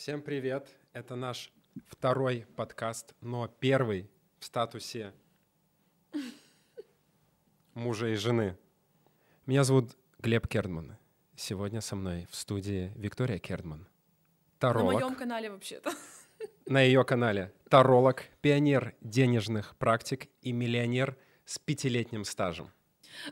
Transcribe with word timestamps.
Всем 0.00 0.22
привет! 0.22 0.66
Это 0.94 1.14
наш 1.14 1.52
второй 1.86 2.46
подкаст, 2.56 3.14
но 3.20 3.48
первый 3.48 4.10
в 4.38 4.46
статусе 4.46 5.12
мужа 7.74 8.08
и 8.08 8.14
жены. 8.14 8.56
Меня 9.44 9.62
зовут 9.62 9.98
Глеб 10.18 10.48
Кердман. 10.48 10.96
Сегодня 11.36 11.82
со 11.82 11.96
мной 11.96 12.26
в 12.30 12.34
студии 12.34 12.94
Виктория 12.96 13.38
Кердман. 13.38 13.86
Таролог. 14.58 14.94
На 14.94 15.00
моем 15.00 15.14
канале 15.14 15.50
вообще-то. 15.50 15.92
На 16.64 16.80
ее 16.80 17.04
канале. 17.04 17.52
Таролог, 17.68 18.24
пионер 18.40 18.94
денежных 19.02 19.76
практик 19.76 20.30
и 20.40 20.52
миллионер 20.52 21.14
с 21.44 21.58
пятилетним 21.58 22.24
стажем. 22.24 22.70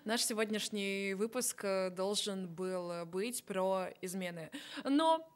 Наш 0.04 0.20
сегодняшний 0.20 1.14
выпуск 1.14 1.64
э, 1.64 1.88
должен 1.88 2.46
был 2.46 3.06
быть 3.06 3.42
про 3.44 3.88
измены. 4.02 4.50
Но 4.84 5.26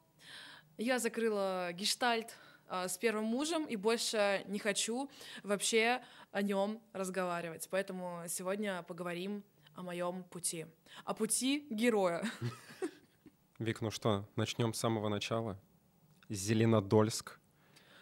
я 0.77 0.99
закрыла 0.99 1.71
гештальт 1.73 2.35
а, 2.67 2.87
с 2.87 2.97
первым 2.97 3.25
мужем 3.25 3.65
и 3.65 3.75
больше 3.75 4.43
не 4.47 4.59
хочу 4.59 5.09
вообще 5.43 6.01
о 6.31 6.41
нем 6.41 6.81
разговаривать. 6.93 7.67
Поэтому 7.69 8.23
сегодня 8.27 8.83
поговорим 8.83 9.43
о 9.75 9.83
моем 9.83 10.23
пути. 10.23 10.65
О 11.05 11.13
пути 11.13 11.67
героя. 11.69 12.23
Вик, 13.59 13.81
ну 13.81 13.91
что, 13.91 14.27
начнем 14.35 14.73
с 14.73 14.79
самого 14.79 15.09
начала. 15.09 15.59
Зеленодольск. 16.29 17.39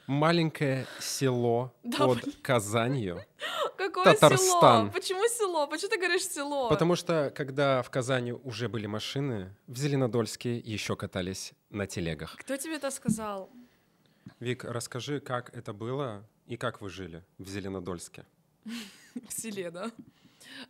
Маленькое 0.07 0.87
село 0.99 1.73
Да, 1.83 2.07
под 2.07 2.23
Казанью. 2.41 3.23
Какое 3.81 4.03
Татарстан. 4.03 4.37
село? 4.37 4.91
Почему 4.93 5.27
село? 5.27 5.67
Почему 5.67 5.89
ты 5.89 5.97
говоришь 5.97 6.27
село? 6.27 6.69
Потому 6.69 6.95
что, 6.95 7.31
когда 7.35 7.81
в 7.81 7.89
Казани 7.89 8.31
уже 8.31 8.69
были 8.69 8.85
машины, 8.85 9.55
в 9.65 9.75
Зеленодольске 9.75 10.57
еще 10.57 10.95
катались 10.95 11.53
на 11.71 11.87
телегах. 11.87 12.35
Кто 12.37 12.57
тебе 12.57 12.75
это 12.75 12.91
сказал? 12.91 13.49
Вик, 14.39 14.65
расскажи, 14.65 15.19
как 15.19 15.49
это 15.55 15.73
было 15.73 16.23
и 16.45 16.57
как 16.57 16.79
вы 16.81 16.91
жили 16.91 17.23
в 17.39 17.47
Зеленодольске. 17.49 18.25
В 19.27 19.33
селе, 19.33 19.71
да? 19.71 19.91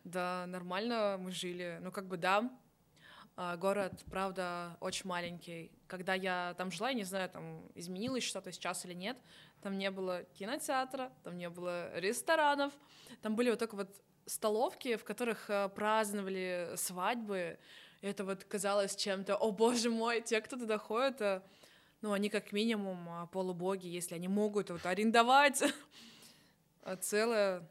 Да, 0.06 0.46
нормально 0.48 1.18
мы 1.20 1.32
жили. 1.32 1.80
Ну, 1.82 1.92
как 1.92 2.08
бы 2.08 2.16
да, 2.16 2.50
а, 3.36 3.58
город, 3.58 3.94
правда, 4.10 4.78
очень 4.80 5.08
маленький. 5.08 5.72
Когда 5.88 6.14
я 6.14 6.54
там 6.58 6.72
жила, 6.72 6.90
я 6.90 6.96
не 6.96 7.04
знаю, 7.04 7.30
там 7.30 7.64
изменилось 7.76 8.24
что-то 8.24 8.52
сейчас 8.52 8.86
или 8.86 8.94
нет, 8.94 9.18
там 9.62 9.78
не 9.78 9.92
было 9.92 10.24
кинотеатра, 10.34 11.12
там 11.24 11.38
не 11.38 11.50
было 11.50 11.98
ресторанов, 11.98 12.74
там 13.22 13.36
были 13.36 13.50
вот 13.50 13.60
только 13.60 13.76
вот 13.76 13.90
столовки, 14.26 14.96
в 14.96 15.04
которых 15.04 15.50
а, 15.50 15.70
праздновали 15.70 16.72
свадьбы. 16.76 17.58
И 18.02 18.08
это 18.08 18.24
вот 18.24 18.44
казалось 18.46 18.96
чем-то, 18.96 19.36
о 19.36 19.52
боже 19.52 19.90
мой, 19.90 20.22
те, 20.22 20.42
кто 20.42 20.58
туда 20.58 20.78
ходят, 20.78 21.22
а, 21.22 21.44
ну, 22.02 22.14
они 22.14 22.30
как 22.30 22.52
минимум 22.52 23.08
а, 23.10 23.28
полубоги, 23.28 23.88
если 23.88 24.16
они 24.16 24.28
могут 24.28 24.70
вот 24.70 24.86
арендовать 24.86 25.64
целое 27.02 27.68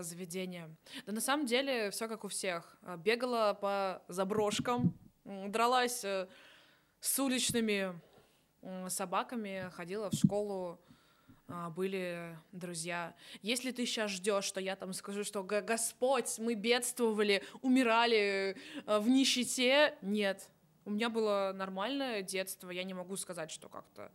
заведение. 0.00 0.74
Да 1.06 1.12
на 1.12 1.20
самом 1.20 1.46
деле 1.46 1.90
все 1.90 2.08
как 2.08 2.24
у 2.24 2.28
всех. 2.28 2.76
Бегала 2.98 3.56
по 3.58 4.02
заброшкам, 4.08 4.98
дралась 5.24 6.04
э, 6.04 6.26
с 6.98 7.18
уличными 7.18 7.98
собаками, 8.88 9.70
ходила 9.72 10.10
в 10.10 10.14
школу, 10.14 10.80
были 11.70 12.38
друзья. 12.52 13.14
Если 13.42 13.72
ты 13.72 13.84
сейчас 13.86 14.10
ждешь, 14.12 14.44
что 14.44 14.60
я 14.60 14.76
там 14.76 14.92
скажу, 14.92 15.24
что 15.24 15.42
«Г- 15.42 15.62
Господь, 15.62 16.38
мы 16.38 16.54
бедствовали, 16.54 17.42
умирали 17.62 18.56
э, 18.86 18.98
в 18.98 19.08
нищете, 19.08 19.96
нет. 20.02 20.48
У 20.84 20.90
меня 20.90 21.10
было 21.10 21.52
нормальное 21.54 22.22
детство, 22.22 22.70
я 22.70 22.84
не 22.84 22.94
могу 22.94 23.16
сказать, 23.16 23.50
что 23.50 23.68
как-то 23.68 24.12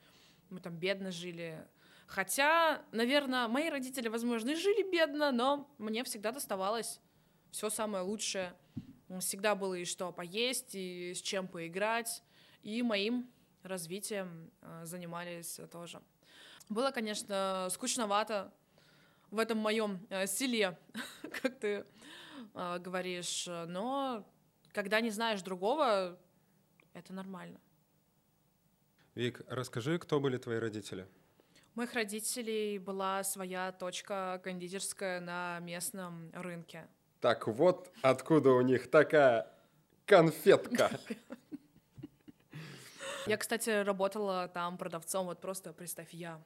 мы 0.50 0.60
там 0.60 0.76
бедно 0.76 1.12
жили. 1.12 1.68
Хотя, 2.08 2.84
наверное, 2.92 3.48
мои 3.48 3.70
родители, 3.70 4.08
возможно, 4.08 4.52
и 4.52 4.56
жили 4.56 4.90
бедно, 4.90 5.32
но 5.32 5.70
мне 5.78 6.04
всегда 6.04 6.32
доставалось 6.32 7.00
все 7.52 7.70
самое 7.70 8.04
лучшее. 8.04 8.54
Всегда 9.20 9.56
было 9.56 9.76
и 9.76 9.86
что 9.86 10.12
поесть, 10.12 10.74
и 10.74 11.14
с 11.14 11.22
чем 11.22 11.48
поиграть, 11.48 12.24
и 12.64 12.82
моим 12.82 13.30
развитием 13.64 14.52
э, 14.62 14.86
занимались 14.86 15.60
тоже. 15.72 16.02
Было, 16.70 16.92
конечно, 16.92 17.68
скучновато 17.72 18.52
в 19.32 19.40
этом 19.40 19.58
моем 19.58 20.06
э, 20.10 20.28
селе, 20.28 20.78
как 21.42 21.60
ты 21.60 21.86
э, 22.54 22.80
говоришь, 22.80 23.48
но 23.48 24.28
когда 24.74 25.02
не 25.02 25.10
знаешь 25.10 25.42
другого, 25.42 26.18
это 26.94 27.14
нормально. 27.14 27.60
Вик, 29.14 29.42
расскажи, 29.48 29.98
кто 30.00 30.20
были 30.20 30.38
твои 30.38 30.58
родители? 30.58 31.08
У 31.76 31.80
моих 31.80 31.94
родителей 31.94 32.80
была 32.80 33.24
своя 33.24 33.72
точка 33.72 34.42
кондитерская 34.44 35.20
на 35.20 35.60
местном 35.60 36.32
рынке. 36.34 36.88
Так 37.22 37.48
вот, 37.48 37.92
откуда 38.02 38.52
у 38.52 38.62
них 38.62 38.90
такая 38.90 39.48
конфетка. 40.06 40.92
Я, 43.28 43.38
кстати, 43.38 43.84
работала 43.84 44.48
там 44.48 44.78
продавцом, 44.78 45.26
вот 45.26 45.42
просто 45.42 45.74
представь, 45.74 46.14
я, 46.14 46.40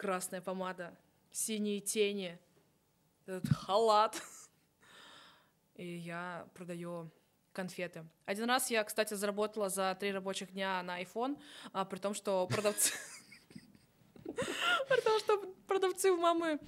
красная 0.00 0.40
помада, 0.40 0.96
синие 1.30 1.80
тени, 1.80 2.38
этот 3.26 3.52
халат, 3.52 4.22
и 5.74 5.86
я 5.86 6.48
продаю 6.54 7.10
конфеты. 7.52 8.06
Один 8.24 8.46
раз 8.46 8.70
я, 8.70 8.82
кстати, 8.82 9.12
заработала 9.12 9.68
за 9.68 9.94
три 10.00 10.10
рабочих 10.10 10.52
дня 10.52 10.82
на 10.82 11.02
iPhone, 11.02 11.38
а, 11.74 11.84
при 11.84 11.98
том, 11.98 12.14
что 12.14 12.46
продавцы... 12.46 12.94
При 14.88 15.00
том, 15.02 15.18
что 15.18 15.54
продавцы 15.66 16.10
у 16.10 16.16
мамы 16.16 16.58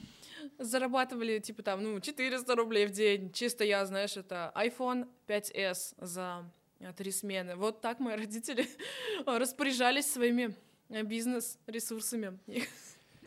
зарабатывали, 0.58 1.38
типа, 1.38 1.62
там, 1.62 1.82
ну, 1.82 2.00
400 2.00 2.54
рублей 2.54 2.84
в 2.86 2.90
день. 2.90 3.32
Чисто 3.32 3.64
я, 3.64 3.86
знаешь, 3.86 4.18
это 4.18 4.52
iPhone 4.54 5.08
5s 5.26 5.94
за 5.96 6.44
э, 6.80 6.92
три 6.92 7.10
смены. 7.10 7.56
Вот 7.56 7.80
так 7.80 7.98
мои 7.98 8.16
родители 8.22 8.68
распоряжались 9.26 10.12
своими 10.12 10.54
э, 10.90 11.02
бизнес-ресурсами. 11.02 12.38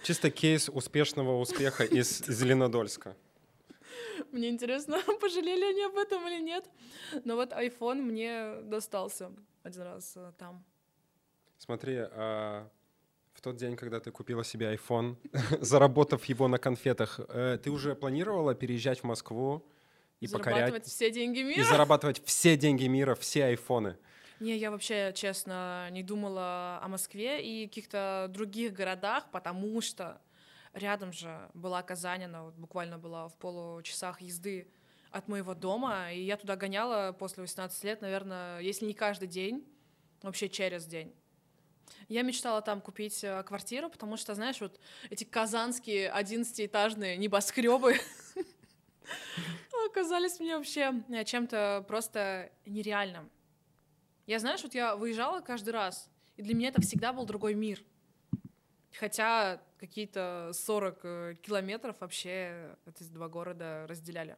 И 0.06 0.08
Чисто 0.08 0.30
кейс 0.30 0.70
успешного 0.70 1.40
успеха 1.40 1.84
из 1.84 2.20
Зеленодольска. 2.28 3.16
Мне 4.32 4.50
интересно, 4.50 5.00
пожалели 5.22 5.66
они 5.66 5.82
об 5.84 5.98
этом 5.98 6.28
или 6.28 6.42
нет. 6.42 6.70
Но 7.24 7.36
вот 7.36 7.52
iPhone 7.52 8.02
мне 8.02 8.62
достался 8.62 9.32
один 9.64 9.82
раз 9.82 10.14
э, 10.16 10.32
там. 10.38 10.64
Смотри, 11.58 11.96
а 11.98 12.70
в 13.34 13.42
тот 13.42 13.56
день, 13.56 13.76
когда 13.76 14.00
ты 14.00 14.12
купила 14.12 14.44
себе 14.44 14.76
iPhone, 14.76 15.16
заработав 15.62 16.24
его 16.26 16.48
на 16.48 16.60
конфетах, 16.60 17.20
э, 17.28 17.58
ты 17.64 17.72
уже 17.72 17.96
планировала 17.96 18.54
переезжать 18.54 19.00
в 19.00 19.06
Москву 19.06 19.66
и 20.20 20.28
Зарабатывать 20.28 20.66
покорять, 20.66 20.86
все 20.86 21.10
деньги 21.10 21.40
и 21.40 21.44
мира. 21.44 21.64
зарабатывать 21.64 22.22
все 22.26 22.58
деньги 22.58 22.86
мира, 22.86 23.16
все 23.16 23.46
айфоны? 23.46 23.98
Не, 24.40 24.57
я 24.57 24.69
вообще, 24.69 25.13
честно, 25.16 25.90
не 25.91 26.03
думала 26.03 26.79
о 26.81 26.88
Москве 26.88 27.41
и 27.41 27.68
каких-то 27.68 28.28
других 28.29 28.73
городах, 28.73 29.31
потому 29.31 29.79
что 29.81 30.22
рядом 30.73 31.13
же 31.13 31.50
была 31.53 31.81
Казань, 31.81 32.25
она 32.25 32.44
вот 32.44 32.56
буквально 32.56 32.97
была 32.97 33.29
в 33.29 33.35
получасах 33.38 34.22
езды 34.22 34.68
от 35.12 35.29
моего 35.29 35.53
дома, 35.53 36.12
и 36.12 36.22
я 36.22 36.35
туда 36.35 36.57
гоняла 36.57 37.13
после 37.13 37.41
18 37.44 37.84
лет, 37.85 38.01
наверное, 38.01 38.59
если 38.59 38.85
не 38.85 38.94
каждый 38.94 39.29
день, 39.29 39.66
вообще 40.22 40.50
через 40.50 40.85
день. 40.85 41.16
Я 42.09 42.23
мечтала 42.23 42.62
там 42.62 42.81
купить 42.81 43.23
э, 43.23 43.44
квартиру, 43.44 43.90
потому 43.90 44.17
что, 44.17 44.35
знаешь, 44.35 44.59
вот 44.59 44.79
эти 45.09 45.23
казанские 45.23 46.12
11-этажные 46.12 47.16
небоскребы 47.16 47.96
оказались 49.85 50.40
мне 50.40 50.58
вообще 50.58 50.93
э, 51.09 51.23
чем-то 51.23 51.85
просто 51.88 52.52
нереальным. 52.66 53.29
Я, 54.26 54.40
знаешь, 54.40 54.64
вот 54.64 54.74
я 54.74 54.96
выезжала 54.96 55.42
каждый 55.42 55.70
раз, 55.70 56.10
и 56.36 56.42
для 56.42 56.56
меня 56.56 56.70
это 56.70 56.82
всегда 56.82 57.14
был 57.14 57.26
другой 57.26 57.54
мир. 57.54 57.84
Хотя 58.98 59.62
какие-то 59.78 60.52
40 60.54 61.00
э, 61.04 61.36
километров 61.42 61.98
вообще 62.00 62.76
эти 62.86 63.04
два 63.04 63.28
города 63.28 63.86
разделяли. 63.88 64.38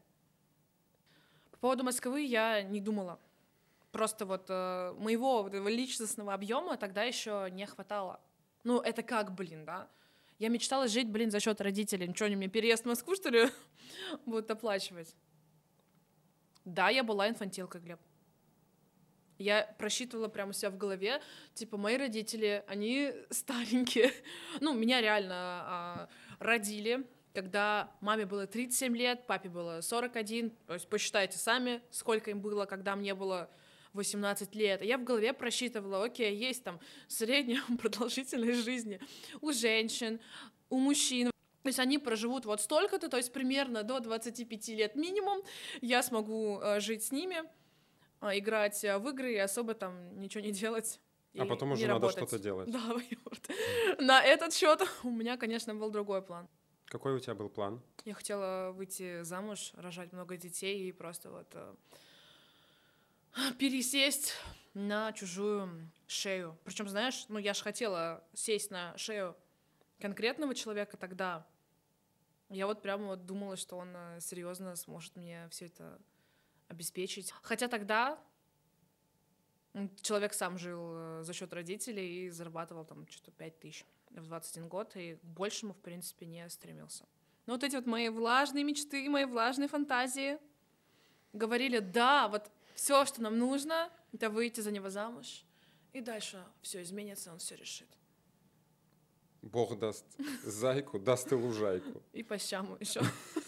По 1.51 1.57
поводу 1.57 1.83
Москвы 1.83 2.21
я 2.21 2.63
не 2.63 2.81
думала. 2.81 3.19
Просто 3.91 4.25
вот 4.25 4.47
э, 4.49 4.93
моего 4.97 5.43
вот 5.43 5.53
этого 5.53 5.69
личностного 5.69 6.33
объема 6.33 6.75
тогда 6.75 7.03
еще 7.03 7.47
не 7.51 7.65
хватало. 7.65 8.19
Ну, 8.63 8.81
это 8.81 9.03
как, 9.03 9.33
блин, 9.33 9.63
да? 9.63 9.87
Я 10.39 10.49
мечтала 10.49 10.87
жить, 10.87 11.09
блин, 11.09 11.31
за 11.31 11.39
счет 11.39 11.61
родителей. 11.61 12.07
Ничего, 12.07 12.25
они 12.25 12.35
мне 12.35 12.47
переезд 12.47 12.83
в 12.83 12.87
Москву, 12.87 13.15
что 13.15 13.29
ли, 13.29 13.49
будут 14.25 14.51
оплачивать? 14.51 15.15
Да, 16.65 16.89
я 16.89 17.03
была 17.03 17.29
инфантилкой, 17.29 17.81
Глеб. 17.81 17.99
Я 19.37 19.63
просчитывала 19.77 20.27
прямо 20.27 20.51
у 20.51 20.53
себя 20.53 20.69
в 20.69 20.77
голове, 20.77 21.21
типа, 21.53 21.77
мои 21.77 21.97
родители, 21.97 22.63
они 22.67 23.13
старенькие. 23.29 24.11
Ну, 24.59 24.73
меня 24.73 25.01
реально 25.01 25.35
а, 25.35 26.09
родили, 26.39 27.05
когда 27.33 27.91
маме 28.01 28.25
было 28.25 28.47
37 28.47 28.97
лет, 28.97 29.27
папе 29.27 29.49
было 29.49 29.81
41. 29.81 30.49
То 30.65 30.73
есть 30.73 30.87
посчитайте 30.87 31.37
сами, 31.37 31.81
сколько 31.91 32.31
им 32.31 32.41
было, 32.41 32.65
когда 32.65 32.95
мне 32.95 33.13
было 33.13 33.49
18 33.93 34.55
лет. 34.55 34.81
Я 34.81 34.97
в 34.97 35.03
голове 35.03 35.33
просчитывала, 35.33 36.05
окей, 36.05 36.35
есть 36.35 36.63
там 36.63 36.79
средняя 37.07 37.61
продолжительность 37.79 38.63
жизни 38.63 38.99
у 39.41 39.51
женщин, 39.51 40.19
у 40.69 40.77
мужчин. 40.77 41.29
То 41.63 41.69
есть 41.69 41.79
они 41.79 41.97
проживут 41.97 42.45
вот 42.45 42.61
столько-то, 42.61 43.09
то 43.09 43.17
есть 43.17 43.33
примерно 43.33 43.83
до 43.83 43.99
25 43.99 44.69
лет 44.69 44.95
минимум. 44.95 45.41
Я 45.81 46.01
смогу 46.01 46.59
э, 46.61 46.79
жить 46.79 47.03
с 47.03 47.11
ними, 47.11 47.43
э, 47.43 47.45
играть 48.21 48.83
э, 48.83 48.97
в 48.97 49.07
игры 49.09 49.33
и 49.33 49.37
особо 49.37 49.73
там 49.73 50.19
ничего 50.19 50.43
не 50.43 50.51
делать. 50.51 50.99
А 51.37 51.45
потом 51.45 51.71
уже 51.71 51.87
надо 51.87 52.09
что-то 52.09 52.39
делать. 52.39 52.71
Да, 52.71 52.81
вот. 53.25 53.49
На 53.99 54.23
этот 54.23 54.53
счет 54.53 54.81
у 55.03 55.09
меня, 55.09 55.37
конечно, 55.37 55.75
был 55.75 55.91
другой 55.91 56.21
план. 56.21 56.47
Какой 56.85 57.15
у 57.15 57.19
тебя 57.19 57.35
был 57.35 57.49
план? 57.49 57.81
Я 58.05 58.13
хотела 58.13 58.71
выйти 58.71 59.21
замуж, 59.23 59.71
рожать 59.75 60.13
много 60.13 60.37
детей 60.37 60.87
и 60.87 60.91
просто 60.91 61.29
вот 61.29 61.47
э, 61.53 61.75
пересесть 63.59 64.35
на 64.73 65.11
чужую 65.11 65.91
шею. 66.07 66.57
Причем, 66.63 66.87
знаешь, 66.87 67.25
ну 67.27 67.39
я 67.39 67.53
же 67.53 67.61
хотела 67.61 68.23
сесть 68.33 68.71
на 68.71 68.97
шею 68.97 69.35
конкретного 69.99 70.55
человека 70.55 70.95
тогда. 70.97 71.45
Я 72.49 72.67
вот 72.67 72.81
прямо 72.81 73.07
вот 73.07 73.25
думала, 73.25 73.57
что 73.57 73.77
он 73.77 73.89
э, 73.93 74.19
серьезно 74.21 74.75
сможет 74.75 75.15
мне 75.17 75.47
все 75.51 75.65
это 75.65 75.99
обеспечить. 76.67 77.33
Хотя 77.41 77.67
тогда 77.67 78.19
человек 80.01 80.33
сам 80.33 80.57
жил 80.57 80.79
э, 80.93 81.23
за 81.23 81.33
счет 81.33 81.53
родителей 81.53 82.25
и 82.25 82.29
зарабатывал 82.29 82.85
там 82.85 83.07
что-то 83.07 83.31
5 83.31 83.59
тысяч 83.59 83.85
в 84.09 84.25
21 84.25 84.67
год, 84.67 84.95
и 84.95 85.15
к 85.15 85.23
большему, 85.23 85.73
в 85.73 85.77
принципе, 85.77 86.25
не 86.25 86.49
стремился. 86.49 87.05
Но 87.45 87.53
вот 87.53 87.63
эти 87.63 87.75
вот 87.75 87.85
мои 87.85 88.09
влажные 88.09 88.63
мечты, 88.63 89.09
мои 89.09 89.25
влажные 89.25 89.67
фантазии 89.67 90.39
говорили, 91.33 91.79
да, 91.79 92.27
вот 92.27 92.51
все, 92.75 93.05
что 93.05 93.21
нам 93.21 93.37
нужно, 93.37 93.89
это 94.13 94.29
выйти 94.29 94.61
за 94.61 94.71
него 94.71 94.89
замуж, 94.89 95.43
и 95.93 96.01
дальше 96.01 96.43
все 96.61 96.81
изменится, 96.81 97.31
он 97.31 97.39
все 97.39 97.55
решит. 97.55 97.87
Бог 99.41 99.77
даст 99.77 100.05
зайку, 100.43 100.99
даст 100.99 101.31
и 101.31 101.35
лужайку. 101.35 102.01
И 102.11 102.23
по 102.23 102.37
щаму 102.37 102.77
еще. 102.79 103.01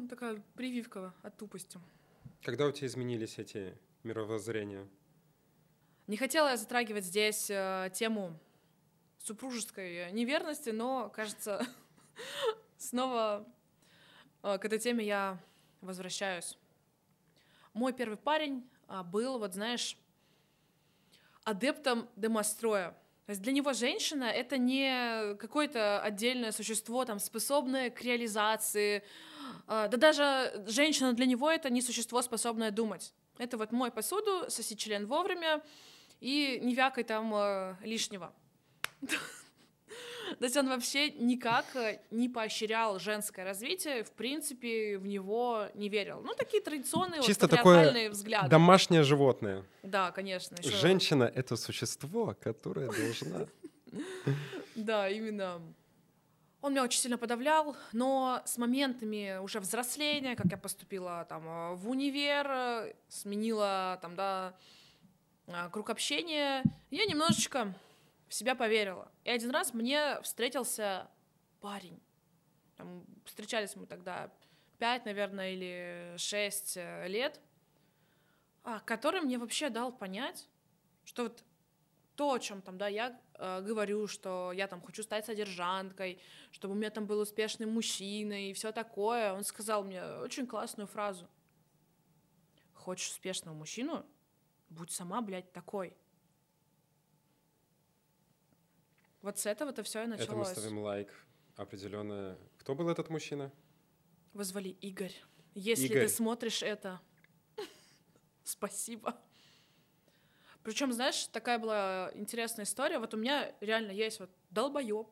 Да, 0.00 0.08
такая 0.08 0.42
прививка 0.54 1.12
от 1.22 1.36
тупости. 1.36 1.78
Когда 2.42 2.66
у 2.66 2.72
тебя 2.72 2.86
изменились 2.86 3.38
эти 3.38 3.76
мировоззрения? 4.02 4.88
Не 6.06 6.16
хотела 6.16 6.48
я 6.48 6.56
затрагивать 6.56 7.04
здесь 7.04 7.50
э, 7.50 7.90
тему 7.94 8.38
супружеской 9.18 10.10
неверности, 10.12 10.70
но, 10.70 11.10
кажется, 11.10 11.66
снова 12.78 13.46
э, 14.42 14.58
к 14.58 14.64
этой 14.64 14.78
теме 14.78 15.04
я 15.04 15.38
возвращаюсь. 15.82 16.56
Мой 17.74 17.92
первый 17.92 18.16
парень 18.16 18.66
э, 18.88 19.02
был, 19.02 19.38
вот 19.38 19.52
знаешь, 19.52 19.98
адептом 21.44 22.08
демостроя. 22.16 22.96
То 23.26 23.30
есть 23.30 23.42
для 23.42 23.52
него 23.52 23.72
женщина— 23.72 24.24
это 24.24 24.58
не 24.58 25.34
какое-то 25.36 26.00
отдельное 26.00 26.52
существо, 26.52 27.04
там, 27.04 27.18
способное 27.18 27.90
к 27.90 28.02
реализации. 28.02 29.04
А, 29.66 29.88
да 29.88 29.96
даже 29.96 30.64
женщина 30.66 31.12
для 31.12 31.26
него— 31.26 31.50
это 31.52 31.70
не 31.70 31.82
существо, 31.82 32.22
способное 32.22 32.70
думать. 32.70 33.14
Это 33.38 33.56
вот 33.56 33.72
мой 33.72 33.90
посуду, 33.90 34.50
соси 34.50 34.76
член 34.76 35.06
вовремя 35.06 35.62
и 36.20 36.58
не 36.62 36.74
вякай 36.74 37.04
там 37.04 37.32
э, 37.34 37.76
лишнего. 37.82 38.32
То 40.38 40.44
есть 40.44 40.56
он 40.56 40.68
вообще 40.68 41.10
никак 41.10 41.64
э, 41.74 42.00
не 42.10 42.28
поощрял 42.28 42.98
женское 42.98 43.44
развитие, 43.44 44.04
в 44.04 44.12
принципе, 44.12 44.98
в 44.98 45.06
него 45.06 45.66
не 45.74 45.88
верил. 45.88 46.20
Ну, 46.22 46.34
такие 46.34 46.62
традиционные 46.62 47.22
Чисто 47.22 47.46
вот, 47.46 47.56
такое 47.56 48.10
взгляды. 48.10 48.48
домашнее 48.48 49.02
животное. 49.02 49.64
Да, 49.82 50.10
конечно. 50.12 50.56
Еще... 50.56 50.76
Женщина— 50.76 51.24
это 51.34 51.56
существо, 51.56 52.36
которое 52.40 52.90
должна... 52.90 53.46
Да, 54.76 55.08
именно. 55.08 55.60
Он 56.62 56.72
меня 56.72 56.84
очень 56.84 57.00
сильно 57.00 57.18
подавлял, 57.18 57.76
но 57.92 58.40
с 58.44 58.56
моментами 58.56 59.38
уже 59.38 59.58
взросления, 59.60 60.36
как 60.36 60.46
я 60.46 60.56
поступила 60.56 61.26
там 61.28 61.48
э, 61.48 61.74
в 61.74 61.88
универ, 61.88 62.46
э, 62.48 62.94
сменила 63.08 63.98
там, 64.00 64.14
да, 64.14 64.54
круг 65.72 65.90
общения, 65.90 66.62
я 66.90 67.06
немножечко 67.06 67.74
в 68.30 68.34
себя 68.34 68.54
поверила. 68.54 69.10
И 69.24 69.30
один 69.30 69.50
раз 69.50 69.74
мне 69.74 70.22
встретился 70.22 71.10
парень. 71.60 72.00
Там, 72.76 73.04
встречались 73.24 73.74
мы 73.74 73.86
тогда 73.86 74.32
пять, 74.78 75.04
наверное, 75.04 75.50
или 75.50 76.14
шесть 76.16 76.76
э, 76.76 77.08
лет, 77.08 77.40
а, 78.62 78.78
который 78.80 79.20
мне 79.20 79.36
вообще 79.36 79.68
дал 79.68 79.92
понять, 79.92 80.48
что 81.04 81.24
вот 81.24 81.44
то, 82.14 82.32
о 82.34 82.38
чем 82.38 82.62
там, 82.62 82.78
да, 82.78 82.86
я 82.86 83.20
э, 83.34 83.62
говорю, 83.62 84.06
что 84.06 84.52
я 84.52 84.68
там 84.68 84.80
хочу 84.80 85.02
стать 85.02 85.26
содержанкой, 85.26 86.22
чтобы 86.52 86.74
у 86.74 86.76
меня 86.76 86.90
там 86.90 87.06
был 87.06 87.18
успешный 87.18 87.66
мужчина 87.66 88.48
и 88.48 88.52
все 88.52 88.70
такое, 88.70 89.32
он 89.32 89.42
сказал 89.42 89.82
мне 89.82 90.04
очень 90.04 90.46
классную 90.46 90.86
фразу. 90.86 91.28
Хочешь 92.74 93.10
успешного 93.10 93.56
мужчину? 93.56 94.06
Будь 94.68 94.92
сама, 94.92 95.20
блядь, 95.20 95.52
такой. 95.52 95.96
Вот 99.22 99.38
с 99.38 99.46
этого-то 99.46 99.82
все 99.82 100.04
и 100.04 100.06
началось. 100.06 100.28
Это 100.28 100.36
мы 100.36 100.44
ставим 100.44 100.78
лайк 100.78 101.08
определенно. 101.56 102.38
Кто 102.58 102.74
был 102.74 102.88
этот 102.88 103.10
мужчина? 103.10 103.52
Вызвали 104.32 104.70
Игорь. 104.80 105.14
Если 105.54 105.86
Игорь. 105.86 106.06
ты 106.06 106.08
смотришь 106.08 106.62
это, 106.62 107.00
спасибо. 108.44 109.20
Причем, 110.62 110.92
знаешь, 110.92 111.26
такая 111.26 111.58
была 111.58 112.10
интересная 112.14 112.64
история. 112.64 112.98
Вот 112.98 113.14
у 113.14 113.16
меня 113.16 113.54
реально 113.60 113.90
есть 113.92 114.20
вот 114.20 114.30
долбоеб, 114.50 115.08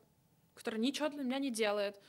который 0.55 0.79
ничего 0.79 1.09
для 1.09 1.23
меня 1.23 1.39
не 1.39 1.51
делает. 1.51 2.01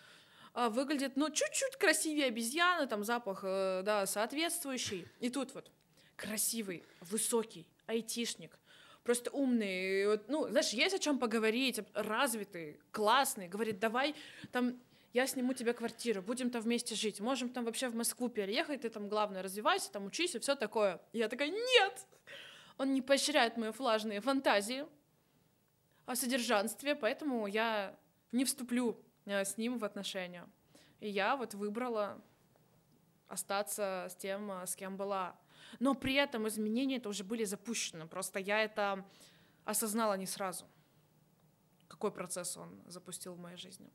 А 0.53 0.69
выглядит, 0.69 1.15
ну, 1.15 1.29
чуть-чуть 1.29 1.75
красивее 1.77 2.25
обезьяны, 2.25 2.87
там 2.87 3.03
запах, 3.03 3.41
э, 3.43 3.81
да, 3.83 4.05
соответствующий. 4.05 5.07
И 5.19 5.29
тут 5.29 5.53
вот 5.53 5.71
красивый, 6.15 6.83
высокий, 7.01 7.67
айтишник, 7.85 8.59
просто 9.09 9.31
умный, 9.31 10.05
вот, 10.05 10.29
ну, 10.29 10.47
знаешь, 10.49 10.69
есть 10.69 10.93
о 10.93 10.99
чем 10.99 11.17
поговорить, 11.17 11.79
развитый, 11.95 12.79
классный, 12.91 13.47
говорит, 13.47 13.79
давай 13.79 14.13
там 14.51 14.79
я 15.13 15.25
сниму 15.25 15.53
тебе 15.53 15.73
квартиру, 15.73 16.21
будем 16.21 16.51
там 16.51 16.61
вместе 16.61 16.93
жить, 16.93 17.19
можем 17.19 17.49
там 17.49 17.65
вообще 17.65 17.89
в 17.89 17.95
Москву 17.95 18.29
переехать, 18.29 18.81
ты 18.81 18.89
там, 18.89 19.09
главное, 19.09 19.41
развивайся, 19.41 19.91
там 19.91 20.05
учись 20.05 20.35
и 20.35 20.39
все 20.39 20.53
такое. 20.53 21.01
Я 21.11 21.27
такая, 21.27 21.49
нет! 21.49 22.05
Он 22.77 22.93
не 22.93 23.01
поощряет 23.01 23.57
мои 23.57 23.71
влажные 23.71 24.21
фантазии 24.21 24.85
о 26.05 26.15
содержанстве, 26.15 26.93
поэтому 26.93 27.47
я 27.47 27.97
не 28.31 28.45
вступлю 28.45 28.95
э, 29.25 29.43
с 29.43 29.57
ним 29.57 29.79
в 29.79 29.85
отношения. 29.85 30.47
И 30.99 31.09
я 31.09 31.35
вот 31.35 31.55
выбрала 31.55 32.21
остаться 33.27 34.05
с 34.07 34.15
тем, 34.17 34.51
э, 34.51 34.67
с 34.67 34.75
кем 34.75 34.97
была 34.97 35.35
но 35.79 35.93
при 35.93 36.15
этом 36.15 36.47
изменения 36.47 36.97
это 36.97 37.09
уже 37.09 37.23
были 37.23 37.43
запущены. 37.43 38.07
Просто 38.07 38.39
я 38.39 38.63
это 38.63 39.05
осознала 39.65 40.17
не 40.17 40.25
сразу. 40.25 40.65
Какой 41.87 42.11
процесс 42.11 42.57
он 42.57 42.81
запустил 42.87 43.33
в 43.33 43.39
моей 43.39 43.57
жизни. 43.57 43.91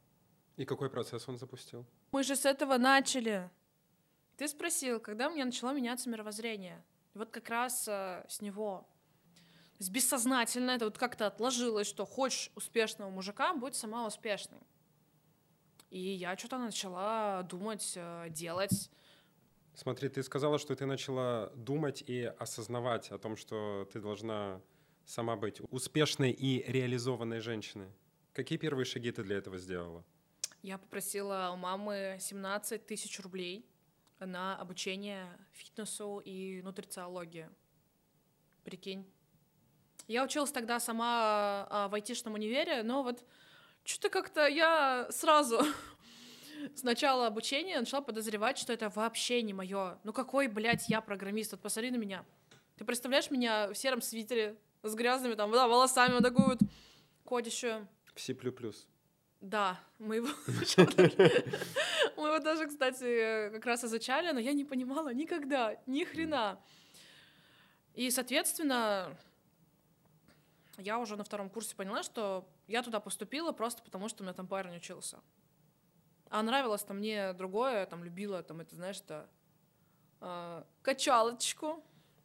И 0.56 0.64
какой 0.64 0.88
процесс 0.88 1.28
он 1.28 1.36
запустил? 1.36 1.84
Мы 2.12 2.22
же 2.22 2.36
с 2.36 2.44
этого 2.44 2.78
начали. 2.78 3.50
Ты 4.36 4.48
спросил, 4.48 5.00
когда 5.00 5.28
у 5.28 5.32
меня 5.32 5.44
начало 5.44 5.72
меняться 5.72 6.08
мировоззрение. 6.08 6.84
И 7.14 7.18
вот 7.18 7.30
как 7.30 7.48
раз 7.48 7.88
э, 7.88 8.24
с 8.28 8.40
него. 8.40 8.86
То 9.74 9.78
есть 9.80 9.90
бессознательно 9.90 10.72
это 10.72 10.84
вот 10.84 10.98
как-то 10.98 11.26
отложилось, 11.26 11.86
что 11.86 12.06
хочешь 12.06 12.50
успешного 12.54 13.10
мужика, 13.10 13.54
будь 13.54 13.74
сама 13.74 14.06
успешной. 14.06 14.60
И 15.90 15.98
я 15.98 16.36
что-то 16.36 16.58
начала 16.58 17.42
думать, 17.42 17.92
э, 17.96 18.26
делать. 18.30 18.90
Смотри, 19.74 20.08
ты 20.08 20.22
сказала, 20.22 20.58
что 20.58 20.76
ты 20.76 20.86
начала 20.86 21.50
думать 21.56 22.02
и 22.06 22.22
осознавать 22.38 23.10
о 23.10 23.18
том, 23.18 23.36
что 23.36 23.88
ты 23.92 24.00
должна 24.00 24.60
сама 25.04 25.36
быть 25.36 25.60
успешной 25.70 26.30
и 26.30 26.64
реализованной 26.70 27.40
женщиной. 27.40 27.90
Какие 28.32 28.58
первые 28.58 28.84
шаги 28.84 29.10
ты 29.10 29.22
для 29.22 29.36
этого 29.36 29.58
сделала? 29.58 30.04
Я 30.62 30.78
попросила 30.78 31.50
у 31.52 31.56
мамы 31.56 32.16
17 32.20 32.86
тысяч 32.86 33.20
рублей 33.20 33.66
на 34.18 34.56
обучение 34.56 35.26
фитнесу 35.52 36.20
и 36.24 36.62
нутрициологии. 36.62 37.48
Прикинь. 38.64 39.06
Я 40.06 40.24
училась 40.24 40.52
тогда 40.52 40.80
сама 40.80 41.66
а, 41.68 41.88
в 41.88 41.94
айтишном 41.94 42.34
универе, 42.34 42.82
но 42.82 43.02
вот 43.02 43.24
что-то 43.84 44.10
как-то 44.10 44.46
я 44.46 45.06
сразу 45.10 45.60
с 46.74 46.82
начала 46.82 47.26
обучения 47.26 47.78
начала 47.78 48.00
подозревать, 48.00 48.58
что 48.58 48.72
это 48.72 48.88
вообще 48.90 49.42
не 49.42 49.52
мое. 49.52 49.98
Ну 50.04 50.12
какой, 50.12 50.48
блядь, 50.48 50.88
я 50.88 51.00
программист? 51.00 51.52
Вот 51.52 51.60
посмотри 51.60 51.90
на 51.90 51.96
меня. 51.96 52.24
Ты 52.76 52.84
представляешь 52.84 53.30
меня 53.30 53.68
в 53.68 53.74
сером 53.74 54.02
свитере 54.02 54.56
с 54.82 54.94
грязными 54.94 55.34
там 55.34 55.50
да, 55.52 55.68
волосами, 55.68 56.12
вот 56.14 56.22
такую 56.22 56.48
вот 56.48 56.58
кодищу. 57.24 57.86
В 58.14 58.20
C++. 58.20 58.36
Да, 59.40 59.78
мы 59.98 60.16
его 60.16 60.28
Мы 62.16 62.28
его 62.28 62.38
даже, 62.38 62.66
кстати, 62.66 63.50
как 63.50 63.66
раз 63.66 63.84
изучали, 63.84 64.32
но 64.32 64.40
я 64.40 64.52
не 64.52 64.64
понимала 64.64 65.12
никогда, 65.12 65.76
ни 65.86 66.04
хрена. 66.04 66.58
И, 67.94 68.10
соответственно, 68.10 69.16
я 70.78 70.98
уже 70.98 71.16
на 71.16 71.24
втором 71.24 71.50
курсе 71.50 71.76
поняла, 71.76 72.02
что 72.02 72.48
я 72.66 72.82
туда 72.82 73.00
поступила 73.00 73.52
просто 73.52 73.82
потому, 73.82 74.08
что 74.08 74.22
у 74.22 74.24
меня 74.24 74.34
там 74.34 74.46
парень 74.46 74.76
учился. 74.76 75.20
А 76.34 76.42
нравилось-то 76.42 76.94
мне 76.94 77.32
другое, 77.32 77.86
там 77.86 78.02
любила, 78.02 78.42
там 78.42 78.60
это, 78.60 78.74
знаешь, 78.74 78.96
это 78.96 79.28
э, 80.20 80.64
качалочку, 80.82 81.80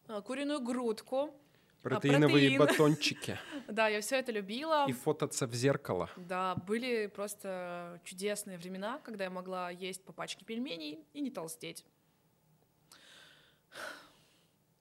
э, 0.07 0.19
куриную 0.25 0.61
грудку. 0.61 1.39
Протеиновые 1.83 2.57
протеин. 2.57 2.59
батончики. 2.59 3.37
Да, 3.67 3.87
я 3.87 4.01
все 4.01 4.15
это 4.15 4.31
любила. 4.31 4.87
И 4.89 4.93
фототься 4.93 5.45
в 5.45 5.53
зеркало. 5.53 6.09
Да, 6.17 6.55
были 6.55 7.05
просто 7.05 8.01
чудесные 8.03 8.57
времена, 8.57 8.99
когда 9.03 9.25
я 9.25 9.29
могла 9.29 9.69
есть 9.69 10.03
по 10.03 10.11
пачке 10.11 10.43
пельменей 10.43 11.05
и 11.13 11.21
не 11.21 11.29
толстеть. 11.29 11.85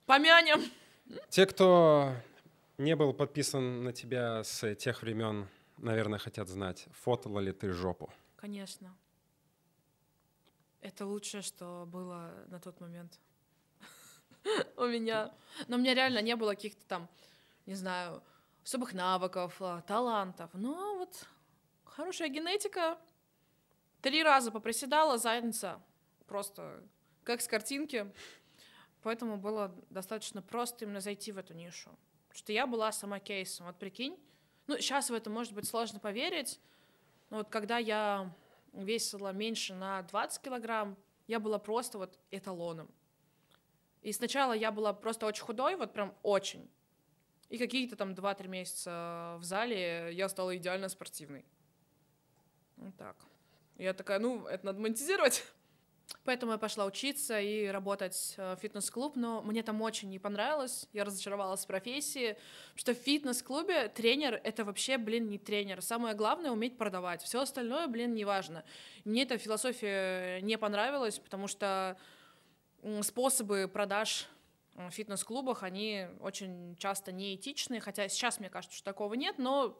Помянем! 0.06 0.62
Те, 1.28 1.44
кто 1.44 2.14
не 2.78 2.96
был 2.96 3.12
подписан 3.12 3.84
на 3.84 3.92
тебя 3.92 4.42
с 4.42 4.74
тех 4.76 5.02
времен, 5.02 5.48
наверное, 5.76 6.18
хотят 6.18 6.48
знать, 6.48 6.86
фотала 6.92 7.40
ли 7.40 7.52
ты 7.52 7.72
жопу. 7.72 8.10
Конечно. 8.36 8.96
Это 10.80 11.06
лучшее, 11.06 11.42
что 11.42 11.84
было 11.86 12.32
на 12.48 12.60
тот 12.60 12.80
момент 12.80 13.18
у 14.76 14.86
меня. 14.86 15.34
Но 15.66 15.76
у 15.76 15.80
меня 15.80 15.94
реально 15.94 16.22
не 16.22 16.36
было 16.36 16.50
каких-то 16.50 16.84
там, 16.86 17.08
не 17.66 17.74
знаю, 17.74 18.22
особых 18.64 18.92
навыков, 18.92 19.56
а, 19.60 19.82
талантов. 19.82 20.50
Но 20.54 20.98
вот 20.98 21.26
хорошая 21.84 22.28
генетика. 22.28 22.98
Три 24.02 24.22
раза 24.22 24.52
попроседала, 24.52 25.18
задница. 25.18 25.82
Просто 26.26 26.82
как 27.24 27.40
с 27.40 27.48
картинки. 27.48 28.12
Поэтому 29.02 29.36
было 29.36 29.74
достаточно 29.90 30.42
просто 30.42 30.84
именно 30.84 31.00
зайти 31.00 31.32
в 31.32 31.38
эту 31.38 31.54
нишу. 31.54 31.90
Потому 32.28 32.38
что 32.38 32.52
я 32.52 32.66
была 32.66 32.92
сама 32.92 33.18
кейсом. 33.18 33.66
Вот 33.66 33.78
прикинь, 33.78 34.18
ну, 34.66 34.76
сейчас 34.78 35.10
в 35.10 35.14
это 35.14 35.30
может 35.30 35.54
быть 35.54 35.66
сложно 35.66 35.98
поверить, 35.98 36.60
но 37.30 37.38
вот 37.38 37.48
когда 37.48 37.78
я 37.78 38.32
весила 38.72 39.32
меньше 39.32 39.74
на 39.74 40.02
20 40.02 40.42
килограмм, 40.42 40.96
я 41.26 41.40
была 41.40 41.58
просто 41.58 41.98
вот 41.98 42.18
эталоном. 42.30 42.90
И 44.02 44.12
сначала 44.12 44.52
я 44.52 44.70
была 44.70 44.92
просто 44.92 45.26
очень 45.26 45.42
худой, 45.42 45.76
вот 45.76 45.92
прям 45.92 46.14
очень. 46.22 46.70
И 47.48 47.58
какие-то 47.58 47.96
там 47.96 48.12
2-3 48.12 48.48
месяца 48.48 49.36
в 49.38 49.44
зале 49.44 50.10
я 50.12 50.28
стала 50.28 50.56
идеально 50.56 50.88
спортивной. 50.88 51.44
Вот 52.76 52.96
так. 52.96 53.16
Я 53.76 53.94
такая, 53.94 54.18
ну, 54.18 54.46
это 54.46 54.66
надо 54.66 54.80
монетизировать. 54.80 55.44
Поэтому 56.24 56.52
я 56.52 56.58
пошла 56.58 56.86
учиться 56.86 57.38
и 57.40 57.66
работать 57.66 58.34
э, 58.36 58.54
в 58.56 58.60
фитнес-клуб, 58.60 59.16
но 59.16 59.42
мне 59.42 59.62
там 59.62 59.80
очень 59.82 60.08
не 60.08 60.18
понравилось, 60.18 60.88
я 60.92 61.04
разочаровалась 61.04 61.64
в 61.64 61.66
профессии, 61.66 62.36
что 62.76 62.94
в 62.94 62.98
фитнес-клубе 62.98 63.88
тренер— 63.88 64.40
это 64.44 64.64
вообще, 64.64 64.96
блин, 64.96 65.28
не 65.28 65.38
тренер. 65.38 65.82
Самое 65.82 66.14
главное— 66.14 66.50
уметь 66.52 66.78
продавать, 66.78 67.22
все 67.22 67.42
остальное, 67.42 67.86
блин, 67.88 68.14
не 68.14 68.24
важно. 68.24 68.64
Мне 69.04 69.22
эта 69.24 69.36
философия 69.36 70.40
не 70.40 70.56
понравилась, 70.56 71.18
потому 71.18 71.46
что 71.46 71.98
способы 73.02 73.68
продаж 73.68 74.28
в 74.74 74.90
фитнес-клубах, 74.90 75.62
они 75.62 76.06
очень 76.20 76.76
часто 76.76 77.12
неэтичные, 77.12 77.80
хотя 77.80 78.08
сейчас, 78.08 78.38
мне 78.38 78.48
кажется, 78.48 78.76
что 78.76 78.84
такого 78.84 79.14
нет, 79.14 79.36
но 79.38 79.78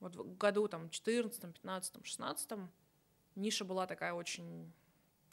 вот 0.00 0.16
в 0.16 0.36
году 0.36 0.66
там 0.66 0.90
14, 0.90 1.40
15, 1.40 2.04
16 2.04 2.50
ниша 3.36 3.64
была 3.64 3.86
такая 3.86 4.12
очень 4.12 4.72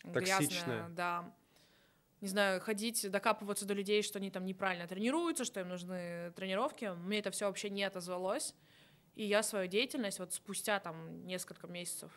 Токсичная. 0.04 0.48
грязная, 0.48 0.90
да. 0.90 1.34
Не 2.22 2.28
знаю, 2.28 2.62
ходить, 2.62 3.10
докапываться 3.10 3.66
до 3.66 3.74
людей, 3.74 4.04
что 4.04 4.20
они 4.20 4.30
там 4.30 4.46
неправильно 4.46 4.88
тренируются, 4.88 5.44
что 5.44 5.60
им 5.60 5.70
нужны 5.70 6.32
тренировки. 6.36 6.94
Мне 6.98 7.20
это 7.20 7.32
все 7.32 7.46
вообще 7.46 7.70
не 7.70 7.84
отозвалось. 7.84 8.54
И 9.16 9.26
я 9.26 9.44
свою 9.44 9.68
деятельность 9.68 10.20
вот 10.20 10.34
спустя 10.34 10.80
там 10.80 11.26
несколько 11.26 11.68
месяцев 11.68 12.12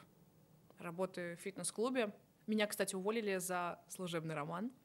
работы 0.78 1.36
в 1.36 1.42
фитнес-клубе. 1.42 2.12
Меня, 2.46 2.66
кстати, 2.66 2.94
уволили 2.94 3.38
за 3.38 3.80
служебный 3.88 4.34
роман. 4.34 4.70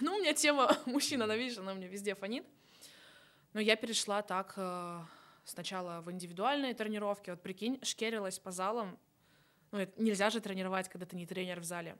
Ну, 0.00 0.16
у 0.16 0.18
меня 0.18 0.34
тема 0.34 0.76
мужчина, 0.86 1.24
она, 1.24 1.36
видишь, 1.36 1.58
она 1.58 1.72
у 1.72 1.76
меня 1.76 1.86
везде 1.86 2.14
фонит. 2.14 2.44
Но 3.52 3.60
я 3.60 3.76
перешла 3.76 4.22
так 4.22 4.54
э, 4.56 5.00
сначала 5.44 6.00
в 6.00 6.10
индивидуальные 6.10 6.74
тренировки. 6.74 7.30
Вот 7.30 7.40
прикинь, 7.40 7.78
шкерилась 7.84 8.40
по 8.40 8.50
залам. 8.50 8.98
Ну, 9.74 9.80
это 9.80 10.00
нельзя 10.00 10.30
же 10.30 10.40
тренировать, 10.40 10.88
когда 10.88 11.04
ты 11.04 11.16
не 11.16 11.26
тренер 11.26 11.58
в 11.58 11.64
зале. 11.64 11.98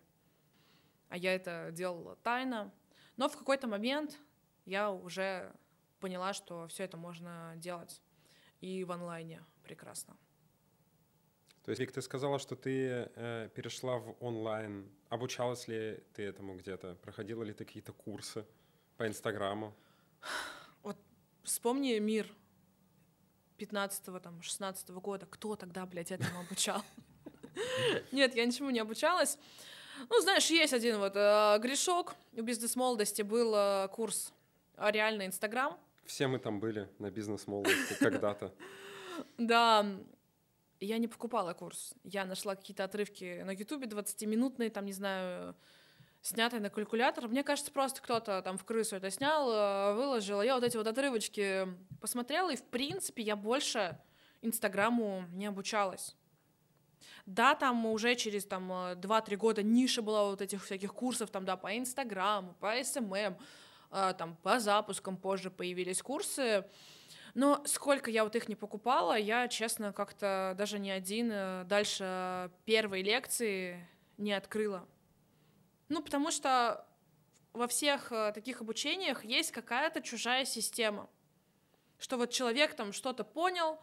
А 1.08 1.16
я 1.16 1.34
это 1.34 1.70
делала 1.72 2.14
тайно. 2.22 2.72
Но 3.16 3.28
в 3.28 3.36
какой-то 3.36 3.66
момент 3.66 4.16
я 4.64 4.92
уже 4.92 5.52
поняла, 5.98 6.34
что 6.34 6.68
все 6.68 6.84
это 6.84 6.96
можно 6.96 7.54
делать 7.56 8.00
и 8.60 8.84
в 8.84 8.92
онлайне 8.92 9.42
прекрасно. 9.64 10.16
То 11.64 11.72
есть, 11.72 11.80
Вик, 11.80 11.90
ты 11.90 12.00
сказала, 12.00 12.38
что 12.38 12.54
ты 12.54 13.10
э, 13.16 13.48
перешла 13.56 13.98
в 13.98 14.14
онлайн. 14.20 14.88
Обучалась 15.08 15.66
ли 15.66 16.00
ты 16.12 16.22
этому 16.22 16.54
где-то? 16.56 16.94
Проходила 17.02 17.42
ли 17.42 17.52
ты 17.52 17.64
какие-то 17.64 17.92
курсы 17.92 18.46
по 18.96 19.04
Инстаграму? 19.04 19.74
Вот 20.84 20.96
вспомни 21.42 21.98
мир 21.98 22.32
15-го, 23.58 24.20
там, 24.20 24.42
16 24.42 24.90
-го 24.90 25.00
года. 25.00 25.26
Кто 25.26 25.56
тогда, 25.56 25.84
блядь, 25.86 26.12
этому 26.12 26.38
обучал? 26.38 26.80
Нет, 28.12 28.34
я 28.34 28.44
ничему 28.44 28.70
не 28.70 28.80
обучалась. 28.80 29.38
Ну, 30.10 30.20
знаешь, 30.20 30.46
есть 30.50 30.72
один 30.72 30.98
вот 30.98 31.12
э, 31.14 31.58
грешок. 31.60 32.14
У 32.32 32.42
бизнес-молодости 32.42 33.22
был 33.22 33.54
э, 33.54 33.88
курс 33.88 34.32
э, 34.76 34.90
реальный 34.90 35.26
Инстаграм. 35.26 35.78
Все 36.04 36.26
мы 36.26 36.38
там 36.38 36.60
были 36.60 36.88
на 36.98 37.10
бизнес-молодости 37.10 37.94
когда-то. 38.00 38.52
Да, 39.38 39.86
я 40.80 40.98
не 40.98 41.08
покупала 41.08 41.54
курс. 41.54 41.94
Я 42.02 42.24
нашла 42.24 42.56
какие-то 42.56 42.84
отрывки 42.84 43.42
на 43.42 43.52
Ютубе 43.52 43.86
20-минутные, 43.86 44.70
там, 44.70 44.84
не 44.84 44.92
знаю, 44.92 45.54
снятые 46.20 46.60
на 46.60 46.70
калькулятор. 46.70 47.28
Мне 47.28 47.44
кажется, 47.44 47.70
просто 47.70 48.02
кто-то 48.02 48.42
там 48.42 48.58
в 48.58 48.64
крысу 48.64 48.96
это 48.96 49.10
снял, 49.10 49.50
э, 49.50 49.94
выложил. 49.94 50.42
Я 50.42 50.54
вот 50.54 50.64
эти 50.64 50.76
вот 50.76 50.86
отрывочки 50.86 51.68
посмотрела, 52.00 52.50
и, 52.50 52.56
в 52.56 52.64
принципе, 52.64 53.22
я 53.22 53.36
больше 53.36 53.98
Инстаграму 54.42 55.24
не 55.32 55.46
обучалась. 55.46 56.16
Да, 57.26 57.54
там 57.54 57.86
уже 57.86 58.14
через 58.16 58.44
там 58.44 58.70
2-3 58.70 59.36
года 59.36 59.62
ниша 59.62 60.02
была 60.02 60.24
вот 60.30 60.42
этих 60.42 60.64
всяких 60.64 60.92
курсов, 60.92 61.30
там, 61.30 61.44
да, 61.44 61.56
по 61.56 61.76
Инстаграму, 61.76 62.54
по 62.60 62.72
SMM, 62.82 63.36
э, 63.90 64.14
там, 64.18 64.36
по 64.42 64.60
запускам 64.60 65.16
позже 65.16 65.50
появились 65.50 66.02
курсы. 66.02 66.64
Но 67.34 67.62
сколько 67.66 68.10
я 68.10 68.24
вот 68.24 68.36
их 68.36 68.48
не 68.48 68.54
покупала, 68.54 69.18
я, 69.18 69.48
честно, 69.48 69.92
как-то 69.92 70.54
даже 70.56 70.78
не 70.78 70.90
один 70.90 71.30
э, 71.32 71.64
дальше 71.64 72.50
первой 72.64 73.02
лекции 73.02 73.88
не 74.18 74.32
открыла. 74.32 74.86
Ну, 75.88 76.02
потому 76.02 76.30
что 76.30 76.86
во 77.52 77.66
всех 77.66 78.12
э, 78.12 78.32
таких 78.32 78.60
обучениях 78.60 79.24
есть 79.24 79.50
какая-то 79.50 80.00
чужая 80.00 80.44
система. 80.44 81.08
Что 81.98 82.16
вот 82.18 82.30
человек 82.30 82.74
там 82.74 82.92
что-то 82.92 83.24
понял, 83.24 83.74
э, 83.74 83.78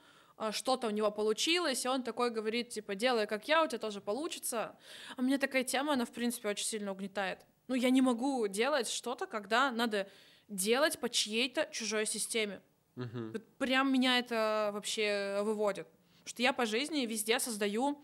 что-то 0.52 0.88
у 0.88 0.90
него 0.90 1.12
получилось, 1.12 1.86
и 1.86 1.88
он 1.88 2.04
такой 2.04 2.32
говорит, 2.32 2.70
типа, 2.70 2.96
делай 2.96 3.28
как 3.28 3.48
я, 3.48 3.64
у 3.64 3.68
тебя 3.68 3.80
тоже 3.80 4.02
получится. 4.02 4.76
А 5.16 5.22
мне 5.22 5.38
такая 5.38 5.64
тема, 5.64 5.94
она, 5.94 6.06
в 6.06 6.12
принципе, 6.12 6.50
очень 6.50 6.66
сильно 6.66 6.92
угнетает. 6.92 7.46
Ну, 7.68 7.76
я 7.76 7.90
не 7.90 8.02
могу 8.02 8.48
делать 8.48 8.90
что-то, 8.90 9.28
когда 9.28 9.72
надо 9.72 10.10
делать 10.48 11.00
по 11.00 11.10
чьей-то 11.10 11.70
чужой 11.72 12.06
системе. 12.06 12.62
Мгм. 12.96 13.32
Вот 13.32 13.48
прям 13.58 13.92
меня 13.92 14.20
это 14.20 14.72
вообще 14.74 15.42
выводит. 15.44 15.88
Потому 15.88 16.28
что 16.28 16.42
я 16.42 16.54
по 16.54 16.66
жизни 16.66 17.06
везде 17.06 17.40
создаю 17.40 18.02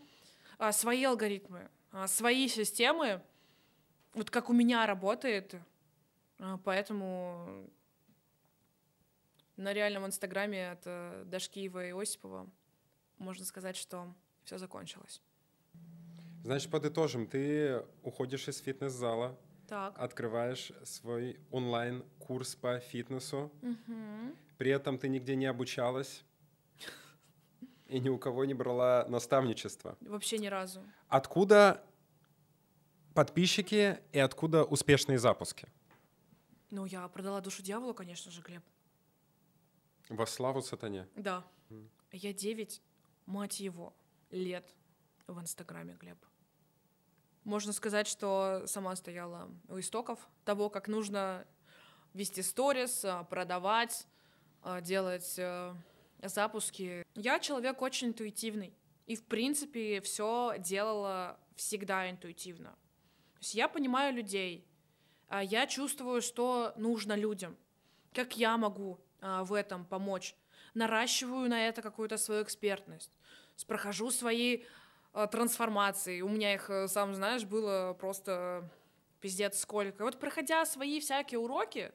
а, 0.57 0.71
свои 0.71 1.03
алгоритмы, 1.03 1.69
а, 1.91 2.07
свои 2.07 2.47
системы, 2.47 3.21
вот 4.13 4.29
как 4.29 4.49
у 4.49 4.53
меня 4.53 4.85
работает. 4.85 5.55
А, 6.39 6.57
поэтому 6.63 7.69
на 9.57 9.73
реальном 9.73 10.05
инстаграме 10.05 10.71
от 10.71 10.83
э, 10.85 11.23
Дашкиева 11.25 11.87
и 11.87 11.91
Осипова 11.91 12.49
можно 13.17 13.43
сказать, 13.45 13.75
что 13.75 14.13
все 14.43 14.57
закончилось. 14.57 15.21
Значит, 16.43 16.71
подытожим, 16.71 17.27
ты 17.27 17.83
уходишь 18.03 18.47
из 18.47 18.59
фитнес-зала, 18.59 19.37
Так. 19.67 19.97
открываешь 19.99 20.71
свой 20.83 21.39
онлайн-курс 21.51 22.55
по 22.55 22.79
фитнесу, 22.79 23.51
Мгм. 23.61 24.35
при 24.57 24.71
этом 24.71 24.97
ты 24.97 25.09
нигде 25.09 25.35
не 25.35 25.47
обучалась 25.47 26.23
и 27.87 27.99
ни 27.99 28.09
у 28.09 28.17
кого 28.17 28.45
не 28.45 28.53
брала 28.53 29.05
наставничество. 29.09 29.97
Вообще 30.01 30.37
ни 30.37 30.47
разу. 30.47 30.83
Откуда 31.09 31.83
подписчики 33.13 33.99
и 34.13 34.19
откуда 34.19 34.63
успешные 34.63 35.17
запуски? 35.17 35.67
Ну, 36.69 36.85
я 36.85 37.07
продала 37.07 37.41
душу 37.41 37.63
дьяволу, 37.63 37.93
конечно 37.93 38.31
же, 38.31 38.41
Глеб. 38.41 38.63
Во 40.09 40.25
славу 40.25 40.61
сатане. 40.61 41.07
Да. 41.15 41.43
Я 42.11 42.33
9, 42.33 42.81
мать 43.25 43.59
его, 43.59 43.93
лет 44.31 44.65
в 45.27 45.39
Инстаграме, 45.39 45.97
Глеб. 45.99 46.17
Можно 47.43 47.73
сказать, 47.73 48.07
что 48.07 48.63
сама 48.65 48.95
стояла 48.95 49.49
у 49.67 49.79
истоков 49.79 50.19
того, 50.45 50.69
как 50.69 50.87
нужно 50.87 51.45
вести 52.13 52.41
сторис, 52.41 53.05
а, 53.05 53.23
продавать, 53.23 54.07
а, 54.61 54.81
делать 54.81 55.35
э, 55.37 55.73
запуски. 56.23 57.05
Я 57.15 57.39
человек 57.39 57.81
очень 57.81 58.07
интуитивный. 58.07 58.73
И, 59.05 59.15
в 59.15 59.23
принципе, 59.23 60.01
все 60.01 60.55
делала 60.59 61.39
всегда 61.55 62.09
интуитивно. 62.09 62.71
То 62.71 63.39
есть 63.39 63.55
я 63.55 63.69
понимаю 63.69 64.13
людей, 64.13 64.67
а 65.27 65.43
я 65.43 65.67
чувствую, 65.67 66.21
что 66.21 66.73
нужно 66.75 67.13
людям, 67.13 67.55
как 68.13 68.35
я 68.35 68.57
могу 68.57 68.99
в 69.21 69.53
этом 69.53 69.85
помочь. 69.85 70.35
Наращиваю 70.73 71.49
на 71.49 71.67
это 71.67 71.81
какую-то 71.81 72.17
свою 72.17 72.43
экспертность. 72.43 73.17
Прохожу 73.65 74.11
свои 74.11 74.63
трансформации. 75.25 76.21
У 76.21 76.29
меня 76.29 76.53
их, 76.53 76.69
э, 76.69 76.87
сам 76.87 77.15
знаешь, 77.15 77.43
было 77.43 77.93
просто 77.99 78.69
пиздец 79.19 79.59
сколько. 79.59 80.03
Вот 80.03 80.19
проходя 80.19 80.63
свои 80.65 80.99
всякие 80.99 81.39
уроки, 81.39 81.91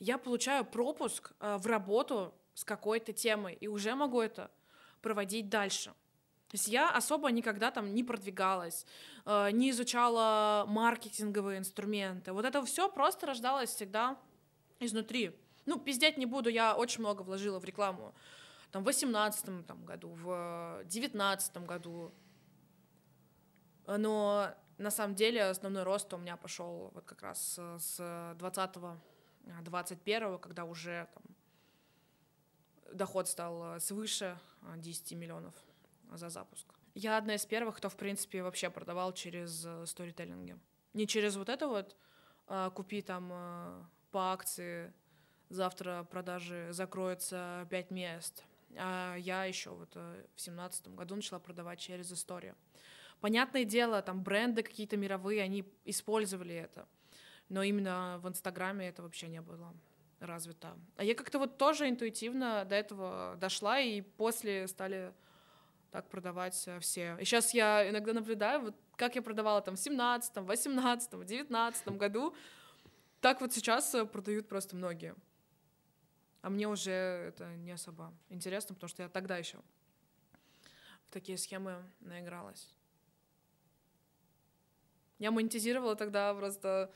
я 0.00 0.18
получаю 0.18 0.64
пропуск 0.64 1.32
э, 1.38 1.56
в 1.58 1.66
работу 1.66 2.34
с 2.54 2.64
какой-то 2.64 3.12
темой 3.12 3.54
и 3.60 3.68
уже 3.68 3.94
могу 3.94 4.20
это 4.20 4.50
проводить 5.00 5.48
дальше. 5.48 5.90
То 6.48 6.54
есть 6.54 6.66
я 6.66 6.90
особо 6.90 7.30
никогда 7.30 7.70
там 7.70 7.94
не 7.94 8.02
продвигалась, 8.02 8.86
не 9.26 9.68
изучала 9.68 10.64
маркетинговые 10.66 11.58
инструменты. 11.58 12.32
Вот 12.32 12.46
это 12.46 12.64
все 12.64 12.88
просто 12.88 13.26
рождалось 13.26 13.68
всегда 13.68 14.16
изнутри. 14.80 15.38
Ну, 15.68 15.78
пиздеть 15.78 16.16
не 16.16 16.24
буду, 16.24 16.48
я 16.48 16.74
очень 16.74 17.00
много 17.00 17.20
вложила 17.20 17.60
в 17.60 17.64
рекламу. 17.66 18.14
Там 18.70 18.82
в 18.82 18.86
18 18.86 19.66
там, 19.66 19.84
году, 19.84 20.08
в 20.14 20.80
19 20.86 21.58
году. 21.58 22.10
Но 23.86 24.54
на 24.78 24.90
самом 24.90 25.14
деле 25.14 25.44
основной 25.44 25.82
рост 25.82 26.10
у 26.14 26.16
меня 26.16 26.38
пошел 26.38 26.90
вот 26.94 27.04
как 27.04 27.20
раз 27.20 27.60
с 27.78 28.34
20 28.38 28.76
21 29.60 30.38
когда 30.38 30.64
уже 30.64 31.06
там, 31.12 31.22
доход 32.94 33.28
стал 33.28 33.78
свыше 33.78 34.38
10 34.76 35.12
э, 35.12 35.16
миллионов 35.16 35.54
за 36.12 36.30
запуск. 36.30 36.66
Я 36.94 37.18
одна 37.18 37.34
из 37.34 37.44
первых, 37.44 37.76
кто, 37.76 37.90
в 37.90 37.96
принципе, 37.96 38.42
вообще 38.42 38.70
продавал 38.70 39.12
через 39.12 39.68
сторителлинги. 39.84 40.58
Не 40.94 41.06
через 41.06 41.36
вот 41.36 41.50
это 41.50 41.68
вот 41.68 41.94
купи 42.74 43.02
там 43.02 43.90
по 44.10 44.32
акции, 44.32 44.94
завтра 45.48 46.06
продажи 46.10 46.68
закроется 46.70 47.66
5 47.70 47.90
мест. 47.90 48.44
А 48.76 49.16
я 49.16 49.44
еще 49.44 49.70
вот 49.70 49.94
в 49.94 50.40
семнадцатом 50.40 50.94
году 50.94 51.16
начала 51.16 51.38
продавать 51.38 51.80
через 51.80 52.12
историю. 52.12 52.54
Понятное 53.20 53.64
дело, 53.64 54.02
там 54.02 54.22
бренды 54.22 54.62
какие-то 54.62 54.96
мировые, 54.96 55.42
они 55.42 55.64
использовали 55.84 56.54
это 56.54 56.86
но 57.48 57.62
именно 57.62 58.18
в 58.22 58.28
Инстаграме 58.28 58.88
это 58.88 59.02
вообще 59.02 59.28
не 59.28 59.40
было 59.40 59.74
развито. 60.20 60.76
А 60.96 61.04
я 61.04 61.14
как-то 61.14 61.38
вот 61.38 61.58
тоже 61.58 61.88
интуитивно 61.88 62.64
до 62.64 62.74
этого 62.74 63.36
дошла, 63.40 63.80
и 63.80 64.00
после 64.00 64.66
стали 64.68 65.12
так 65.90 66.08
продавать 66.08 66.62
э, 66.66 66.80
все. 66.80 67.16
И 67.20 67.24
сейчас 67.24 67.54
я 67.54 67.88
иногда 67.88 68.12
наблюдаю, 68.12 68.60
вот 68.60 68.74
как 68.96 69.14
я 69.14 69.22
продавала 69.22 69.62
там 69.62 69.76
в 69.76 69.78
17 69.78 70.36
18 70.36 71.26
19 71.26 71.88
году, 71.96 72.34
так 73.20 73.40
вот 73.40 73.52
сейчас 73.52 73.94
э, 73.94 74.04
продают 74.04 74.48
просто 74.48 74.76
многие. 74.76 75.14
А 76.40 76.50
мне 76.50 76.68
уже 76.68 76.90
это 76.90 77.56
не 77.56 77.72
особо 77.72 78.14
интересно, 78.28 78.74
потому 78.74 78.88
что 78.88 79.02
я 79.02 79.08
тогда 79.08 79.36
еще 79.36 79.58
в 81.06 81.10
такие 81.10 81.38
схемы 81.38 81.82
наигралась. 82.00 82.74
Я 85.18 85.30
монетизировала 85.30 85.96
тогда 85.96 86.34
просто 86.34 86.92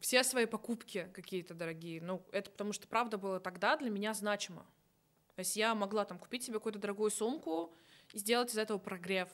все 0.00 0.24
свои 0.24 0.46
покупки 0.46 1.08
какие-то 1.14 1.54
дорогие. 1.54 2.02
Ну, 2.02 2.26
это 2.32 2.50
потому 2.50 2.72
что, 2.72 2.88
правда, 2.88 3.16
было 3.16 3.38
тогда 3.40 3.76
для 3.76 3.88
меня 3.88 4.12
значимо. 4.12 4.66
То 5.36 5.40
есть 5.40 5.56
я 5.56 5.74
могла 5.74 6.04
там 6.04 6.18
купить 6.18 6.42
себе 6.42 6.54
какую-то 6.54 6.80
дорогую 6.80 7.10
сумку 7.10 7.72
и 8.12 8.18
сделать 8.18 8.52
из 8.52 8.58
этого 8.58 8.78
прогрев. 8.78 9.28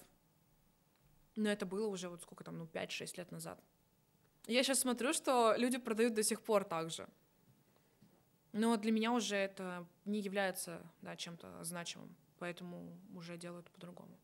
Но 1.35 1.48
это 1.48 1.64
было 1.64 1.88
уже 1.88 2.11
вот 2.11 2.22
сколько 2.22 2.44
там, 2.44 2.59
ну, 2.59 2.66
5-6 2.66 3.16
лет 3.16 3.33
назад. 3.33 3.59
Я 4.46 4.62
сейчас 4.62 4.81
смотрю, 4.81 5.14
что 5.14 5.55
люди 5.57 5.78
продают 5.78 6.12
до 6.12 6.22
сих 6.22 6.42
пор 6.42 6.64
так 6.64 6.90
же. 6.90 7.09
Но 8.54 8.76
для 8.76 8.92
меня 8.92 9.10
уже 9.12 9.34
это 9.34 9.84
не 10.04 10.20
является 10.20 10.80
да, 11.02 11.16
чем-то 11.16 11.64
значимым, 11.64 12.14
поэтому 12.38 12.96
уже 13.12 13.36
делают 13.36 13.68
по-другому. 13.72 14.16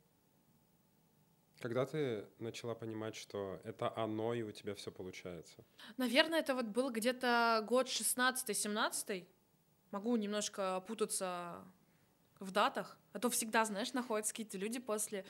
Когда 1.58 1.84
ты 1.84 2.24
начала 2.38 2.76
понимать, 2.76 3.16
что 3.16 3.60
это 3.64 3.92
оно, 3.96 4.32
и 4.32 4.42
у 4.42 4.52
тебя 4.52 4.76
все 4.76 4.92
получается? 4.92 5.64
Наверное, 5.96 6.38
это 6.38 6.54
вот 6.54 6.66
был 6.66 6.92
где-то 6.92 7.64
год 7.68 7.88
16-17. 7.88 9.26
Могу 9.90 10.16
немножко 10.16 10.80
путаться 10.86 11.64
в 12.38 12.52
датах. 12.52 12.96
А 13.12 13.18
то 13.18 13.30
всегда, 13.30 13.64
знаешь, 13.64 13.92
находятся 13.94 14.32
какие-то 14.32 14.58
люди 14.58 14.78
после 14.78 15.24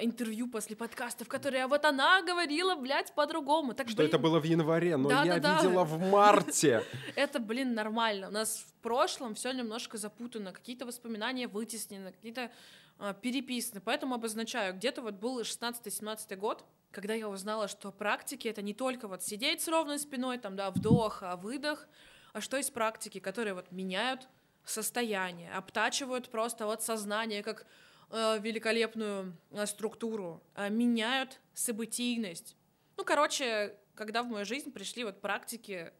интервью, 0.00 0.48
после 0.48 0.76
подкастов, 0.76 1.28
которые, 1.28 1.64
а 1.64 1.68
вот 1.68 1.84
она 1.84 2.22
говорила, 2.22 2.76
блядь, 2.76 3.12
по-другому. 3.14 3.74
Так, 3.74 3.88
что 3.88 3.96
блин... 3.96 4.08
это 4.08 4.18
было 4.18 4.38
в 4.38 4.44
январе, 4.44 4.96
но 4.96 5.08
да, 5.08 5.24
я 5.24 5.38
да, 5.40 5.56
видела 5.56 5.84
да. 5.84 5.84
в 5.84 6.10
марте. 6.10 6.84
Это, 7.16 7.40
блин, 7.40 7.74
нормально. 7.74 8.28
У 8.28 8.30
нас 8.30 8.64
в 8.68 8.82
прошлом 8.82 9.34
все 9.34 9.52
немножко 9.52 9.98
запутано, 9.98 10.52
какие-то 10.52 10.86
воспоминания 10.86 11.48
вытеснены, 11.48 12.12
какие-то 12.12 12.50
а, 12.98 13.12
переписаны, 13.12 13.80
поэтому 13.80 14.14
обозначаю, 14.14 14.74
где-то 14.74 15.02
вот 15.02 15.14
был 15.14 15.40
16-17 15.40 16.36
год, 16.36 16.64
когда 16.92 17.14
я 17.14 17.28
узнала, 17.28 17.66
что 17.66 17.90
практики— 17.90 18.46
это 18.48 18.62
не 18.62 18.74
только 18.74 19.08
вот 19.08 19.22
сидеть 19.22 19.62
с 19.62 19.68
ровной 19.68 19.98
спиной, 19.98 20.38
там, 20.38 20.54
да, 20.54 20.70
вдох, 20.70 21.22
а 21.22 21.36
выдох, 21.36 21.88
а 22.32 22.40
что 22.40 22.56
есть 22.56 22.72
практики, 22.72 23.18
которые 23.18 23.54
вот 23.54 23.72
меняют 23.72 24.28
состояние, 24.64 25.52
обтачивают 25.52 26.28
просто 26.28 26.66
вот 26.66 26.82
сознание, 26.82 27.42
как 27.42 27.66
великолепную 28.12 29.36
э, 29.50 29.66
структуру, 29.66 30.42
э, 30.54 30.68
меняют 30.68 31.40
событийность. 31.54 32.56
Ну, 32.96 33.04
короче, 33.04 33.76
когда 33.94 34.22
в 34.22 34.26
мою 34.26 34.44
жизнь 34.44 34.70
пришли 34.70 35.04
вот 35.04 35.20
практики 35.20 35.92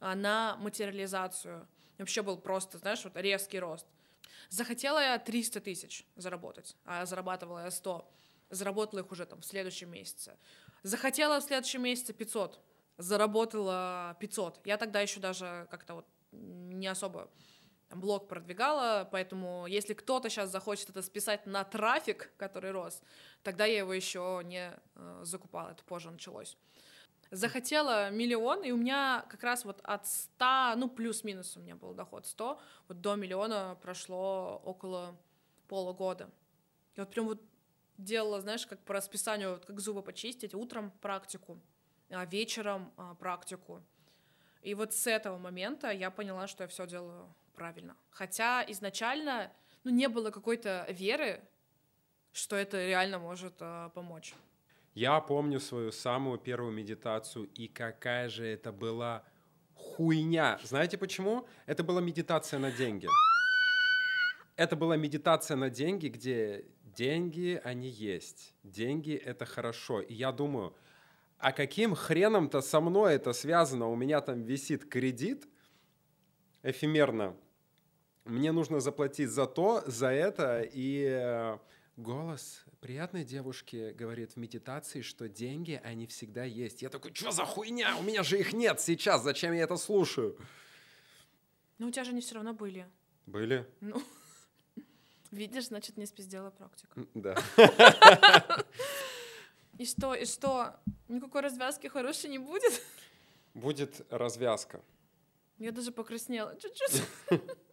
э, 0.00 0.14
на 0.14 0.56
материализацию, 0.58 1.66
вообще 1.98 2.22
был 2.22 2.38
просто, 2.38 2.78
знаешь, 2.78 3.02
вот 3.02 3.16
резкий 3.16 3.58
рост. 3.58 3.86
Захотела 4.50 5.00
я 5.00 5.18
300 5.18 5.60
тысяч 5.60 6.06
заработать, 6.16 6.76
а 6.84 7.04
зарабатывала 7.06 7.64
я 7.64 7.70
100. 7.70 8.08
Заработала 8.50 9.00
их 9.00 9.10
уже 9.10 9.26
там 9.26 9.40
в 9.40 9.44
следующем 9.44 9.90
месяце. 9.90 10.38
Захотела 10.82 11.40
в 11.40 11.42
следующем 11.42 11.82
месяце 11.82 12.12
500, 12.12 12.60
заработала 12.98 14.16
500. 14.20 14.60
Я 14.64 14.76
тогда 14.78 15.00
еще 15.00 15.20
даже 15.20 15.66
как-то 15.70 15.94
вот 15.94 16.06
не 16.30 16.86
особо 16.86 17.30
блог 17.90 18.28
продвигала, 18.28 19.08
поэтому 19.10 19.66
если 19.66 19.94
кто-то 19.94 20.28
сейчас 20.28 20.50
захочет 20.50 20.90
это 20.90 21.02
списать 21.02 21.46
на 21.46 21.64
трафик, 21.64 22.32
который 22.36 22.70
рос, 22.70 23.02
тогда 23.42 23.64
я 23.64 23.78
его 23.78 23.92
еще 23.92 24.42
не 24.44 24.72
э, 24.94 25.20
закупала, 25.24 25.70
это 25.70 25.82
позже 25.84 26.10
началось 26.10 26.56
захотела 27.30 28.10
миллион, 28.10 28.64
и 28.64 28.70
у 28.70 28.76
меня 28.76 29.24
как 29.28 29.42
раз 29.42 29.64
вот 29.64 29.80
от 29.82 30.06
100, 30.06 30.74
ну, 30.76 30.88
плюс-минус 30.88 31.56
у 31.56 31.60
меня 31.60 31.76
был 31.76 31.94
доход 31.94 32.26
100, 32.26 32.60
вот 32.88 33.00
до 33.00 33.14
миллиона 33.16 33.76
прошло 33.82 34.60
около 34.64 35.16
полугода. 35.68 36.30
И 36.94 37.00
вот 37.00 37.10
прям 37.10 37.26
вот 37.26 37.42
делала, 37.98 38.40
знаешь, 38.40 38.66
как 38.66 38.80
по 38.80 38.94
расписанию, 38.94 39.50
вот 39.50 39.66
как 39.66 39.80
зубы 39.80 40.02
почистить, 40.02 40.54
утром 40.54 40.90
практику, 41.02 41.60
а 42.10 42.24
вечером 42.24 42.92
а, 42.96 43.14
практику. 43.14 43.82
И 44.62 44.74
вот 44.74 44.94
с 44.94 45.06
этого 45.06 45.38
момента 45.38 45.90
я 45.90 46.10
поняла, 46.10 46.46
что 46.46 46.64
я 46.64 46.68
все 46.68 46.86
делаю 46.86 47.32
правильно. 47.58 47.96
Хотя 48.10 48.64
изначально 48.68 49.52
ну, 49.84 49.90
не 49.90 50.08
было 50.08 50.30
какой-то 50.30 50.86
веры, 50.90 51.40
что 52.32 52.56
это 52.56 52.86
реально 52.86 53.18
может 53.18 53.54
а, 53.60 53.88
помочь. 53.88 54.34
Я 54.94 55.20
помню 55.20 55.60
свою 55.60 55.92
самую 55.92 56.38
первую 56.38 56.72
медитацию, 56.72 57.48
и 57.54 57.66
какая 57.68 58.28
же 58.28 58.46
это 58.46 58.72
была 58.72 59.24
хуйня. 59.74 60.58
Знаете 60.62 60.98
почему? 60.98 61.46
Это 61.66 61.82
была 61.82 62.00
медитация 62.00 62.60
на 62.60 62.70
деньги. 62.70 63.08
Это 64.56 64.76
была 64.76 64.96
медитация 64.96 65.56
на 65.56 65.70
деньги, 65.70 66.08
где 66.08 66.64
деньги, 66.82 67.60
они 67.64 67.88
есть. 67.88 68.54
Деньги— 68.62 69.14
это 69.30 69.44
хорошо. 69.46 70.00
И 70.00 70.14
я 70.14 70.32
думаю, 70.32 70.74
а 71.38 71.52
каким 71.52 71.94
хреном-то 71.94 72.60
со 72.60 72.80
мной 72.80 73.14
это 73.14 73.32
связано? 73.32 73.88
У 73.88 73.96
меня 73.96 74.20
там 74.20 74.42
висит 74.42 74.84
кредит 74.88 75.48
эфемерно. 76.62 77.36
Мне 78.28 78.52
нужно 78.52 78.80
заплатить 78.80 79.30
за 79.30 79.46
то, 79.46 79.82
за 79.86 80.08
это, 80.08 80.60
и 80.60 81.06
э, 81.08 81.58
голос 81.96 82.62
приятной 82.80 83.24
девушке 83.24 83.92
говорит 83.92 84.32
в 84.32 84.36
медитации, 84.36 85.00
что 85.00 85.30
деньги, 85.30 85.80
они 85.82 86.06
всегда 86.06 86.44
есть. 86.44 86.82
Я 86.82 86.90
такой, 86.90 87.14
что 87.14 87.30
за 87.30 87.46
хуйня? 87.46 87.96
У 87.96 88.02
меня 88.02 88.22
же 88.22 88.38
их 88.38 88.52
нет 88.52 88.80
сейчас, 88.80 89.22
зачем 89.22 89.54
я 89.54 89.62
это 89.62 89.78
слушаю? 89.78 90.38
Ну, 91.78 91.88
у 91.88 91.90
тебя 91.90 92.04
же 92.04 92.10
они 92.10 92.20
все 92.20 92.34
равно 92.34 92.52
были. 92.52 92.86
Были? 93.24 93.66
Ну, 93.80 94.02
видишь, 95.30 95.68
значит, 95.68 95.96
не 95.96 96.04
спиздела 96.04 96.50
практика. 96.50 97.00
Да. 97.14 97.34
И 99.78 99.86
что, 99.86 100.14
и 100.14 100.26
что? 100.26 100.76
Никакой 101.08 101.40
развязки 101.40 101.86
хорошей 101.86 102.28
не 102.28 102.38
будет? 102.38 102.82
Будет 103.54 104.04
развязка. 104.10 104.82
Я 105.56 105.72
даже 105.72 105.92
покраснела 105.92 106.54
чуть-чуть. 106.60 107.02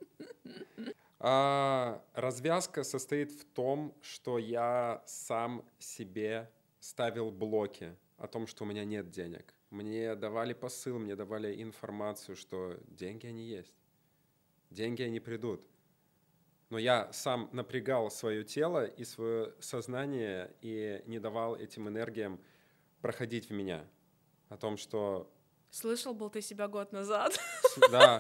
А, 1.28 2.04
развязка 2.14 2.84
состоит 2.84 3.32
в 3.32 3.46
том, 3.46 3.98
что 4.04 4.38
я 4.38 5.02
сам 5.08 5.66
себе 5.80 6.52
ставил 6.80 7.32
блоки 7.32 7.96
о 8.20 8.28
том, 8.28 8.46
что 8.46 8.64
у 8.64 8.68
меня 8.68 8.86
нет 8.86 9.10
денег. 9.10 9.56
Мне 9.72 10.14
давали 10.14 10.54
посыл, 10.54 11.00
мне 11.00 11.16
давали 11.16 11.64
информацию, 11.64 12.36
что 12.36 12.78
деньги 12.86 13.26
они 13.26 13.44
есть. 13.44 13.74
Деньги 14.70 15.02
они 15.02 15.20
придут. 15.20 15.68
Но 16.70 16.78
я 16.78 17.12
сам 17.12 17.50
напрягал 17.52 18.12
свое 18.12 18.44
тело 18.44 18.86
и 18.86 19.04
свое 19.04 19.52
сознание 19.60 20.54
и 20.62 21.02
не 21.08 21.18
давал 21.18 21.56
этим 21.56 21.90
энергиям 21.90 22.40
проходить 23.02 23.50
в 23.50 23.52
меня. 23.52 23.84
О 24.50 24.58
том, 24.58 24.78
что... 24.78 25.34
Слышал 25.72 26.14
был 26.14 26.30
ты 26.30 26.42
себя 26.42 26.68
год 26.68 26.92
назад. 26.92 27.36
Да, 27.92 28.20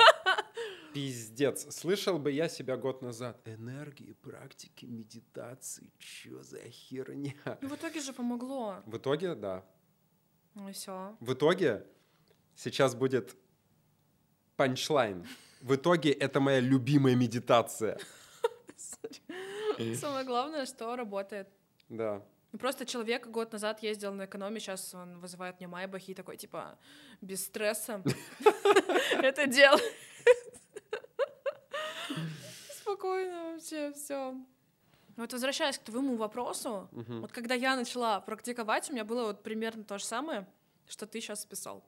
пиздец. 0.95 1.75
Слышал 1.75 2.17
бы 2.17 2.31
я 2.31 2.47
себя 2.47 2.77
год 2.77 3.01
назад. 3.01 3.38
Энергии, 3.45 4.13
практики, 4.13 4.86
медитации. 4.86 5.91
Чё 5.99 6.41
за 6.41 6.62
херня? 6.69 7.34
Ну, 7.62 7.67
в 7.67 7.75
итоге 7.75 7.99
же 7.99 8.13
помогло. 8.13 8.81
В 8.86 8.95
итоге, 8.95 9.36
да. 9.36 9.65
Ну 10.53 10.69
и 10.69 10.71
все. 10.71 11.17
В 11.19 11.34
итоге 11.34 11.86
сейчас 12.55 12.95
будет 12.95 13.36
панчлайн. 14.55 15.27
В 15.60 15.75
итоге 15.75 16.13
это 16.13 16.39
моя 16.39 16.62
любимая 16.62 17.15
медитация. 17.15 17.99
Самое 19.95 20.25
главное, 20.25 20.65
что 20.65 20.95
работает. 20.95 21.49
Да. 21.89 22.21
Просто 22.58 22.86
человек 22.86 23.27
год 23.27 23.51
назад 23.51 23.84
ездил 23.84 24.13
на 24.13 24.23
экономе, 24.25 24.62
сейчас 24.62 24.93
он 24.93 25.19
вызывает 25.19 25.60
мне 25.60 25.67
майбахи 25.67 26.12
и 26.12 26.13
такой, 26.13 26.38
типа, 26.38 26.79
без 27.19 27.43
стресса. 27.45 28.01
Это 29.21 29.45
дело. 29.45 29.81
Спокойно 32.95 33.51
вообще, 33.51 33.91
все. 33.91 34.36
Вот 35.17 35.34
возвращаясь 35.34 35.77
к 35.77 35.84
твоему 35.84 36.15
вопросу, 36.15 36.88
вот 36.91 37.31
когда 37.31 37.53
я 37.53 37.75
начала 37.75 38.21
практиковать, 38.21 38.89
у 38.89 38.93
меня 38.93 39.03
было 39.03 39.25
вот 39.25 39.43
примерно 39.43 39.84
то 39.84 39.97
же 39.97 40.05
самое, 40.05 40.47
что 40.88 41.05
ты 41.05 41.19
сейчас 41.19 41.41
списал. 41.41 41.84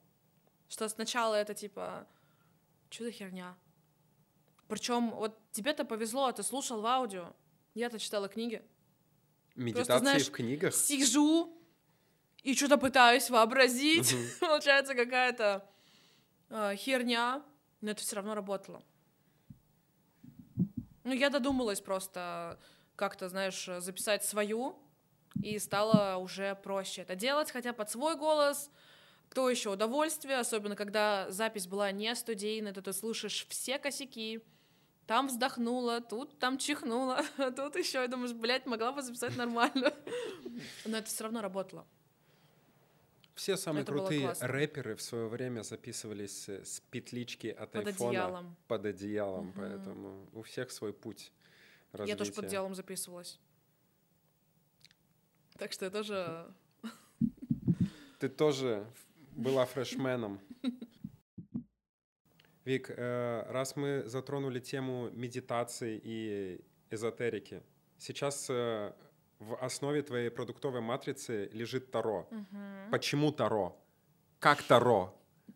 Что 0.68 0.86
сначала 0.88 1.34
это 1.34 1.54
типа, 1.54 2.06
что 2.90 3.04
за 3.04 3.10
херня? 3.10 3.56
Причем 4.68 5.10
вот 5.10 5.38
тебе-то 5.52 5.86
повезло, 5.86 6.30
ты 6.32 6.42
слушал 6.42 6.82
в 6.82 6.86
аудио, 6.86 7.32
я-то 7.74 7.98
читала 7.98 8.28
книги. 8.28 8.62
Медитации 9.54 9.86
Просто, 9.86 9.98
знаешь, 9.98 10.28
в 10.28 10.30
книгах? 10.30 10.74
Сижу 10.74 11.58
и 12.42 12.54
что-то 12.54 12.76
пытаюсь 12.76 13.30
вообразить. 13.30 14.12
Угу. 14.12 14.22
Получается 14.40 14.94
какая-то 14.94 15.66
э, 16.50 16.76
херня, 16.76 17.42
но 17.80 17.92
это 17.92 18.02
все 18.02 18.16
равно 18.16 18.34
работало. 18.34 18.82
Ну, 21.08 21.14
я 21.14 21.30
додумалась 21.30 21.80
просто 21.80 22.58
как-то, 22.94 23.30
знаешь, 23.30 23.66
записать 23.78 24.26
свою, 24.26 24.78
и 25.42 25.58
стало 25.58 26.18
уже 26.18 26.54
проще 26.56 27.00
это 27.00 27.16
делать, 27.16 27.50
хотя 27.50 27.72
под 27.72 27.88
свой 27.90 28.14
голос, 28.14 28.70
кто 29.30 29.48
еще 29.48 29.70
удовольствие, 29.70 30.36
особенно 30.36 30.76
когда 30.76 31.30
запись 31.30 31.66
была 31.66 31.92
не 31.92 32.14
студийная, 32.14 32.74
то 32.74 32.82
ты 32.82 32.92
слышишь 32.92 33.46
все 33.48 33.78
косяки, 33.78 34.42
там 35.06 35.28
вздохнула, 35.28 36.02
тут 36.02 36.38
там 36.38 36.58
чихнула, 36.58 37.22
а 37.38 37.52
тут 37.52 37.76
еще, 37.76 38.02
я 38.02 38.08
думаю, 38.08 38.34
блядь, 38.34 38.66
могла 38.66 38.92
бы 38.92 39.00
записать 39.00 39.34
нормально. 39.34 39.94
Но 40.84 40.98
это 40.98 41.06
все 41.06 41.24
равно 41.24 41.40
работало. 41.40 41.86
Все 43.38 43.56
самые 43.56 43.82
это 43.82 43.92
крутые 43.92 44.34
рэперы 44.40 44.96
в 44.96 45.00
свое 45.00 45.28
время 45.28 45.62
записывались 45.62 46.48
с 46.48 46.80
петлички 46.90 47.46
от 47.46 47.70
под 47.70 47.86
айфона 47.86 48.10
одеялом. 48.10 48.56
под 48.66 48.84
одеялом, 48.84 49.48
угу. 49.50 49.60
поэтому 49.60 50.28
у 50.32 50.42
всех 50.42 50.72
свой 50.72 50.92
путь 50.92 51.32
развития. 51.92 52.12
Я 52.14 52.16
тоже 52.16 52.32
под 52.32 52.44
одеялом 52.46 52.74
записывалась. 52.74 53.38
Так 55.56 55.70
что 55.70 55.84
я 55.84 55.92
тоже... 55.92 56.52
Ты 58.18 58.28
тоже 58.28 58.84
была 59.36 59.66
фрешменом. 59.66 60.40
Вик, 62.64 62.90
э, 62.90 63.44
раз 63.50 63.76
мы 63.76 64.02
затронули 64.06 64.58
тему 64.58 65.10
медитации 65.12 66.00
и 66.02 66.60
эзотерики, 66.90 67.62
сейчас 67.98 68.50
э, 68.50 68.92
в 69.38 69.56
основе 69.56 70.02
твоей 70.02 70.30
продуктовой 70.30 70.80
матрицы 70.80 71.48
лежит 71.52 71.90
Таро. 71.90 72.26
Угу. 72.30 72.90
Почему 72.90 73.32
Таро? 73.32 73.76
Как 74.38 74.62
Таро? 74.62 75.14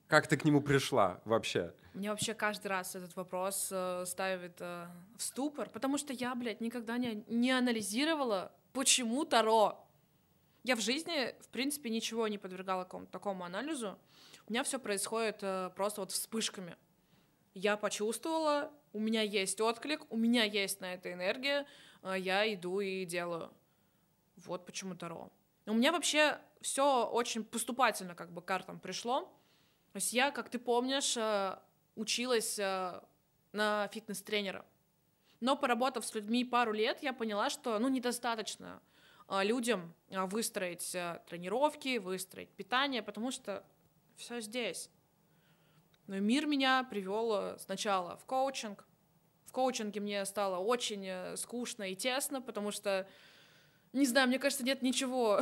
Как 0.08 0.26
ты 0.26 0.36
к 0.36 0.44
нему 0.44 0.60
пришла 0.60 1.20
вообще? 1.24 1.74
Мне 1.94 2.10
вообще 2.10 2.34
каждый 2.34 2.68
раз 2.68 2.94
этот 2.94 3.14
вопрос 3.16 3.68
э, 3.70 4.04
ставит 4.06 4.60
э, 4.60 4.86
в 5.16 5.22
ступор, 5.22 5.68
потому 5.68 5.98
что 5.98 6.12
я, 6.12 6.34
блядь, 6.34 6.60
никогда 6.60 6.96
не, 6.96 7.24
не 7.28 7.50
анализировала, 7.50 8.52
почему 8.72 9.24
Таро. 9.24 9.86
Я 10.64 10.76
в 10.76 10.80
жизни, 10.80 11.34
в 11.40 11.48
принципе, 11.48 11.90
ничего 11.90 12.28
не 12.28 12.38
подвергала 12.38 12.84
такому 13.10 13.44
анализу. 13.44 13.98
У 14.48 14.52
меня 14.52 14.64
все 14.64 14.78
происходит 14.78 15.38
э, 15.42 15.70
просто 15.74 16.00
вот 16.00 16.12
вспышками 16.12 16.76
я 17.54 17.76
почувствовала, 17.76 18.70
у 18.92 19.00
меня 19.00 19.22
есть 19.22 19.60
отклик, 19.60 20.00
у 20.10 20.16
меня 20.16 20.44
есть 20.44 20.80
на 20.80 20.94
это 20.94 21.12
энергия, 21.12 21.66
а, 22.02 22.16
я 22.16 22.52
иду 22.52 22.80
и 22.80 23.04
делаю. 23.04 23.50
Вот 24.44 24.66
почему 24.66 24.94
Таро. 24.94 25.30
У 25.66 25.74
меня 25.74 25.92
вообще 25.92 26.38
все 26.60 27.06
очень 27.06 27.44
поступательно 27.44 28.14
как 28.14 28.32
бы 28.32 28.42
картам 28.42 28.80
пришло. 28.80 29.22
То 29.92 29.96
есть 29.96 30.12
я, 30.12 30.30
как 30.30 30.48
ты 30.48 30.58
помнишь, 30.58 31.16
а, 31.16 31.62
училась 31.96 32.58
а, 32.58 33.04
на 33.52 33.88
фитнес-тренера. 33.88 34.64
Но 35.40 35.56
поработав 35.56 36.06
с 36.06 36.14
людьми 36.14 36.44
пару 36.44 36.72
лет, 36.72 37.02
я 37.02 37.12
поняла, 37.12 37.50
что 37.50 37.78
ну, 37.78 37.88
недостаточно 37.88 38.80
людям 39.28 39.94
выстроить 40.08 40.90
тренировки, 41.26 41.98
выстроить 41.98 42.50
питание, 42.50 43.02
потому 43.02 43.30
что 43.30 43.64
все 44.16 44.40
здесь. 44.40 44.90
Но 46.06 46.18
мир 46.18 46.46
меня 46.46 46.84
привел 46.84 47.34
э, 47.34 47.58
сначала 47.58 48.16
в 48.16 48.24
коучинг. 48.24 48.86
В 49.46 49.52
коучинге 49.52 50.00
мне 50.00 50.24
стало 50.24 50.58
очень 50.58 51.06
э, 51.06 51.36
скучно 51.36 51.84
и 51.84 51.96
тесно, 51.96 52.42
потому 52.42 52.70
что, 52.70 53.08
не 53.92 54.06
знаю, 54.06 54.28
мне 54.28 54.38
кажется, 54.38 54.64
нет 54.64 54.82
ничего 54.82 55.40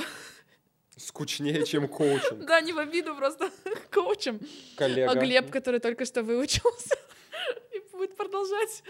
Скучнее, 0.97 1.65
чем 1.65 1.89
коучинг. 1.89 2.45
Да, 2.45 2.61
не 2.61 2.73
в 2.73 2.79
обиду, 2.79 3.15
просто 3.15 3.51
коучем. 3.91 4.41
Коллега. 4.77 5.13
А 5.13 5.15
Глеб, 5.15 5.51
который 5.51 5.81
только 5.81 6.05
что 6.05 6.23
выучился 6.23 6.95
и 7.75 7.97
будет 7.97 8.17
продолжать 8.17 8.83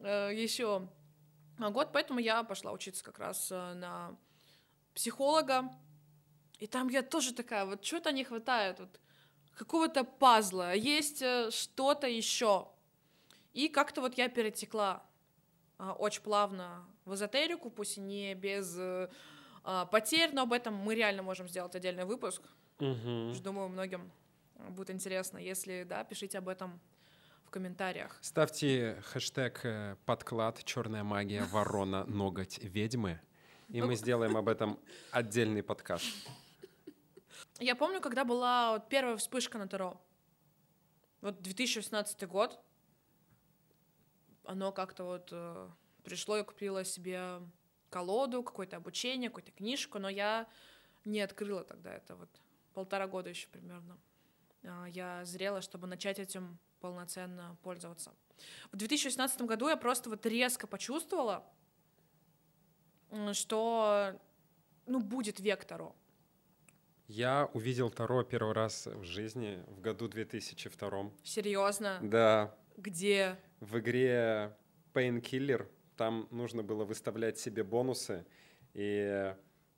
э, 0.00 0.30
еще 0.34 0.86
год, 1.58 1.90
поэтому 1.92 2.18
я 2.18 2.42
пошла 2.42 2.72
учиться 2.72 3.04
как 3.04 3.18
раз 3.18 3.50
на 3.50 4.16
психолога. 4.94 5.70
И 6.58 6.66
там 6.66 6.88
я 6.88 7.02
тоже 7.02 7.32
такая, 7.32 7.64
вот 7.64 7.84
что-то 7.84 8.12
не 8.12 8.24
хватает. 8.24 8.78
Вот 8.80 9.00
какого-то 9.56 10.04
пазла, 10.04 10.74
есть 10.74 11.22
э, 11.22 11.50
что-то 11.50 12.08
еще. 12.08 12.68
И 13.52 13.68
как-то 13.68 14.00
вот 14.00 14.18
я 14.18 14.28
перетекла 14.28 15.04
очень 15.90 16.22
плавно 16.22 16.84
в 17.04 17.14
эзотерику, 17.14 17.70
пусть 17.70 17.98
и 17.98 18.00
не 18.00 18.34
без 18.34 18.76
э, 18.78 19.08
а, 19.64 19.86
потерь, 19.86 20.30
но 20.32 20.42
об 20.42 20.52
этом 20.52 20.74
мы 20.74 20.94
реально 20.94 21.22
можем 21.22 21.48
сделать 21.48 21.74
отдельный 21.74 22.04
выпуск. 22.04 22.42
Угу. 22.78 23.34
Думаю, 23.42 23.68
многим 23.68 24.10
будет 24.70 24.90
интересно. 24.90 25.38
Если 25.38 25.84
да, 25.84 26.04
пишите 26.04 26.38
об 26.38 26.48
этом 26.48 26.80
в 27.44 27.50
комментариях. 27.50 28.16
Ставьте 28.20 29.02
хэштег 29.12 29.60
э, 29.64 29.96
подклад 30.06 30.62
черная 30.64 31.04
магия 31.04 31.44
ворона 31.44 32.04
ноготь 32.04 32.58
ведьмы, 32.58 33.20
и 33.68 33.82
мы 33.82 33.96
сделаем 33.96 34.36
об 34.36 34.48
этом 34.48 34.78
отдельный 35.10 35.62
подкаст. 35.62 36.06
Я 37.58 37.76
помню, 37.76 38.00
когда 38.00 38.24
была 38.24 38.72
вот 38.72 38.88
первая 38.88 39.16
вспышка 39.16 39.58
на 39.58 39.68
Таро. 39.68 40.00
Вот 41.20 41.40
2016 41.42 42.26
год. 42.26 42.58
Оно 44.44 44.72
как-то 44.72 45.04
вот 45.04 45.28
э, 45.32 45.68
пришло, 46.02 46.36
я 46.36 46.44
купила 46.44 46.84
себе 46.84 47.40
колоду, 47.90 48.42
какое-то 48.42 48.76
обучение, 48.76 49.30
какую-то 49.30 49.52
книжку, 49.52 49.98
но 49.98 50.08
я 50.08 50.48
не 51.04 51.20
открыла 51.20 51.64
тогда 51.64 51.92
это 51.92 52.16
вот 52.16 52.28
полтора 52.74 53.06
года 53.06 53.30
еще 53.30 53.48
примерно. 53.48 53.98
Э, 54.62 54.86
я 54.88 55.24
зрела, 55.24 55.60
чтобы 55.60 55.86
начать 55.86 56.18
этим 56.18 56.58
полноценно 56.80 57.56
пользоваться. 57.62 58.12
В 58.72 58.76
2016 58.76 59.42
году 59.42 59.68
я 59.68 59.76
просто 59.76 60.10
вот 60.10 60.26
резко 60.26 60.66
почувствовала, 60.66 61.44
что 63.32 64.18
ну, 64.86 65.00
будет 65.00 65.38
век 65.40 65.64
Таро. 65.64 65.94
Я 67.06 67.50
увидел 67.52 67.90
Таро 67.90 68.24
первый 68.24 68.54
раз 68.54 68.86
в 68.86 69.04
жизни 69.04 69.62
в 69.68 69.80
году 69.80 70.08
2002. 70.08 71.10
Серьезно? 71.22 71.98
Да. 72.02 72.56
Где? 72.76 73.38
В 73.62 73.78
игре 73.78 74.56
Painkiller. 74.92 75.66
Там 75.96 76.28
нужно 76.30 76.62
было 76.62 76.84
выставлять 76.84 77.38
себе 77.38 77.64
бонусы. 77.64 78.24
И 78.74 79.34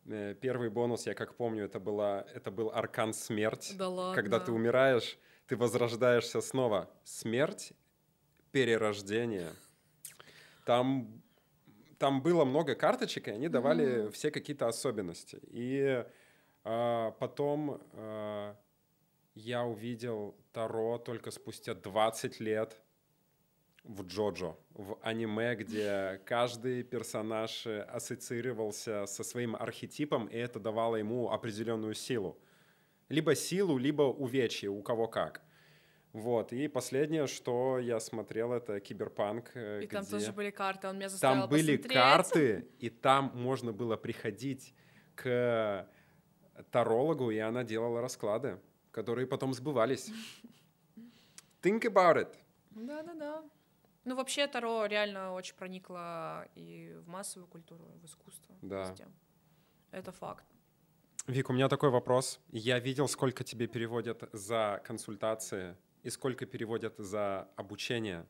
Э, 0.06 0.34
первый 0.40 0.68
бонус, 0.70 1.06
я 1.06 1.14
как 1.14 1.34
помню, 1.34 1.64
это, 1.64 1.80
была, 1.80 2.26
это 2.34 2.50
был 2.50 2.70
аркан 2.70 3.14
смерть. 3.14 3.74
Да 3.76 3.88
ладно. 3.88 4.14
Когда 4.14 4.38
ты 4.38 4.52
умираешь, 4.52 5.18
ты 5.46 5.56
возрождаешься 5.56 6.40
снова. 6.40 6.90
Смерть, 7.04 7.72
перерождение. 8.52 9.52
Там, 10.66 11.22
там 11.98 12.22
было 12.22 12.44
много 12.44 12.74
карточек, 12.74 13.28
и 13.28 13.30
они 13.30 13.48
давали 13.48 13.86
mm-hmm. 13.86 14.10
все 14.12 14.30
какие-то 14.30 14.68
особенности. 14.68 15.40
И 15.44 16.04
а, 16.64 17.12
потом 17.12 17.80
а, 17.92 18.56
я 19.34 19.64
увидел 19.64 20.36
Таро 20.52 20.98
только 20.98 21.30
спустя 21.30 21.74
20 21.74 22.40
лет 22.40 22.76
в 23.84 24.02
Джоджо, 24.06 24.56
в 24.74 24.98
аниме, 25.02 25.54
где 25.54 26.20
каждый 26.24 26.82
персонаж 26.82 27.66
э, 27.66 27.82
ассоциировался 27.82 29.06
со 29.06 29.22
своим 29.22 29.54
архетипом, 29.54 30.26
и 30.26 30.36
это 30.36 30.58
давало 30.58 30.96
ему 30.96 31.30
определенную 31.30 31.94
силу. 31.94 32.38
Либо 33.10 33.34
силу, 33.34 33.76
либо 33.76 34.02
увечье, 34.02 34.70
у 34.70 34.82
кого 34.82 35.06
как. 35.06 35.42
Вот, 36.12 36.52
и 36.52 36.68
последнее, 36.68 37.26
что 37.26 37.78
я 37.78 38.00
смотрел, 38.00 38.52
это 38.52 38.80
Киберпанк. 38.80 39.50
Э, 39.54 39.82
и 39.82 39.86
где... 39.86 39.96
там 39.96 40.06
тоже 40.06 40.32
были 40.32 40.50
карты, 40.50 40.88
он 40.88 40.96
меня 40.96 41.08
заставил 41.10 41.42
Там 41.42 41.50
были 41.50 41.76
посмотреть. 41.76 41.92
карты, 41.92 42.68
и 42.78 42.88
там 42.88 43.32
можно 43.34 43.72
было 43.72 43.96
приходить 43.96 44.74
к 45.14 45.86
тарологу, 46.70 47.30
и 47.30 47.38
она 47.38 47.64
делала 47.64 48.00
расклады, 48.00 48.58
которые 48.92 49.26
потом 49.26 49.52
сбывались. 49.52 50.10
Think 51.62 51.82
about 51.82 52.16
it. 52.16 52.34
Да-да-да. 52.70 53.42
Ну, 54.04 54.16
вообще, 54.16 54.46
Таро 54.46 54.86
реально 54.86 55.32
очень 55.32 55.54
проникло 55.54 56.46
и 56.54 56.94
в 57.04 57.08
массовую 57.08 57.48
культуру, 57.48 57.84
и 57.94 57.98
в 57.98 58.04
искусство. 58.04 58.54
Да. 58.60 58.82
Везде. 58.82 59.06
Это 59.90 60.12
факт. 60.12 60.44
Вик, 61.26 61.48
у 61.48 61.52
меня 61.54 61.68
такой 61.68 61.88
вопрос. 61.88 62.38
Я 62.50 62.78
видел, 62.78 63.08
сколько 63.08 63.44
тебе 63.44 63.66
переводят 63.66 64.28
за 64.32 64.82
консультации 64.84 65.76
и 66.02 66.10
сколько 66.10 66.44
переводят 66.44 66.98
за 66.98 67.48
обучение. 67.56 68.26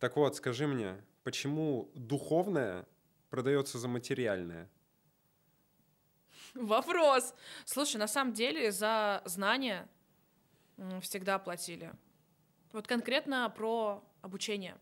Так 0.00 0.16
вот, 0.16 0.34
скажи 0.34 0.66
мне, 0.66 1.04
почему 1.22 1.92
духовное 1.94 2.84
продается 3.30 3.78
за 3.78 3.86
материальное? 3.86 4.68
Вопрос. 6.54 7.32
Слушай, 7.64 7.98
на 7.98 8.08
самом 8.08 8.32
деле 8.32 8.72
за 8.72 9.22
знания 9.24 9.88
всегда 11.00 11.38
платили. 11.38 11.92
Вот 12.72 12.88
конкретно 12.88 13.48
про 13.50 14.02
обучение. 14.24 14.76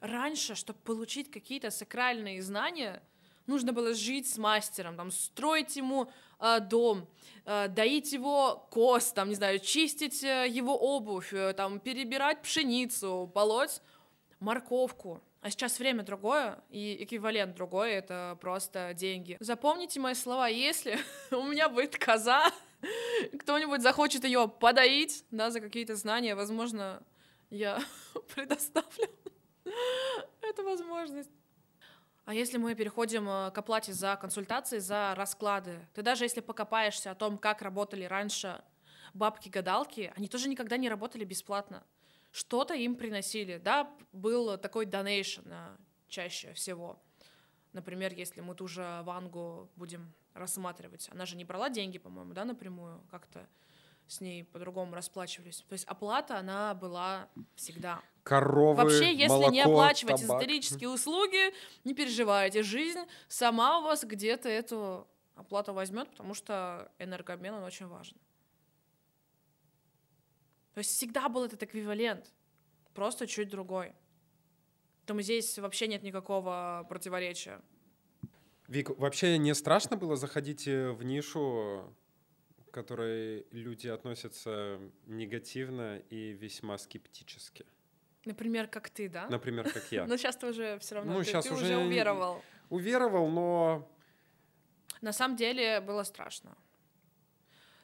Раньше, 0.00 0.54
чтобы 0.54 0.78
получить 0.80 1.30
какие-то 1.30 1.70
сакральные 1.70 2.42
знания, 2.42 3.02
нужно 3.46 3.72
было 3.72 3.94
жить 3.94 4.28
с 4.28 4.38
мастером, 4.38 4.96
там, 4.96 5.10
строить 5.10 5.76
ему 5.76 6.10
э, 6.38 6.60
дом, 6.60 7.08
э, 7.44 7.68
доить 7.68 8.12
его 8.12 8.66
кост, 8.70 9.14
там, 9.14 9.28
не 9.28 9.34
знаю, 9.34 9.58
чистить 9.58 10.22
э, 10.22 10.46
его 10.48 10.76
обувь, 10.76 11.32
э, 11.32 11.52
там, 11.54 11.80
перебирать 11.80 12.42
пшеницу, 12.42 13.30
полоть 13.34 13.80
морковку. 14.40 15.22
А 15.40 15.50
сейчас 15.50 15.78
время 15.78 16.02
другое, 16.02 16.58
и 16.70 17.04
эквивалент 17.04 17.54
другой— 17.54 17.92
это 17.92 18.36
просто 18.40 18.92
деньги. 18.94 19.36
Запомните 19.40 20.00
мои 20.00 20.14
слова, 20.14 20.48
если 20.48 20.98
у 21.30 21.44
меня 21.44 21.68
будет 21.68 21.96
коза, 21.96 22.50
кто-нибудь 23.40 23.80
захочет 23.80 24.24
ее 24.24 24.48
подоить, 24.48 25.24
да, 25.30 25.50
за 25.50 25.60
какие-то 25.60 25.94
знания, 25.94 26.34
возможно, 26.34 27.02
я 27.50 27.82
предоставлю 28.34 29.08
эту 30.40 30.64
возможность. 30.64 31.30
А 32.24 32.34
если 32.34 32.58
мы 32.58 32.74
переходим 32.74 33.28
э, 33.28 33.50
к 33.52 33.58
оплате 33.58 33.92
за 33.92 34.16
консультации, 34.16 34.78
за 34.78 35.14
расклады, 35.14 35.78
ты 35.94 36.02
даже 36.02 36.24
если 36.24 36.40
покопаешься 36.40 37.12
о 37.12 37.14
том, 37.14 37.38
как 37.38 37.62
работали 37.62 38.04
раньше 38.04 38.62
бабки-гадалки, 39.14 40.12
они 40.16 40.28
тоже 40.28 40.48
никогда 40.48 40.76
не 40.76 40.88
работали 40.88 41.24
бесплатно. 41.24 41.84
Что-то 42.32 42.74
им 42.74 42.96
приносили. 42.96 43.58
Да, 43.58 43.90
был 44.12 44.58
такой 44.58 44.86
донейшн 44.86 45.42
э, 45.46 45.76
чаще 46.08 46.52
всего. 46.52 47.00
Например, 47.72 48.12
если 48.12 48.40
мы 48.40 48.54
ту 48.54 48.66
же 48.66 49.00
Вангу 49.04 49.70
будем 49.76 50.12
рассматривать, 50.34 51.08
она 51.12 51.26
же 51.26 51.36
не 51.36 51.44
брала 51.44 51.70
деньги, 51.70 51.98
по-моему, 51.98 52.32
да, 52.32 52.44
напрямую 52.44 53.02
как-то 53.10 53.46
с 54.06 54.20
ней 54.20 54.44
по-другому 54.44 54.94
расплачивались. 54.94 55.64
То 55.68 55.72
есть 55.72 55.84
оплата, 55.86 56.38
она 56.38 56.74
была 56.74 57.28
всегда. 57.54 58.00
Коровы, 58.22 58.82
Вообще, 58.82 59.12
если 59.14 59.28
молоко, 59.28 59.52
не 59.52 59.60
оплачивать 59.60 60.20
табак. 60.20 60.42
эзотерические 60.42 60.88
услуги, 60.88 61.52
не 61.84 61.94
переживайте, 61.94 62.62
жизнь 62.62 63.00
сама 63.28 63.78
у 63.78 63.82
вас 63.82 64.04
где-то 64.04 64.48
эту 64.48 65.06
оплату 65.34 65.72
возьмет, 65.72 66.10
потому 66.10 66.34
что 66.34 66.90
энергообмен, 66.98 67.54
он 67.54 67.62
очень 67.62 67.86
важен. 67.86 68.16
То 70.74 70.78
есть 70.78 70.90
всегда 70.90 71.28
был 71.28 71.44
этот 71.44 71.62
эквивалент, 71.62 72.34
просто 72.94 73.26
чуть 73.26 73.48
другой. 73.48 73.94
Поэтому 75.00 75.22
здесь 75.22 75.58
вообще 75.58 75.86
нет 75.86 76.02
никакого 76.02 76.84
противоречия. 76.88 77.60
Вик, 78.66 78.90
вообще 78.98 79.38
не 79.38 79.54
страшно 79.54 79.96
было 79.96 80.16
заходить 80.16 80.66
э, 80.66 80.90
в 80.90 81.04
нишу 81.04 81.94
которой 82.76 83.46
люди 83.52 83.88
относятся 83.88 84.78
негативно 85.06 85.96
и 86.10 86.32
весьма 86.32 86.76
скептически. 86.76 87.64
Например, 88.26 88.66
как 88.66 88.90
ты, 88.90 89.08
да? 89.08 89.28
Например, 89.30 89.64
как 89.72 89.90
я. 89.90 90.04
Но 90.08 90.18
сейчас 90.18 90.36
ты 90.36 90.46
уже 90.48 90.78
все 90.78 90.96
равно, 90.96 91.14
ну, 91.14 91.18
ты, 91.20 91.24
сейчас 91.24 91.46
ты 91.46 91.54
уже, 91.54 91.64
уже 91.64 91.78
уверовал. 91.78 92.42
Уверовал, 92.68 93.28
но... 93.28 93.88
На 95.00 95.12
самом 95.12 95.36
деле 95.36 95.80
было 95.80 96.04
страшно. 96.04 96.54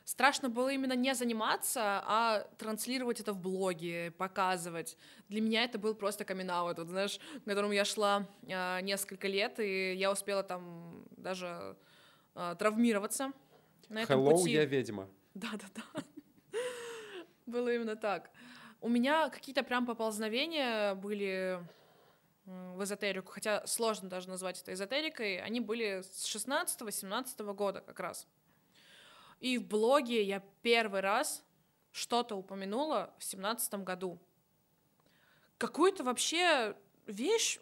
Страшно 0.04 0.50
было 0.50 0.68
именно 0.68 0.96
не 0.96 1.14
заниматься, 1.14 2.02
а 2.04 2.46
транслировать 2.58 3.20
это 3.20 3.32
в 3.32 3.40
блоге, 3.40 4.10
показывать. 4.10 4.98
Для 5.28 5.40
меня 5.40 5.64
это 5.64 5.78
был 5.78 5.94
просто 5.94 6.24
камин 6.26 6.50
вот, 6.50 6.78
знаешь, 6.78 7.18
к 7.18 7.44
которому 7.44 7.72
я 7.72 7.86
шла 7.86 8.26
э, 8.42 8.80
несколько 8.82 9.28
лет, 9.28 9.58
и 9.58 9.94
я 9.94 10.12
успела 10.12 10.42
там 10.42 11.06
даже 11.16 11.76
э, 12.34 12.56
травмироваться 12.58 13.32
на 13.92 14.02
этом 14.02 14.20
Hello, 14.20 14.32
пути. 14.32 14.52
я 14.52 14.64
ведьма. 14.64 15.08
Да-да-да. 15.34 16.02
Было 17.46 17.74
именно 17.74 17.96
так. 17.96 18.30
У 18.80 18.88
меня 18.88 19.28
какие-то 19.28 19.62
прям 19.62 19.86
поползновения 19.86 20.94
были 20.94 21.64
в 22.44 22.82
эзотерику, 22.82 23.30
хотя 23.32 23.64
сложно 23.66 24.08
даже 24.08 24.28
назвать 24.28 24.60
это 24.60 24.72
эзотерикой, 24.72 25.40
они 25.40 25.60
были 25.60 26.02
с 26.02 26.24
16-17 26.34 27.54
года 27.54 27.80
как 27.80 28.00
раз. 28.00 28.26
И 29.38 29.58
в 29.58 29.66
блоге 29.66 30.22
я 30.22 30.42
первый 30.62 31.00
раз 31.00 31.44
что-то 31.92 32.36
упомянула 32.36 33.14
в 33.18 33.24
17 33.24 33.74
году. 33.84 34.18
Какую-то 35.58 36.02
вообще 36.02 36.76
вещь, 37.06 37.58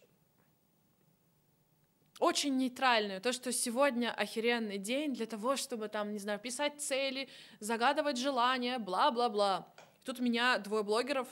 очень 2.20 2.56
нейтральную. 2.56 3.20
То, 3.20 3.32
что 3.32 3.50
сегодня 3.50 4.12
охеренный 4.12 4.78
день 4.78 5.14
для 5.14 5.26
того, 5.26 5.56
чтобы 5.56 5.88
там, 5.88 6.12
не 6.12 6.18
знаю, 6.18 6.38
писать 6.38 6.80
цели, 6.80 7.28
загадывать 7.58 8.18
желания, 8.18 8.78
бла-бла-бла. 8.78 9.66
Тут 10.04 10.20
меня 10.20 10.58
двое 10.58 10.84
блогеров 10.84 11.28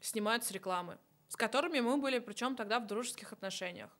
снимают 0.00 0.42
с 0.44 0.50
рекламы, 0.50 0.98
с 1.28 1.36
которыми 1.36 1.80
мы 1.80 1.98
были, 1.98 2.18
причем 2.18 2.56
тогда 2.56 2.80
в 2.80 2.86
дружеских 2.86 3.32
отношениях. 3.32 3.90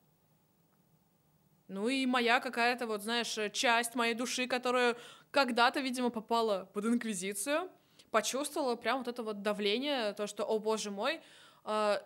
Ну 1.67 1.87
и 1.87 2.05
моя 2.05 2.39
какая-то, 2.39 2.87
вот 2.87 3.03
знаешь, 3.03 3.37
часть 3.53 3.93
моей 3.93 4.13
души, 4.13 4.47
которая 4.47 4.95
когда-то, 5.31 5.81
видимо, 5.81 6.09
попала 6.09 6.69
под 6.73 6.85
инквизицию, 6.85 7.69
почувствовала 8.09 8.75
прям 8.75 8.99
вот 8.99 9.07
это 9.07 9.21
вот 9.21 9.41
давление, 9.41 10.13
то, 10.13 10.27
что, 10.27 10.45
о 10.45 10.59
боже 10.59 10.91
мой, 10.91 11.21
э, 11.65 11.97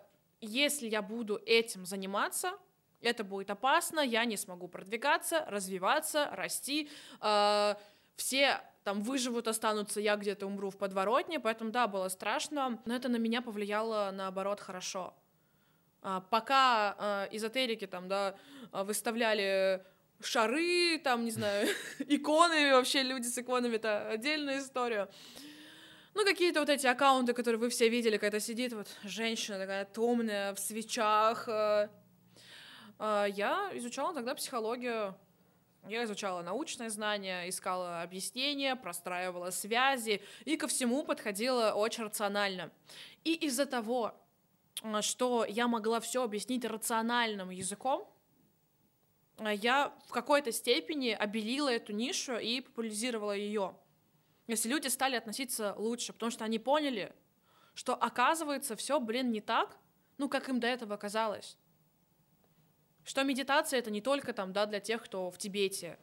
если 0.42 0.88
я 0.88 1.02
буду 1.04 1.40
этим 1.46 1.86
заниматься, 1.86 2.58
это 3.02 3.24
будет 3.24 3.50
опасно, 3.50 4.00
я 4.00 4.26
не 4.26 4.38
смогу 4.38 4.68
продвигаться, 4.68 5.46
развиваться, 5.48 6.30
расти. 6.34 6.90
Э, 7.22 7.76
все 8.16 8.62
там 8.84 9.02
выживут, 9.02 9.48
останутся, 9.48 10.00
я 10.00 10.16
где-то 10.16 10.46
умру 10.46 10.70
в 10.70 10.78
подворотне, 10.78 11.40
поэтому 11.40 11.72
да, 11.72 11.88
было 11.88 12.08
страшно, 12.10 12.82
но 12.86 12.96
это 12.96 13.10
на 13.10 13.18
меня 13.18 13.42
повлияло 13.42 14.12
наоборот 14.12 14.60
хорошо. 14.60 15.14
А, 16.02 16.22
пока 16.22 16.96
а, 16.98 17.28
эзотерики 17.32 17.86
там, 17.86 18.08
да, 18.08 18.36
выставляли 18.72 19.86
шары, 20.24 21.00
там, 21.00 21.26
не 21.26 21.32
знаю, 21.32 21.68
иконы, 22.00 22.74
вообще 22.74 23.04
люди 23.04 23.28
с 23.28 23.38
иконами, 23.38 23.76
это 23.76 24.10
отдельная 24.10 24.60
история. 24.60 25.10
Ну, 26.14 26.26
какие-то 26.26 26.60
вот 26.60 26.70
эти 26.70 26.88
аккаунты, 26.88 27.34
которые 27.34 27.60
вы 27.60 27.70
все 27.70 27.88
видели, 27.88 28.18
когда 28.18 28.40
сидит 28.40 28.74
вот 28.74 28.88
женщина 29.04 29.58
такая 29.58 29.86
томная, 29.86 30.54
в 30.54 30.60
свечах, 30.60 31.48
э, 31.48 31.88
я 33.02 33.72
изучала 33.74 34.14
тогда 34.14 34.36
психологию. 34.36 35.16
Я 35.88 36.04
изучала 36.04 36.44
научные 36.44 36.92
знания, 36.92 37.50
искала 37.50 38.04
объяснения, 38.04 38.76
простраивала 38.76 39.50
связи 39.50 40.22
и 40.46 40.56
ко 40.56 40.68
всему 40.68 41.04
подходила 41.04 41.72
очень 41.72 42.04
рационально. 42.04 42.72
И 43.24 43.34
из-за 43.34 43.66
того, 43.66 44.14
а, 44.84 45.02
что 45.02 45.44
я 45.46 45.68
могла 45.68 46.00
все 46.00 46.24
объяснить 46.24 46.66
рациональным 46.66 47.50
языком, 47.50 48.08
а, 49.40 49.52
я 49.52 49.92
в 50.06 50.12
какой-то 50.12 50.52
степени 50.52 51.10
обелила 51.10 51.70
эту 51.70 51.94
нишу 51.94 52.38
и 52.38 52.62
популяризировала 52.62 53.32
ее. 53.32 53.76
Если 54.46 54.70
люди 54.70 54.88
стали 54.88 55.16
относиться 55.16 55.74
лучше, 55.78 56.14
потому 56.14 56.32
что 56.32 56.46
они 56.46 56.60
поняли, 56.60 57.12
что 57.74 57.96
оказывается 57.96 58.76
все, 58.76 59.00
блин, 59.00 59.32
не 59.32 59.42
так, 59.42 59.78
ну, 60.20 60.30
как 60.30 60.50
им 60.50 60.60
до 60.60 60.68
этого 60.68 60.98
казалось. 60.98 61.58
Что 63.04 63.24
медитация 63.24 63.80
это 63.80 63.92
не 63.92 64.02
только 64.02 64.34
там, 64.34 64.54
да, 64.54 64.66
для 64.66 64.80
тех, 64.80 65.04
кто 65.04 65.32
в 65.32 65.38
Тибете. 65.38 65.98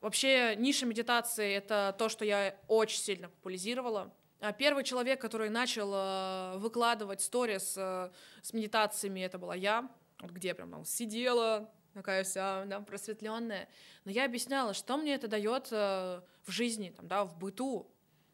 Вообще 0.00 0.54
ниша 0.56 0.86
медитации 0.86 1.52
это 1.52 1.94
то, 1.98 2.08
что 2.08 2.24
я 2.24 2.56
очень 2.68 3.00
сильно 3.00 3.28
популяризировала. 3.28 4.12
А 4.40 4.52
первый 4.52 4.84
человек, 4.84 5.20
который 5.20 5.50
начал 5.50 5.92
э, 5.94 6.56
выкладывать 6.56 7.20
сторис 7.20 7.74
э, 7.76 8.10
с 8.40 8.54
медитациями, 8.54 9.20
это 9.20 9.36
была 9.36 9.54
я, 9.54 9.90
вот 10.20 10.30
где 10.30 10.48
я 10.48 10.54
прям 10.54 10.70
там 10.70 10.84
сидела, 10.86 11.70
такая 11.92 12.24
вся 12.24 12.64
да, 12.64 12.80
просветленная. 12.80 13.68
Но 14.06 14.10
я 14.10 14.24
объясняла, 14.24 14.72
что 14.72 14.96
мне 14.96 15.14
это 15.14 15.28
дает 15.28 15.68
э, 15.70 16.22
в 16.44 16.50
жизни, 16.50 16.94
там, 16.96 17.06
да, 17.06 17.24
в 17.24 17.36
быту, 17.36 17.90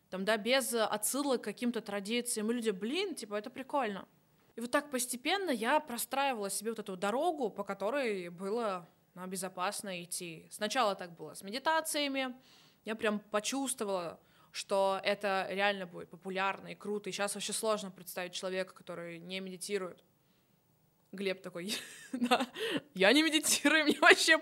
там, 0.08 0.24
да, 0.24 0.36
без 0.36 0.72
отсылок 0.74 1.40
к 1.40 1.44
каким-то 1.44 1.80
традициям. 1.80 2.52
И 2.52 2.54
люди, 2.54 2.70
блин, 2.70 3.16
типа, 3.16 3.34
это 3.34 3.50
прикольно. 3.50 4.06
И 4.56 4.60
вот 4.60 4.70
так 4.70 4.90
постепенно 4.90 5.50
я 5.50 5.80
простраивала 5.80 6.48
себе 6.48 6.70
вот 6.70 6.78
эту 6.78 6.96
дорогу, 6.96 7.50
по 7.50 7.62
которой 7.62 8.30
было 8.30 8.88
ну, 9.14 9.26
безопасно 9.26 10.02
идти. 10.02 10.48
Сначала 10.50 10.94
так 10.94 11.14
было 11.14 11.34
с 11.34 11.42
медитациями, 11.42 12.34
я 12.84 12.94
прям 12.94 13.20
почувствовала, 13.20 14.18
что 14.52 14.98
это 15.04 15.46
реально 15.50 15.86
будет 15.86 16.08
популярно 16.08 16.68
и 16.68 16.74
круто. 16.74 17.10
И 17.10 17.12
сейчас 17.12 17.34
вообще 17.34 17.52
сложно 17.52 17.90
представить 17.90 18.32
человека, 18.32 18.72
который 18.74 19.18
не 19.18 19.40
медитирует. 19.40 20.02
Глеб 21.12 21.42
такой, 21.42 21.74
да, 22.12 22.46
я 22.94 23.12
не 23.12 23.22
медитирую, 23.22 23.84
мне 23.84 23.98
вообще 24.00 24.40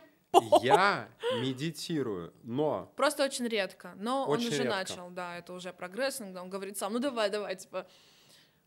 я 0.63 1.09
медитирую, 1.41 2.33
но... 2.43 2.93
Просто 2.97 3.25
очень 3.25 3.47
редко. 3.47 3.95
Но 3.97 4.27
очень 4.27 4.47
он 4.47 4.53
уже 4.53 4.63
редко. 4.63 4.79
начал, 4.79 5.11
да, 5.11 5.37
это 5.37 5.53
уже 5.53 5.73
прогресс. 5.73 6.21
Иногда 6.21 6.43
он 6.43 6.51
говорит 6.51 6.77
сам, 6.77 6.93
ну 6.93 6.99
давай, 6.99 7.31
давай, 7.31 7.57
типа, 7.57 7.87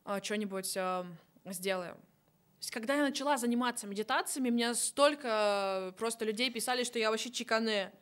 а, 0.06 0.22
что-нибудь 0.22 0.78
а, 0.78 1.06
сделаем. 1.54 1.96
То 1.96 2.62
есть, 2.62 2.72
когда 2.72 2.96
я 2.96 3.04
начала 3.04 3.38
заниматься 3.38 3.86
медитациями, 3.86 4.50
мне 4.50 4.74
столько 4.74 5.94
просто 5.98 6.26
людей 6.26 6.50
писали, 6.50 6.84
что 6.84 6.98
я 6.98 7.12
вообще 7.12 7.32
чекане. 7.32 7.92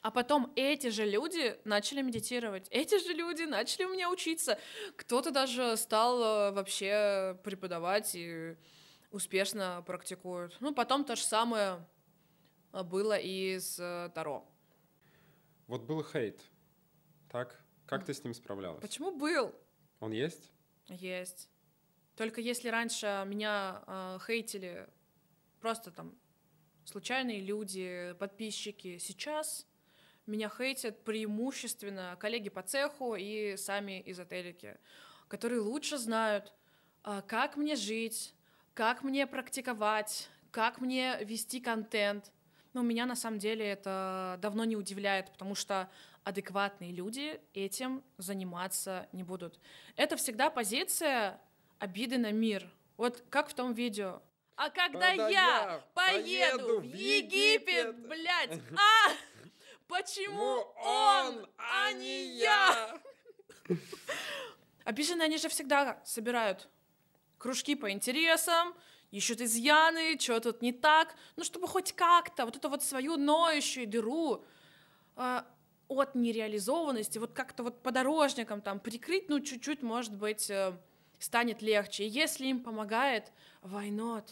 А 0.00 0.10
потом 0.10 0.52
эти 0.54 0.88
же 0.88 1.04
люди 1.04 1.58
начали 1.64 2.02
медитировать, 2.02 2.68
эти 2.70 2.98
же 2.98 3.12
люди 3.12 3.42
начали 3.42 3.84
у 3.84 3.92
меня 3.92 4.10
учиться. 4.10 4.58
Кто-то 4.96 5.32
даже 5.32 5.76
стал 5.76 6.22
э, 6.22 6.52
вообще 6.52 7.38
преподавать 7.42 8.14
и 8.14 8.56
успешно 9.10 9.82
практикует. 9.86 10.56
Ну, 10.60 10.72
потом 10.72 11.04
то 11.04 11.16
же 11.16 11.22
самое 11.22 11.84
э, 12.72 12.82
было 12.84 13.18
и 13.18 13.58
с 13.58 13.78
э, 13.78 14.10
Таро. 14.14 14.46
Вот 15.66 15.82
был 15.82 16.02
хейт, 16.04 16.40
так? 17.30 17.60
Как 17.84 18.04
ты 18.04 18.14
с 18.14 18.22
ним 18.22 18.34
справлялась? 18.34 18.80
Почему 18.80 19.10
был? 19.10 19.54
Он 20.00 20.12
есть? 20.12 20.52
Есть. 20.88 21.48
Только 22.16 22.40
если 22.40 22.68
раньше 22.68 23.24
меня 23.26 23.82
э, 23.86 24.18
хейтили 24.26 24.88
просто 25.60 25.90
там 25.90 26.18
случайные 26.84 27.40
люди, 27.40 28.14
подписчики, 28.18 28.98
сейчас 28.98 29.66
меня 30.26 30.48
хейтят 30.48 31.04
преимущественно 31.04 32.16
коллеги 32.18 32.48
по 32.48 32.62
цеху 32.62 33.14
и 33.14 33.56
сами 33.56 34.02
эзотерики, 34.06 34.76
которые 35.28 35.60
лучше 35.60 35.98
знают, 35.98 36.52
а, 37.02 37.22
как 37.22 37.56
мне 37.56 37.76
жить, 37.76 38.34
как 38.74 39.02
мне 39.02 39.26
практиковать, 39.26 40.28
как 40.50 40.80
мне 40.80 41.18
вести 41.24 41.60
контент. 41.60 42.30
Но 42.72 42.82
меня 42.82 43.06
на 43.06 43.16
самом 43.16 43.38
деле 43.38 43.66
это 43.66 44.38
давно 44.40 44.64
не 44.64 44.76
удивляет, 44.76 45.30
потому 45.32 45.54
что 45.54 45.88
адекватные 46.24 46.92
люди 46.92 47.40
этим 47.54 48.02
заниматься 48.18 49.08
не 49.12 49.22
будут. 49.22 49.58
Это 49.96 50.16
всегда 50.16 50.50
позиция 50.50 51.40
обиды 51.78 52.18
на 52.18 52.32
мир. 52.32 52.70
Вот 52.96 53.24
как 53.30 53.48
в 53.48 53.54
том 53.54 53.72
видео. 53.72 54.20
А 54.56 54.70
когда, 54.70 55.10
когда 55.10 55.14
я, 55.14 55.28
я 55.28 55.84
поеду, 55.94 56.58
поеду 56.58 56.80
в 56.80 56.84
Египет, 56.84 57.68
Египет, 57.68 58.08
блядь, 58.08 58.60
а! 58.76 59.12
Почему 59.86 60.66
он, 60.84 61.48
а 61.56 61.92
не 61.92 62.38
я? 62.38 63.00
Обиженные 64.84 65.26
они 65.26 65.38
же 65.38 65.48
всегда 65.48 66.00
собирают 66.04 66.68
кружки 67.38 67.74
по 67.74 67.90
интересам, 67.90 68.74
ищут 69.10 69.40
изъяны, 69.40 70.18
что 70.18 70.40
тут 70.40 70.62
не 70.62 70.72
так, 70.72 71.14
ну, 71.36 71.44
чтобы 71.44 71.66
хоть 71.66 71.92
как-то 71.92 72.44
вот 72.44 72.56
эту 72.56 72.68
вот 72.68 72.82
свою 72.82 73.16
ноющую 73.16 73.86
дыру 73.86 74.44
э, 75.16 75.42
от 75.88 76.14
нереализованности, 76.14 77.18
вот 77.18 77.32
как-то 77.32 77.62
вот 77.62 77.82
подорожникам 77.82 78.60
там 78.60 78.80
прикрыть, 78.80 79.28
ну, 79.28 79.40
чуть-чуть, 79.40 79.82
может 79.82 80.14
быть, 80.14 80.50
э, 80.50 80.76
станет 81.18 81.62
легче. 81.62 82.04
И 82.04 82.08
если 82.08 82.46
им 82.46 82.62
помогает, 82.62 83.32
not? 83.62 84.24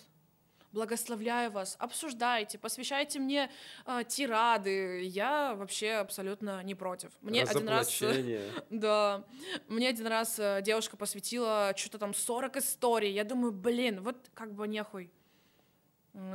Благословляю 0.77 1.51
вас, 1.51 1.75
обсуждайте, 1.79 2.59
посвящайте 2.59 3.19
мне 3.19 3.51
э, 3.87 4.03
тирады. 4.07 5.05
Я 5.05 5.55
вообще 5.55 5.93
абсолютно 5.93 6.63
не 6.63 6.75
против. 6.75 7.13
Мне 7.23 7.45
один 7.45 7.69
раз... 7.69 8.03
Да. 8.71 9.25
Мне 9.69 9.89
один 9.89 10.07
раз 10.07 10.39
э, 10.39 10.61
девушка 10.63 10.99
посвятила 10.99 11.73
что-то 11.75 11.99
там 11.99 12.13
40 12.13 12.59
историй. 12.59 13.11
Я 13.11 13.25
думаю, 13.25 13.53
блин, 13.53 14.03
вот 14.03 14.17
как 14.35 14.53
бы 14.53 14.69
нехуй 14.69 15.11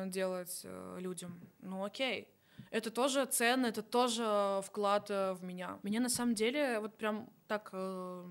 делать 0.08 0.62
э, 0.64 0.98
людям. 1.00 1.40
Ну 1.60 1.86
окей. 1.86 2.28
Это 2.72 2.90
тоже 2.90 3.26
ценно, 3.26 3.68
это 3.68 3.84
тоже 3.84 4.62
вклад 4.66 5.12
э, 5.12 5.34
в 5.34 5.44
меня. 5.44 5.78
Меня 5.84 6.00
на 6.00 6.10
самом 6.10 6.34
деле 6.34 6.80
вот 6.80 6.98
прям 6.98 7.30
так 7.48 7.70
э, 7.74 8.26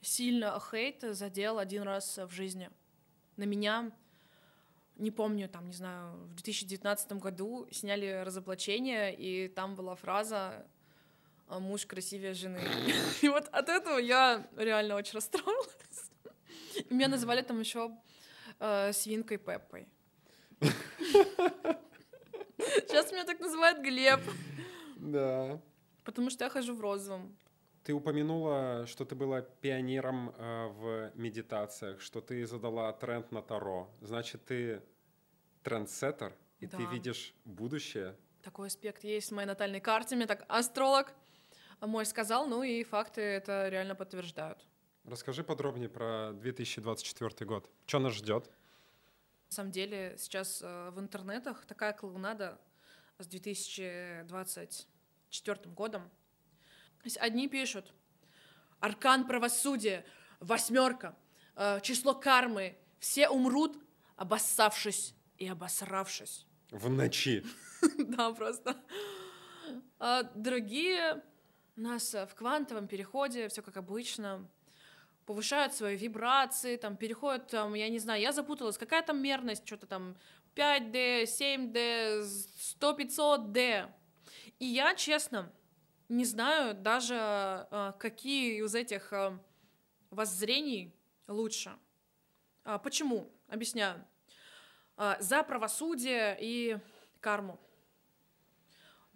сильно 0.00 0.60
хейт 0.60 1.02
задел 1.10 1.58
один 1.58 1.82
раз 1.82 2.18
в 2.18 2.30
жизни. 2.30 2.70
На 3.36 3.44
меня 3.44 3.90
не 4.96 5.10
помню, 5.10 5.48
там, 5.48 5.66
не 5.66 5.74
знаю, 5.74 6.16
в 6.26 6.34
2019 6.34 7.12
году 7.12 7.68
сняли 7.70 8.22
разоблачение, 8.24 9.14
и 9.14 9.48
там 9.48 9.74
была 9.74 9.94
фраза 9.94 10.66
«А 11.48 11.60
«муж 11.60 11.86
красивее 11.86 12.34
жены». 12.34 12.60
И 13.22 13.28
вот 13.28 13.48
от 13.52 13.68
этого 13.68 13.98
я 13.98 14.46
реально 14.56 14.96
очень 14.96 15.14
расстроилась. 15.14 16.10
Меня 16.90 17.08
называли 17.08 17.42
там 17.42 17.60
еще 17.60 17.90
э, 18.58 18.92
свинкой 18.92 19.38
Пеппой. 19.38 19.86
Сейчас 22.58 23.12
меня 23.12 23.24
так 23.24 23.38
называют 23.40 23.80
Глеб. 23.80 24.20
Да. 24.96 25.60
Потому 26.04 26.30
что 26.30 26.44
я 26.44 26.50
хожу 26.50 26.74
в 26.74 26.80
розовом. 26.80 27.36
Ты 27.86 27.94
упомянула, 27.94 28.84
что 28.86 29.04
ты 29.04 29.14
была 29.14 29.42
пионером 29.42 30.30
э, 30.30 30.66
в 30.66 31.12
медитациях, 31.14 32.00
что 32.00 32.20
ты 32.20 32.44
задала 32.44 32.92
тренд 32.92 33.30
на 33.30 33.42
Таро. 33.42 33.88
Значит, 34.00 34.44
ты 34.44 34.82
трендсеттер, 35.62 36.34
и 36.58 36.66
да. 36.66 36.78
ты 36.78 36.84
видишь 36.86 37.32
будущее. 37.44 38.16
Такой 38.42 38.66
аспект 38.66 39.04
есть 39.04 39.30
в 39.30 39.34
моей 39.36 39.46
натальной 39.46 39.78
карте. 39.78 40.16
Мне 40.16 40.26
так 40.26 40.44
астролог 40.48 41.14
мой 41.80 42.04
сказал, 42.06 42.48
ну 42.48 42.64
и 42.64 42.82
факты 42.82 43.20
это 43.20 43.68
реально 43.68 43.94
подтверждают. 43.94 44.66
Расскажи 45.04 45.44
подробнее 45.44 45.88
про 45.88 46.32
2024 46.32 47.46
год. 47.46 47.70
Что 47.86 48.00
нас 48.00 48.14
ждет? 48.14 48.50
На 49.50 49.54
самом 49.54 49.70
деле 49.70 50.16
сейчас 50.18 50.60
э, 50.60 50.90
в 50.90 50.98
интернетах 50.98 51.64
такая 51.66 51.92
клоунада 51.92 52.58
с 53.20 53.28
2024 53.28 55.72
годом 55.72 56.10
одни 57.16 57.48
пишут 57.48 57.92
«Аркан 58.80 59.26
правосудия», 59.26 60.04
«Восьмерка», 60.40 61.16
э, 61.54 61.80
«Число 61.82 62.14
кармы», 62.14 62.76
«Все 62.98 63.28
умрут, 63.28 63.78
обоссавшись 64.16 65.14
и 65.38 65.46
обосравшись». 65.46 66.46
В 66.70 66.88
ночи. 66.90 67.44
Да, 67.98 68.32
просто. 68.32 68.76
А 69.98 70.24
другие 70.34 71.22
нас 71.76 72.14
в 72.14 72.34
квантовом 72.34 72.88
переходе, 72.88 73.48
все 73.48 73.62
как 73.62 73.76
обычно, 73.76 74.48
повышают 75.26 75.74
свои 75.74 75.96
вибрации, 75.96 76.76
там, 76.76 76.96
переходят, 76.96 77.48
там, 77.48 77.74
я 77.74 77.88
не 77.88 77.98
знаю, 77.98 78.20
я 78.20 78.32
запуталась, 78.32 78.78
какая 78.78 79.02
там 79.02 79.20
мерность, 79.20 79.66
что-то 79.66 79.86
там 79.86 80.16
5D, 80.54 81.24
7D, 81.24 82.22
100-500D. 82.80 83.90
И 84.58 84.64
я, 84.64 84.94
честно, 84.94 85.52
не 86.08 86.24
знаю 86.24 86.74
даже, 86.74 87.16
а, 87.18 87.92
какие 87.98 88.64
из 88.64 88.74
этих 88.74 89.12
а, 89.12 89.38
воззрений 90.10 90.94
лучше. 91.26 91.72
А, 92.64 92.78
почему? 92.78 93.30
Объясняю. 93.48 94.04
За 95.20 95.42
правосудие 95.42 96.38
и 96.40 96.78
карму. 97.20 97.60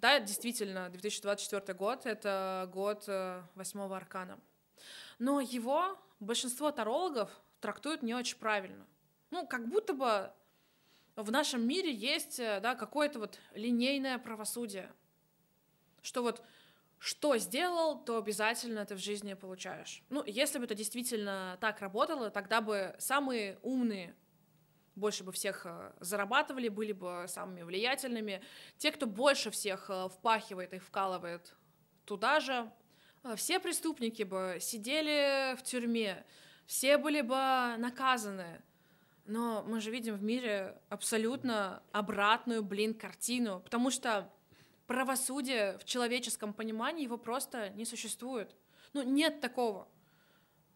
Да, 0.00 0.18
действительно, 0.18 0.88
2024 0.88 1.74
год— 1.76 2.02
это 2.06 2.68
год 2.72 3.04
э, 3.06 3.42
восьмого 3.54 3.96
аркана. 3.96 4.38
Но 5.18 5.40
его 5.40 5.98
большинство 6.20 6.70
тарологов 6.70 7.30
трактуют 7.60 8.02
не 8.02 8.14
очень 8.14 8.38
правильно. 8.38 8.86
Ну, 9.30 9.46
как 9.46 9.68
будто 9.68 9.92
бы 9.92 10.32
в 11.16 11.30
нашем 11.30 11.68
мире 11.68 11.92
есть 11.92 12.40
э, 12.40 12.60
да, 12.60 12.74
какое-то 12.74 13.18
вот 13.18 13.38
линейное 13.54 14.18
правосудие, 14.18 14.90
что 16.00 16.22
вот 16.22 16.42
что 17.00 17.38
сделал, 17.38 17.98
то 18.04 18.18
обязательно 18.18 18.84
ты 18.84 18.94
в 18.94 18.98
жизни 18.98 19.32
получаешь. 19.32 20.02
Ну, 20.10 20.22
если 20.26 20.58
бы 20.58 20.66
это 20.66 20.74
действительно 20.74 21.56
так 21.58 21.80
работало, 21.80 22.30
тогда 22.30 22.60
бы 22.60 22.94
самые 22.98 23.58
умные 23.62 24.14
больше 24.96 25.24
бы 25.24 25.32
всех 25.32 25.64
э, 25.64 25.92
зарабатывали, 26.00 26.68
были 26.68 26.92
бы 26.92 27.24
самыми 27.26 27.62
влиятельными. 27.62 28.42
Те, 28.76 28.92
кто 28.92 29.06
больше 29.06 29.50
всех 29.50 29.88
э, 29.88 30.10
впахивает 30.10 30.74
и 30.74 30.78
вкалывает 30.78 31.54
туда 32.04 32.38
же, 32.38 32.70
все 33.36 33.60
преступники 33.60 34.22
бы 34.22 34.58
сидели 34.60 35.56
в 35.56 35.62
тюрьме, 35.62 36.26
все 36.66 36.98
были 36.98 37.22
бы 37.22 37.78
наказаны. 37.78 38.60
Но 39.24 39.62
мы 39.66 39.80
же 39.80 39.90
видим 39.90 40.16
в 40.16 40.22
мире 40.22 40.78
абсолютно 40.90 41.82
обратную, 41.92 42.62
блин, 42.62 42.92
картину, 42.92 43.60
потому 43.60 43.90
что 43.90 44.30
правосудие 44.90 45.78
в 45.78 45.84
человеческом 45.84 46.52
понимании 46.52 47.04
его 47.04 47.16
просто 47.16 47.70
не 47.70 47.84
существует. 47.84 48.56
Ну, 48.92 49.04
нет 49.04 49.40
такого. 49.40 49.86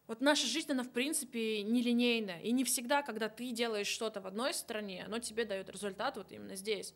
Вот 0.07 0.21
наша 0.21 0.47
жизнь, 0.47 0.71
она, 0.71 0.83
в 0.83 0.89
принципе, 0.89 1.63
нелинейная. 1.63 2.39
И 2.39 2.53
не 2.53 2.63
всегда, 2.63 3.01
когда 3.01 3.27
ты 3.27 3.51
делаешь 3.51 3.87
что-то 3.87 4.21
в 4.21 4.25
одной 4.25 4.53
стране, 4.53 5.03
оно 5.03 5.19
тебе 5.19 5.43
дает 5.43 5.69
результат 5.69 6.15
вот 6.15 6.31
именно 6.31 6.55
здесь. 6.55 6.95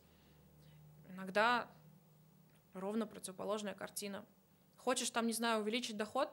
Иногда 1.10 1.70
ровно 2.72 3.06
противоположная 3.06 3.74
картина. 3.74 4.24
Хочешь 4.78 5.10
там, 5.10 5.26
не 5.26 5.34
знаю, 5.34 5.60
увеличить 5.60 5.98
доход? 5.98 6.30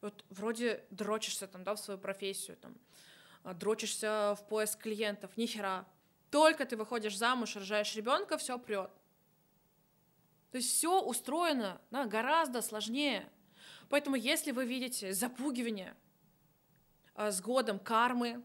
Вот 0.00 0.24
вроде 0.30 0.84
дрочишься 0.90 1.48
там, 1.48 1.64
да, 1.64 1.74
в 1.74 1.80
свою 1.80 1.98
профессию, 1.98 2.56
там, 2.56 2.76
а, 3.42 3.52
дрочишься 3.52 4.36
в 4.38 4.46
поиск 4.46 4.78
клиентов, 4.78 5.36
ни 5.36 5.46
хера. 5.46 5.88
Только 6.30 6.66
ты 6.66 6.76
выходишь 6.76 7.18
замуж, 7.18 7.56
рожаешь 7.56 7.96
ребенка, 7.96 8.38
все 8.38 8.60
прет. 8.60 8.92
То 10.52 10.58
есть 10.58 10.70
все 10.70 11.00
устроено 11.00 11.80
да, 11.90 12.04
гораздо 12.04 12.60
сложнее. 12.60 13.28
Поэтому 13.88 14.16
если 14.16 14.52
вы 14.52 14.66
видите 14.66 15.14
запугивание 15.14 15.96
а, 17.14 17.30
с 17.30 17.40
годом 17.40 17.78
кармы, 17.78 18.44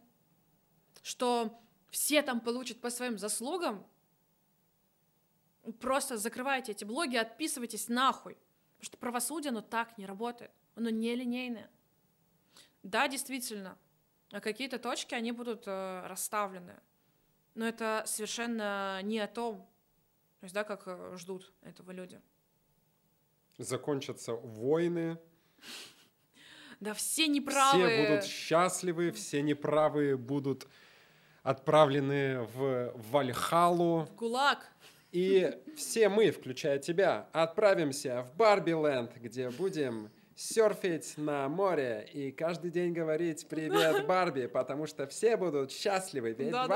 что 1.03 1.61
все 1.89 2.21
там 2.21 2.39
получат 2.39 2.79
по 2.79 2.89
своим 2.89 3.17
заслугам, 3.17 3.85
просто 5.81 6.17
закрывайте 6.17 6.71
эти 6.71 6.85
блоги, 6.85 7.17
отписывайтесь 7.17 7.89
нахуй. 7.89 8.35
Потому 8.77 8.85
что 8.85 8.97
правосудие, 8.97 9.49
оно 9.49 9.61
так 9.61 9.97
не 9.97 10.05
работает. 10.05 10.51
Оно 10.75 10.89
нелинейное. 10.89 11.69
Да, 12.83 13.09
действительно, 13.09 13.77
а 14.31 14.39
какие-то 14.39 14.79
точки, 14.79 15.13
они 15.13 15.33
будут 15.33 15.63
э, 15.65 16.07
расставлены. 16.07 16.79
Но 17.53 17.67
это 17.67 18.03
совершенно 18.05 19.01
не 19.01 19.19
о 19.19 19.27
том, 19.27 19.67
то 20.39 20.43
есть, 20.43 20.53
да, 20.53 20.63
как 20.63 20.83
э, 20.85 21.17
ждут 21.17 21.51
этого 21.63 21.91
люди. 21.91 22.21
Закончатся 23.57 24.33
войны. 24.33 25.17
Да, 26.79 26.93
все 26.93 27.27
неправые. 27.27 27.87
Все 27.87 28.07
будут 28.07 28.25
счастливы, 28.25 29.11
все 29.11 29.41
неправые 29.41 30.15
будут 30.15 30.67
отправлены 31.41 32.41
в 32.53 32.93
Вальхалу. 33.11 34.05
В 34.05 34.15
ГУЛАГ. 34.15 34.69
И 35.11 35.57
все 35.75 36.09
мы, 36.09 36.31
включая 36.31 36.77
тебя, 36.77 37.29
отправимся 37.31 38.21
в 38.23 38.35
Барби-ленд, 38.35 39.15
где 39.15 39.49
будем 39.49 40.11
серфить 40.35 41.17
на 41.17 41.49
море 41.49 42.07
и 42.13 42.31
каждый 42.31 42.69
день 42.69 42.93
говорить 42.93 43.47
«Привет, 43.47 44.05
Барби», 44.07 44.45
потому 44.45 44.85
что 44.85 45.07
все 45.07 45.35
будут 45.35 45.71
счастливы, 45.71 46.33
ведь 46.33 46.51
да, 46.51 46.67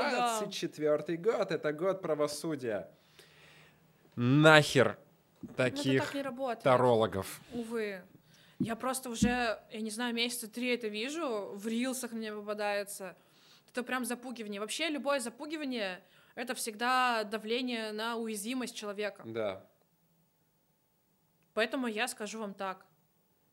24-й 0.42 1.16
год— 1.16 1.50
это 1.52 1.72
год 1.72 2.02
правосудия. 2.02 2.90
Нахер 4.16 4.98
таких 5.56 6.14
ну, 6.14 6.54
тарологов. 6.62 7.40
Увы. 7.52 8.02
Я 8.58 8.76
просто 8.76 9.10
уже, 9.10 9.60
я 9.70 9.80
не 9.80 9.90
знаю, 9.90 10.14
месяца 10.14 10.48
три 10.48 10.68
это 10.68 10.88
вижу, 10.88 11.52
в 11.54 11.66
рилсах 11.66 12.12
мне 12.12 12.32
попадается. 12.32 13.16
Это 13.68 13.82
прям 13.82 14.04
запугивание. 14.04 14.60
Вообще 14.60 14.88
любое 14.88 15.18
запугивание— 15.18 16.02
это 16.34 16.54
всегда 16.54 17.24
давление 17.24 17.92
на 17.92 18.16
уязвимость 18.16 18.76
человека. 18.76 19.22
Да. 19.24 19.66
Поэтому 21.54 21.86
я 21.86 22.06
скажу 22.06 22.38
вам 22.38 22.54
так. 22.54 22.86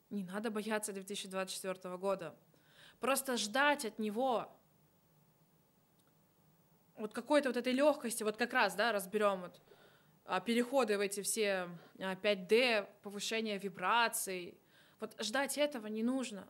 Не 0.09 0.23
надо 0.23 0.51
бояться 0.51 0.93
2024 0.93 1.97
года. 1.97 2.35
Просто 2.99 3.37
ждать 3.37 3.85
от 3.85 3.97
него 3.97 4.51
вот 6.97 7.13
какой-то 7.13 7.49
вот 7.49 7.57
этой 7.57 7.73
легкости, 7.73 8.23
вот 8.23 8.35
как 8.35 8.53
раз, 8.53 8.75
да, 8.75 8.91
разберем 8.91 9.41
вот 9.41 9.61
переходы 10.39 10.97
в 10.97 11.01
эти 11.01 11.21
все 11.21 11.67
5D, 11.97 12.77
а, 12.77 12.89
повышение 13.01 13.57
вибраций. 13.57 14.59
Вот 14.99 15.15
ждать 15.19 15.57
этого 15.57 15.87
не 15.87 16.03
нужно. 16.03 16.47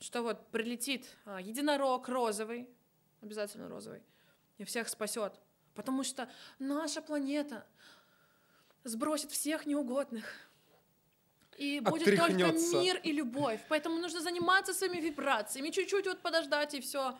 Что 0.00 0.22
вот 0.22 0.50
прилетит 0.50 1.06
а, 1.24 1.40
единорог 1.40 2.08
розовый, 2.08 2.68
обязательно 3.20 3.68
розовый, 3.68 4.02
и 4.58 4.64
всех 4.64 4.88
спасет. 4.88 5.40
Потому 5.74 6.02
что 6.02 6.28
наша 6.58 7.00
планета 7.00 7.64
сбросит 8.82 9.30
всех 9.30 9.66
неугодных 9.66 10.24
и 11.56 11.80
будет 11.80 12.04
только 12.04 12.32
мир 12.32 13.00
и 13.02 13.12
любовь. 13.12 13.60
Поэтому 13.68 13.98
нужно 13.98 14.20
заниматься 14.20 14.74
своими 14.74 15.00
вибрациями, 15.00 15.70
чуть-чуть 15.70 16.06
вот 16.06 16.20
подождать, 16.20 16.74
и 16.74 16.80
все 16.80 17.16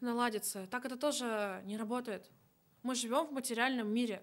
наладится. 0.00 0.66
Так 0.66 0.84
это 0.84 0.96
тоже 0.96 1.62
не 1.64 1.76
работает. 1.76 2.28
Мы 2.82 2.94
живем 2.94 3.26
в 3.26 3.32
материальном 3.32 3.88
мире. 3.88 4.22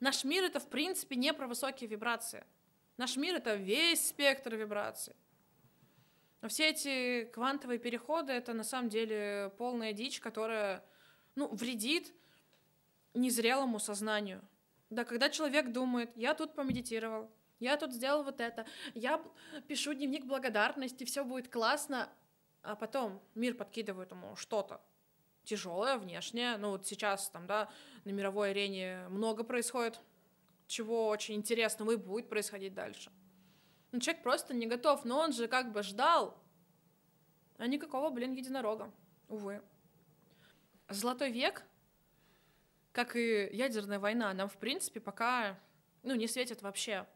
Наш 0.00 0.24
мир 0.24 0.44
это, 0.44 0.60
в 0.60 0.68
принципе, 0.68 1.16
не 1.16 1.32
про 1.32 1.46
высокие 1.46 1.88
вибрации. 1.88 2.44
Наш 2.96 3.16
мир 3.16 3.36
это 3.36 3.54
весь 3.54 4.08
спектр 4.08 4.54
вибраций. 4.54 5.14
Но 6.40 6.48
все 6.48 6.68
эти 6.68 7.24
квантовые 7.32 7.78
переходы 7.78 8.32
это 8.32 8.52
на 8.52 8.64
самом 8.64 8.90
деле 8.90 9.52
полная 9.56 9.92
дичь, 9.92 10.20
которая 10.20 10.84
ну, 11.34 11.48
вредит 11.48 12.12
незрелому 13.14 13.78
сознанию. 13.78 14.42
Да, 14.90 15.04
когда 15.04 15.30
человек 15.30 15.72
думает, 15.72 16.10
я 16.16 16.34
тут 16.34 16.54
помедитировал, 16.54 17.30
я 17.60 17.76
тут 17.76 17.92
сделал 17.92 18.22
вот 18.22 18.40
это, 18.40 18.66
я 18.94 19.24
пишу 19.66 19.94
дневник 19.94 20.26
благодарности, 20.26 21.04
все 21.04 21.24
будет 21.24 21.48
классно, 21.48 22.08
а 22.62 22.76
потом 22.76 23.22
мир 23.34 23.54
подкидывает 23.54 24.10
ему 24.10 24.36
что-то 24.36 24.80
тяжелое, 25.44 25.98
внешнее, 25.98 26.56
ну 26.56 26.70
вот 26.70 26.86
сейчас 26.86 27.28
там, 27.30 27.46
да, 27.46 27.68
на 28.04 28.10
мировой 28.10 28.50
арене 28.50 29.06
много 29.08 29.44
происходит, 29.44 30.00
чего 30.66 31.08
очень 31.08 31.34
интересного 31.34 31.92
и 31.92 31.96
будет 31.96 32.28
происходить 32.28 32.74
дальше. 32.74 33.10
Ну, 33.92 34.00
человек 34.00 34.22
просто 34.22 34.54
не 34.54 34.66
готов, 34.66 35.04
но 35.04 35.20
он 35.20 35.32
же 35.32 35.46
как 35.46 35.72
бы 35.72 35.82
ждал, 35.82 36.36
а 37.58 37.66
никакого, 37.66 38.10
блин, 38.10 38.32
единорога, 38.32 38.92
увы. 39.28 39.62
Золотой 40.88 41.30
век, 41.30 41.64
как 42.92 43.16
и 43.16 43.48
ядерная 43.52 43.98
война, 43.98 44.32
нам, 44.34 44.48
в 44.48 44.56
принципе, 44.56 45.00
пока, 45.00 45.58
ну, 46.02 46.14
не 46.14 46.26
светит 46.26 46.62
вообще. 46.62 47.06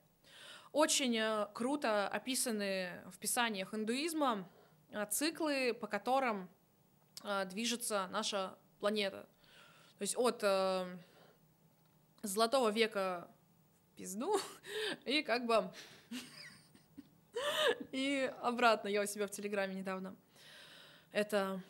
Очень 0.73 1.17
э, 1.17 1.47
круто 1.55 2.09
описаны 2.09 3.03
в 3.07 3.19
писаниях 3.19 3.75
индуизма 3.75 4.49
э, 4.91 5.07
циклы, 5.07 5.75
по 5.75 5.87
которым 5.87 6.49
движется 7.47 8.09
наша 8.11 8.57
планета. 8.81 9.27
То 9.99 10.03
есть 10.03 10.17
от 10.17 10.41
золотого 12.23 12.71
века 12.71 13.29
пизду 13.97 14.39
и 15.05 15.23
как 15.23 15.47
бы 15.47 15.71
и 17.93 18.33
обратно. 18.43 18.89
Я 18.89 19.03
у 19.03 19.07
себя 19.07 19.27
в 19.27 19.31
Телеграме 19.31 19.75
недавно 19.75 20.17
это 21.13 21.61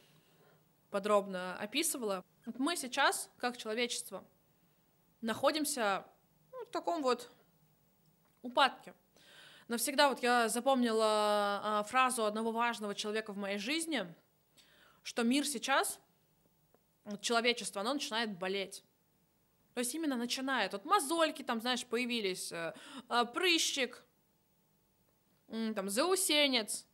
подробно 0.91 1.57
описывала. 1.59 2.25
Мы 2.57 2.77
сейчас, 2.77 3.31
как 3.39 3.57
человечество, 3.57 4.25
находимся 5.21 6.05
ну, 6.53 6.65
в 6.65 6.71
таком 6.71 7.03
вот 7.03 7.31
упадке. 8.43 8.95
Навсегда 9.69 10.09
вот 10.09 10.23
я 10.23 10.49
запомнила 10.49 11.05
а, 11.05 11.83
фразу 11.89 12.25
одного 12.25 12.53
важного 12.53 12.95
человека 12.95 13.33
в 13.33 13.37
моей 13.37 13.59
жизни, 13.59 14.07
что 15.03 15.23
мир 15.23 15.47
сейчас, 15.47 16.01
человечество, 17.21 17.81
оно 17.81 17.95
начинает 17.95 18.37
болеть. 18.37 18.85
То 19.75 19.81
есть 19.81 19.95
именно 19.95 20.17
начинает. 20.17 20.73
Вот 20.73 20.85
мозольки 20.85 21.43
там, 21.43 21.61
знаешь, 21.61 21.87
появились, 21.87 22.51
э, 22.53 22.75
э, 23.09 23.25
прыщик, 23.33 24.05
там 25.49 25.89
заусенец. 25.89 26.87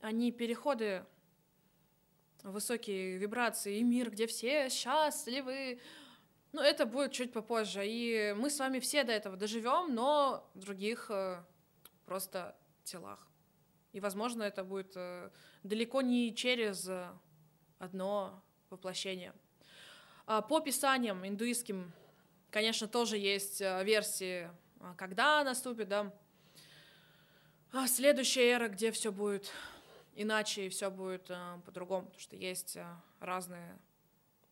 Они 0.00 0.32
переходы 0.32 1.06
высокие 2.42 3.16
вибрации 3.16 3.78
и 3.78 3.82
мир, 3.82 4.10
где 4.10 4.26
все 4.26 4.68
счастливы, 4.68 5.80
ну, 6.52 6.60
это 6.60 6.84
будет 6.84 7.12
чуть 7.12 7.32
попозже. 7.32 7.82
И 7.86 8.34
мы 8.36 8.50
с 8.50 8.58
вами 8.58 8.78
все 8.78 9.04
до 9.04 9.12
этого 9.12 9.36
доживем, 9.36 9.94
но 9.94 10.50
в 10.54 10.58
других 10.58 11.10
э, 11.10 11.42
просто 12.04 12.54
телах. 12.84 13.31
И, 13.92 14.00
возможно, 14.00 14.42
это 14.42 14.64
будет 14.64 14.92
э, 14.96 15.30
далеко 15.62 16.02
не 16.02 16.34
через 16.34 16.88
одно 17.78 18.42
воплощение. 18.70 19.34
А, 20.26 20.40
по 20.40 20.60
писаниям 20.60 21.26
индуистским, 21.26 21.92
конечно, 22.50 22.88
тоже 22.88 23.18
есть 23.18 23.60
э, 23.60 23.84
версии, 23.84 24.50
когда 24.96 25.44
наступит, 25.44 25.88
да, 25.88 26.12
а, 27.72 27.86
следующая 27.86 28.50
эра, 28.50 28.68
где 28.68 28.92
все 28.92 29.12
будет 29.12 29.50
иначе 30.14 30.66
и 30.66 30.68
все 30.68 30.90
будет 30.90 31.30
э, 31.30 31.60
по-другому, 31.64 32.06
потому 32.06 32.20
что 32.20 32.36
есть 32.36 32.76
э, 32.76 32.86
разные 33.20 33.78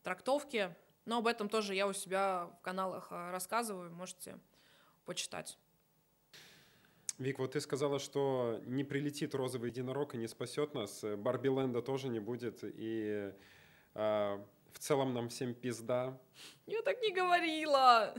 трактовки, 0.02 0.74
но 1.04 1.18
об 1.18 1.26
этом 1.26 1.48
тоже 1.48 1.74
я 1.74 1.86
у 1.86 1.92
себя 1.92 2.48
в 2.58 2.62
каналах 2.62 3.08
э, 3.10 3.30
рассказываю, 3.30 3.92
можете 3.92 4.38
почитать. 5.04 5.58
Вик, 7.20 7.38
вот 7.38 7.52
ты 7.52 7.60
сказала, 7.60 7.98
что 7.98 8.62
не 8.64 8.82
прилетит 8.82 9.34
розовый 9.34 9.68
единорог 9.68 10.14
и 10.14 10.16
не 10.16 10.26
спасет 10.26 10.72
нас. 10.72 11.04
Барби 11.18 11.48
Ленда 11.48 11.82
тоже 11.82 12.08
не 12.08 12.18
будет. 12.18 12.60
И 12.62 13.30
э, 13.94 14.38
в 14.72 14.78
целом 14.78 15.12
нам 15.12 15.28
всем 15.28 15.52
пизда. 15.52 16.18
Я 16.66 16.80
так 16.80 17.02
не 17.02 17.12
говорила. 17.12 18.14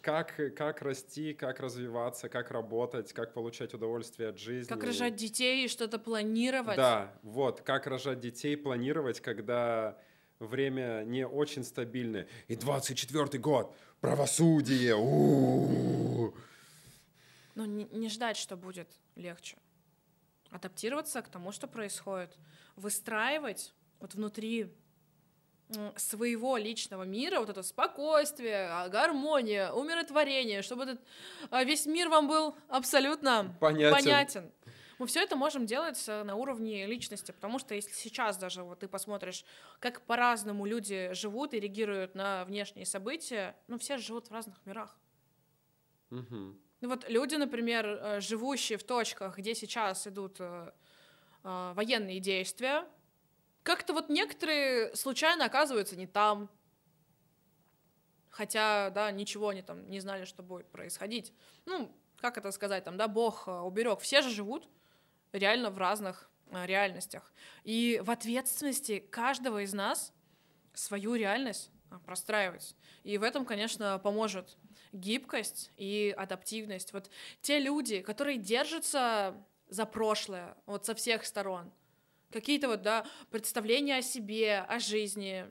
Как, 0.00 0.34
как 0.56 0.80
расти, 0.80 1.34
как 1.34 1.60
развиваться, 1.60 2.30
как 2.30 2.50
работать, 2.50 3.12
как 3.12 3.34
получать 3.34 3.74
удовольствие 3.74 4.30
от 4.30 4.38
жизни. 4.38 4.66
Как 4.66 4.82
рожать 4.82 5.14
детей 5.14 5.66
и 5.66 5.68
что-то 5.68 5.98
планировать. 5.98 6.76
Да, 6.76 7.12
вот, 7.22 7.60
как 7.60 7.86
рожать 7.86 8.20
детей, 8.20 8.56
планировать, 8.56 9.20
когда 9.20 9.98
время 10.38 11.04
не 11.04 11.26
очень 11.26 11.64
стабильное. 11.64 12.26
И 12.48 12.54
24-й 12.54 13.38
год, 13.38 13.76
правосудие, 14.00 14.94
у-у-у. 14.96 16.34
Ну, 17.54 17.64
не, 17.64 17.84
не 17.84 18.08
ждать, 18.08 18.36
что 18.36 18.56
будет 18.56 18.88
легче. 19.14 19.58
Адаптироваться 20.50 21.22
к 21.22 21.28
тому, 21.28 21.52
что 21.52 21.66
происходит. 21.66 22.36
Выстраивать 22.76 23.74
вот 24.00 24.14
внутри 24.14 24.72
своего 25.96 26.56
личного 26.56 27.04
мира, 27.04 27.40
вот 27.40 27.48
это 27.48 27.62
спокойствие, 27.62 28.68
а, 28.70 28.88
гармония, 28.88 29.70
умиротворение, 29.72 30.62
чтобы 30.62 30.84
этот 30.84 31.00
а, 31.50 31.64
весь 31.64 31.86
мир 31.86 32.08
вам 32.08 32.28
был 32.28 32.56
абсолютно 32.68 33.56
понятен. 33.60 33.92
понятен. 33.92 34.52
Мы 34.98 35.06
все 35.06 35.20
это 35.22 35.34
можем 35.34 35.66
делать 35.66 36.02
э, 36.06 36.22
на 36.22 36.36
уровне 36.36 36.86
личности, 36.86 37.32
потому 37.32 37.58
что 37.58 37.74
если 37.74 37.90
сейчас 37.92 38.36
даже 38.36 38.62
вот 38.62 38.80
ты 38.80 38.88
посмотришь, 38.88 39.44
как 39.80 40.02
по-разному 40.02 40.64
люди 40.64 41.12
живут 41.12 41.54
и 41.54 41.60
реагируют 41.60 42.14
на 42.14 42.44
внешние 42.44 42.86
события, 42.86 43.56
ну 43.66 43.78
все 43.78 43.98
живут 43.98 44.28
в 44.28 44.32
разных 44.32 44.60
мирах. 44.64 44.96
Угу. 46.10 46.56
Ну 46.82 46.88
вот 46.88 47.08
люди, 47.08 47.36
например, 47.36 47.86
э, 47.86 48.20
живущие 48.20 48.76
в 48.76 48.82
точках, 48.82 49.38
где 49.38 49.54
сейчас 49.54 50.04
идут 50.08 50.40
э, 50.40 50.72
э, 51.44 51.72
военные 51.76 52.18
действия, 52.18 52.84
как-то 53.62 53.92
вот 53.92 54.08
некоторые 54.08 54.94
случайно 54.96 55.44
оказываются 55.44 55.96
не 55.96 56.08
там. 56.08 56.50
Хотя, 58.30 58.90
да, 58.90 59.12
ничего 59.12 59.50
они 59.50 59.62
там 59.62 59.88
не 59.88 60.00
знали, 60.00 60.24
что 60.24 60.42
будет 60.42 60.72
происходить. 60.72 61.32
Ну, 61.66 61.94
как 62.16 62.36
это 62.36 62.50
сказать, 62.50 62.82
там, 62.82 62.96
да, 62.96 63.06
Бог 63.06 63.46
уберег. 63.46 64.00
Все 64.00 64.20
же 64.20 64.30
живут 64.30 64.68
реально 65.30 65.70
в 65.70 65.78
разных 65.78 66.30
реальностях. 66.50 67.32
И 67.62 68.00
в 68.02 68.10
ответственности 68.10 68.98
каждого 68.98 69.62
из 69.62 69.72
нас 69.72 70.12
свою 70.72 71.14
реальность 71.14 71.70
простраивать. 72.06 72.74
И 73.04 73.18
в 73.18 73.22
этом, 73.22 73.44
конечно, 73.44 74.00
поможет 74.00 74.56
гибкость 74.92 75.70
и 75.76 76.14
адаптивность. 76.16 76.92
Вот 76.92 77.10
те 77.40 77.58
люди, 77.58 78.00
которые 78.00 78.38
держатся 78.38 79.34
за 79.68 79.86
прошлое, 79.86 80.56
вот 80.66 80.84
со 80.86 80.94
всех 80.94 81.24
сторон, 81.24 81.70
какие-то 82.30 82.68
вот, 82.68 82.82
да, 82.82 83.06
представления 83.30 83.96
о 83.96 84.02
себе, 84.02 84.60
о 84.60 84.78
жизни, 84.78 85.46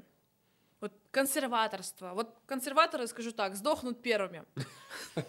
вот 0.80 0.94
консерваторство. 1.12 2.14
Вот 2.14 2.36
консерваторы, 2.46 3.08
скажу 3.08 3.32
так, 3.32 3.56
сдохнут 3.56 4.02
первыми. 4.02 4.44
У 5.16 5.22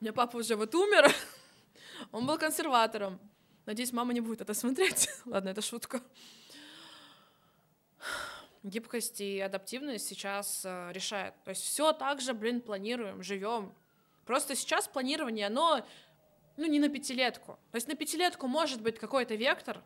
меня 0.00 0.12
папа 0.12 0.36
уже 0.36 0.56
вот 0.56 0.74
умер, 0.74 1.10
он 2.10 2.26
был 2.26 2.38
консерватором. 2.38 3.20
Надеюсь, 3.64 3.92
мама 3.92 4.12
не 4.12 4.20
будет 4.20 4.40
это 4.40 4.54
смотреть. 4.54 5.08
Ладно, 5.24 5.50
это 5.50 5.62
шутка 5.62 6.02
гибкость 8.62 9.20
и 9.20 9.40
адаптивность 9.40 10.06
сейчас 10.06 10.62
э, 10.64 10.92
решает. 10.92 11.34
То 11.44 11.50
есть 11.50 11.62
все 11.62 11.92
так 11.92 12.20
же, 12.20 12.32
блин, 12.32 12.60
планируем, 12.60 13.22
живем. 13.22 13.74
Просто 14.24 14.54
сейчас 14.54 14.86
планирование, 14.86 15.46
оно 15.46 15.84
ну, 16.56 16.66
не 16.66 16.78
на 16.78 16.88
пятилетку. 16.88 17.58
То 17.70 17.76
есть 17.76 17.88
на 17.88 17.94
пятилетку 17.94 18.46
может 18.46 18.80
быть 18.80 18.98
какой-то 18.98 19.34
вектор, 19.34 19.82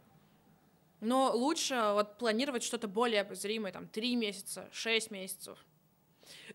но 1.00 1.32
лучше 1.34 1.92
вот 1.92 2.18
планировать 2.18 2.62
что-то 2.62 2.88
более 2.88 3.22
обозримое, 3.22 3.72
там, 3.72 3.88
три 3.88 4.16
месяца, 4.16 4.68
шесть 4.72 5.10
месяцев. 5.10 5.58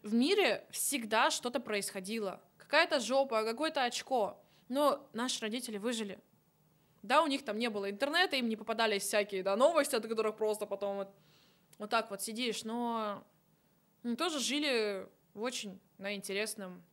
В 0.03 0.13
мире 0.13 0.65
всегда 0.71 1.31
что-то 1.31 1.59
происходило. 1.59 2.41
Какая-то 2.57 2.99
жопа, 2.99 3.43
какое-то 3.43 3.83
очко. 3.83 4.41
Но 4.67 5.07
наши 5.13 5.41
родители 5.41 5.77
выжили. 5.77 6.19
Да, 7.03 7.23
у 7.23 7.27
них 7.27 7.43
там 7.43 7.57
не 7.57 7.69
было 7.69 7.89
интернета, 7.89 8.35
им 8.35 8.47
не 8.47 8.55
попадались 8.55 9.03
всякие 9.03 9.43
да, 9.43 9.55
новости, 9.55 9.95
от 9.95 10.07
которых 10.07 10.37
просто 10.37 10.65
потом 10.65 10.97
вот 10.97 11.09
вот 11.81 11.89
так 11.89 12.11
вот 12.11 12.21
сидишь, 12.21 12.63
но 12.63 13.23
мы 14.03 14.15
тоже 14.15 14.39
жили 14.39 15.09
в 15.33 15.41
очень 15.41 15.81
на 15.97 16.13
интересном 16.13 16.83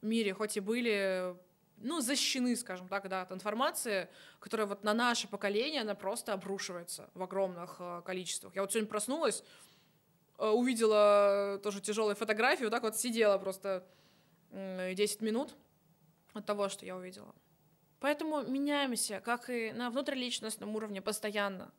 мире, 0.00 0.32
хоть 0.32 0.56
и 0.56 0.60
были 0.60 1.36
ну, 1.76 2.00
защищены, 2.00 2.56
скажем 2.56 2.88
так, 2.88 3.06
да, 3.10 3.20
от 3.20 3.32
информации, 3.32 4.08
которая 4.38 4.66
вот 4.66 4.82
на 4.82 4.94
наше 4.94 5.28
поколение, 5.28 5.82
она 5.82 5.94
просто 5.94 6.32
обрушивается 6.32 7.10
в 7.12 7.22
огромных 7.22 7.76
э, 7.80 8.00
количествах. 8.02 8.56
Я 8.56 8.62
вот 8.62 8.72
сегодня 8.72 8.88
проснулась, 8.88 9.44
э, 10.38 10.48
увидела 10.48 11.60
тоже 11.62 11.82
тяжелые 11.82 12.16
фотографии, 12.16 12.64
вот 12.64 12.70
так 12.70 12.82
вот 12.82 12.96
сидела 12.96 13.36
просто 13.36 13.86
э, 14.52 14.94
10 14.94 15.20
минут 15.20 15.54
от 16.32 16.46
того, 16.46 16.70
что 16.70 16.86
я 16.86 16.96
увидела. 16.96 17.34
Поэтому 17.98 18.40
меняемся, 18.40 19.20
как 19.20 19.50
и 19.50 19.70
на 19.72 19.90
внутриличностном 19.90 20.74
уровне 20.74 21.02
постоянно. 21.02 21.70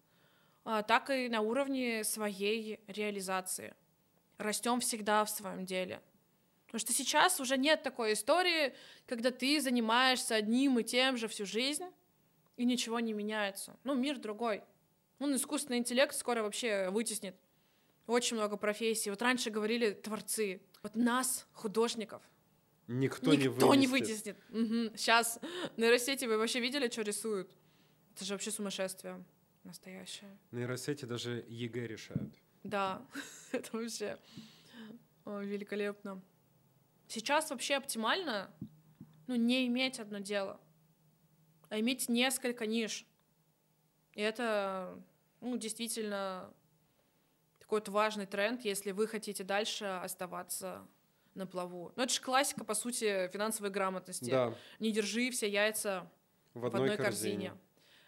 А, 0.63 0.83
так 0.83 1.09
и 1.09 1.27
на 1.27 1.41
уровне 1.41 2.03
своей 2.03 2.79
реализации. 2.87 3.73
Растем 4.37 4.79
всегда 4.79 5.25
в 5.25 5.29
своем 5.29 5.65
деле. 5.65 6.01
Потому 6.65 6.79
что 6.79 6.93
сейчас 6.93 7.39
уже 7.39 7.57
нет 7.57 7.83
такой 7.83 8.13
истории, 8.13 8.73
когда 9.05 9.31
ты 9.31 9.59
занимаешься 9.59 10.35
одним 10.35 10.79
и 10.79 10.83
тем 10.83 11.17
же 11.17 11.27
всю 11.27 11.45
жизнь, 11.45 11.85
и 12.57 12.65
ничего 12.65 12.99
не 12.99 13.13
меняется. 13.13 13.75
Ну, 13.83 13.95
мир 13.95 14.19
другой. 14.19 14.63
Ну, 15.19 15.35
искусственный 15.35 15.79
интеллект 15.79 16.15
скоро 16.15 16.43
вообще 16.43 16.89
вытеснит 16.89 17.35
очень 18.07 18.37
много 18.37 18.57
профессий. 18.57 19.09
Вот 19.09 19.21
раньше 19.21 19.49
говорили 19.49 19.91
творцы. 19.91 20.61
Вот 20.83 20.95
нас, 20.95 21.47
художников, 21.53 22.21
Никто, 22.87 23.33
Никто 23.33 23.73
не 23.73 23.87
вытеснит. 23.87 24.37
Не 24.49 24.57
вытеснит. 24.59 24.89
Угу. 24.89 24.97
Сейчас 24.97 25.39
нейросети 25.77 26.25
вы 26.25 26.37
вообще 26.37 26.59
видели, 26.59 26.89
что 26.89 27.03
рисуют? 27.03 27.51
Это 28.15 28.25
же 28.25 28.33
вообще 28.33 28.51
сумасшествие 28.51 29.23
настоящее. 29.63 30.37
Нейросети 30.51 31.05
даже 31.05 31.45
ЕГЭ 31.47 31.87
решают. 31.87 32.33
Да, 32.63 33.01
это 33.51 33.69
вообще 33.75 34.17
великолепно. 35.25 36.21
Сейчас 37.07 37.49
вообще 37.49 37.75
оптимально, 37.75 38.49
ну, 39.27 39.35
не 39.35 39.67
иметь 39.67 39.99
одно 39.99 40.19
дело, 40.19 40.59
а 41.69 41.79
иметь 41.79 42.09
несколько 42.09 42.65
ниш. 42.65 43.05
И 44.13 44.21
это, 44.21 45.01
ну, 45.41 45.57
действительно 45.57 46.53
такой 47.59 47.79
вот 47.79 47.89
важный 47.89 48.25
тренд, 48.25 48.63
если 48.65 48.91
вы 48.91 49.07
хотите 49.07 49.43
дальше 49.43 49.85
оставаться 49.85 50.87
на 51.33 51.47
плаву. 51.47 51.91
Ну, 51.95 52.03
это 52.03 52.13
же 52.13 52.21
классика, 52.21 52.63
по 52.63 52.73
сути, 52.73 53.29
финансовой 53.29 53.71
грамотности. 53.71 54.29
Да. 54.29 54.53
Не 54.79 54.91
держи 54.91 55.31
все 55.31 55.49
яйца 55.49 56.09
в 56.53 56.65
одной, 56.65 56.81
в 56.81 56.83
одной 56.83 56.97
корзине. 56.97 57.49
корзине. 57.49 57.53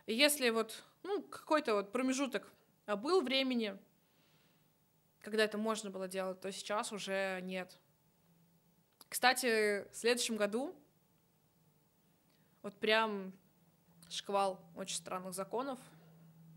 Если 0.07 0.49
вот 0.49 0.83
ну, 1.03 1.21
какой-то 1.21 1.75
вот 1.75 1.91
промежуток 1.91 2.51
а 2.85 2.97
был 2.97 3.21
времени, 3.21 3.77
когда 5.19 5.43
это 5.43 5.57
можно 5.57 5.89
было 5.89 6.07
делать, 6.07 6.41
то 6.41 6.51
сейчас 6.51 6.91
уже 6.91 7.39
нет. 7.43 7.79
Кстати, 9.07 9.87
в 9.89 9.95
следующем 9.95 10.35
году 10.35 10.75
вот 12.61 12.77
прям 12.79 13.31
шквал 14.09 14.59
очень 14.75 14.97
странных 14.97 15.33
законов. 15.33 15.79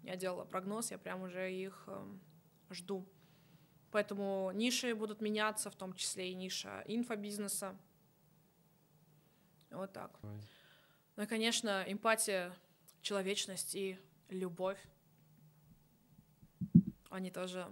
Я 0.03 0.17
делала 0.17 0.45
прогноз, 0.45 0.91
я 0.91 0.99
прям 0.99 1.23
уже 1.23 1.53
их 1.53 1.85
э, 1.87 2.07
жду. 2.71 3.07
Поэтому 3.91 4.51
ниши 4.53 4.95
будут 4.95 5.21
меняться, 5.21 5.71
в 5.71 5.77
том 5.77 5.95
числе 5.95 6.31
и 6.31 6.35
ниша 6.35 6.83
инфобизнеса. 6.87 7.77
Вот 9.71 9.93
так. 9.93 10.19
Ну 11.17 11.23
и, 11.23 11.27
конечно, 11.27 11.85
эмпатия, 11.87 12.53
человечность 13.07 13.77
и 13.77 13.97
любовь. 14.31 14.81
Они 17.09 17.31
тоже 17.31 17.65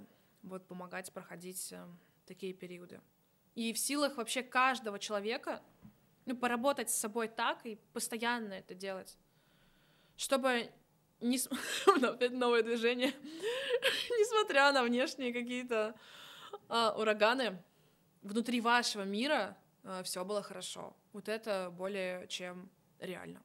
будут 0.42 0.68
помогать 0.68 1.12
проходить 1.12 1.72
э, 1.72 1.84
такие 2.24 2.52
периоды. 2.52 3.00
И 3.56 3.72
в 3.72 3.78
силах 3.78 4.16
вообще 4.16 4.44
каждого 4.44 5.00
человека 5.00 5.60
ну, 6.24 6.36
поработать 6.36 6.88
с 6.90 6.94
собой 6.94 7.26
так 7.26 7.66
и 7.66 7.76
постоянно 7.92 8.52
это 8.52 8.74
делать. 8.74 9.18
Чтобы 10.16 10.70
не... 11.20 11.40
Опять 12.06 12.32
новое 12.32 12.62
движение. 12.62 13.12
Несмотря 14.20 14.70
на 14.70 14.84
внешние 14.84 15.32
какие-то 15.32 15.96
а, 16.68 16.94
ураганы, 16.96 17.60
внутри 18.22 18.60
вашего 18.60 19.02
мира 19.02 19.58
а, 19.82 20.04
все 20.04 20.24
было 20.24 20.42
хорошо. 20.44 20.96
Вот 21.12 21.28
это 21.28 21.70
более 21.72 22.28
чем 22.28 22.70
реально. 23.00 23.42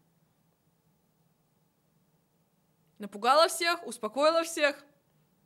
Напугала 3.00 3.48
всех, 3.48 3.88
успокоила 3.88 4.44
всех. 4.44 4.84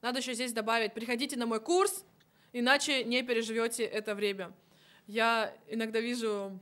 Надо 0.02 0.20
еще 0.20 0.34
здесь 0.34 0.52
добавить, 0.52 0.94
приходите 0.94 1.38
на 1.38 1.46
мой 1.46 1.62
курс, 1.62 2.04
иначе 2.52 3.04
не 3.04 3.22
переживете 3.24 3.86
это 3.86 4.16
время. 4.16 4.54
Я 5.06 5.56
иногда 5.68 6.00
вижу 6.00 6.60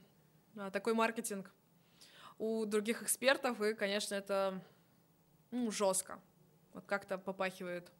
а, 0.57 0.69
такой 0.69 0.93
маркетинг 0.93 1.51
у 2.37 2.65
других 2.65 3.01
экспертов, 3.03 3.61
и, 3.61 3.73
конечно, 3.73 4.15
это 4.15 4.61
ну, 5.49 5.71
жестко. 5.71 6.19
Вот 6.73 6.85
как-то 6.85 7.17
попахивает 7.17 7.91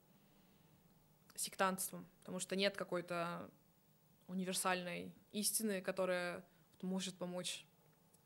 сектантством, 1.36 2.06
потому 2.20 2.40
что 2.40 2.56
нет 2.56 2.76
какой-то 2.76 3.50
универсальной 4.28 5.14
истины, 5.32 5.82
которая 5.82 6.44
может 6.82 7.16
помочь 7.16 7.66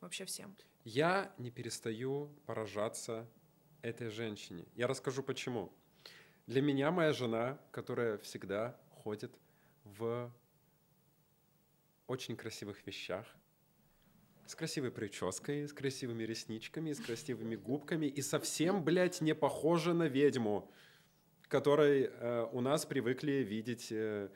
вообще 0.01 0.26
всем. 0.26 0.55
Я 0.84 1.34
не 1.38 1.51
перестаю 1.51 2.30
поражаться 2.45 3.28
этой 3.86 4.09
женщине. 4.09 4.65
Я 4.75 4.88
расскажу 4.88 5.23
почему. 5.23 5.71
Для 6.47 6.61
меня 6.61 6.91
моя 6.91 7.13
жена, 7.13 7.59
которая 7.71 8.17
всегда 8.17 8.77
ходит 8.89 9.31
в 9.83 10.31
очень 12.07 12.36
красивых 12.36 12.86
вещах, 12.86 13.25
с 14.45 14.55
красивой 14.55 14.91
прической, 14.91 15.67
с 15.67 15.73
красивыми 15.73 16.23
ресничками, 16.23 16.93
с 16.93 16.99
красивыми 16.99 17.55
губками 17.55 18.05
и 18.05 18.21
совсем, 18.21 18.83
блядь, 18.83 19.21
не 19.21 19.33
похожа 19.33 19.93
на 19.93 20.07
ведьму, 20.07 20.71
которой 21.47 22.09
э, 22.11 22.47
у 22.51 22.61
нас 22.61 22.86
привыкли 22.86 23.43
видеть 23.43 23.91
э, 23.91 24.29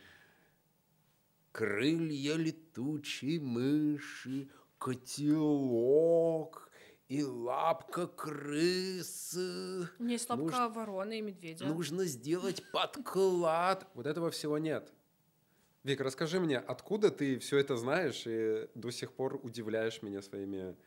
крылья 1.51 2.35
летучей 2.35 3.39
мыши, 3.39 4.49
котелок 4.77 6.68
и 7.09 7.23
лапка 7.23 8.05
крысы. 8.05 9.89
У 9.97 10.03
меня 10.03 10.13
есть 10.13 10.29
лапка 10.29 10.45
Нуж... 10.45 10.75
вороны 10.75 11.17
и 11.17 11.21
медведя. 11.21 11.65
Нужно 11.65 12.05
сделать 12.05 12.63
подклад. 12.71 13.87
Вот 13.95 14.05
этого 14.05 14.29
всего 14.29 14.59
нет. 14.59 14.93
Вик, 15.83 16.01
расскажи 16.01 16.39
мне, 16.39 16.59
откуда 16.59 17.09
ты 17.09 17.39
все 17.39 17.57
это 17.57 17.77
знаешь 17.77 18.23
и 18.27 18.69
до 18.75 18.91
сих 18.91 19.11
пор 19.13 19.39
удивляешь 19.41 20.03
меня 20.03 20.21
своими 20.21 20.77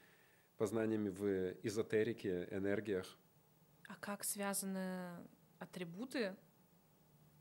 познаниями 0.59 1.09
в 1.09 1.57
эзотерике, 1.65 2.47
энергиях? 2.53 3.19
А 3.89 3.97
как 3.97 4.23
связаны 4.23 5.17
атрибуты 5.59 6.37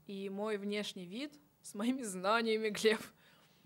и 0.07 0.27
мой 0.29 0.57
внешний 0.57 1.05
вид 1.05 1.39
с 1.61 1.75
моими 1.75 2.01
знаниями, 2.01 2.69
Глеб? 2.69 3.01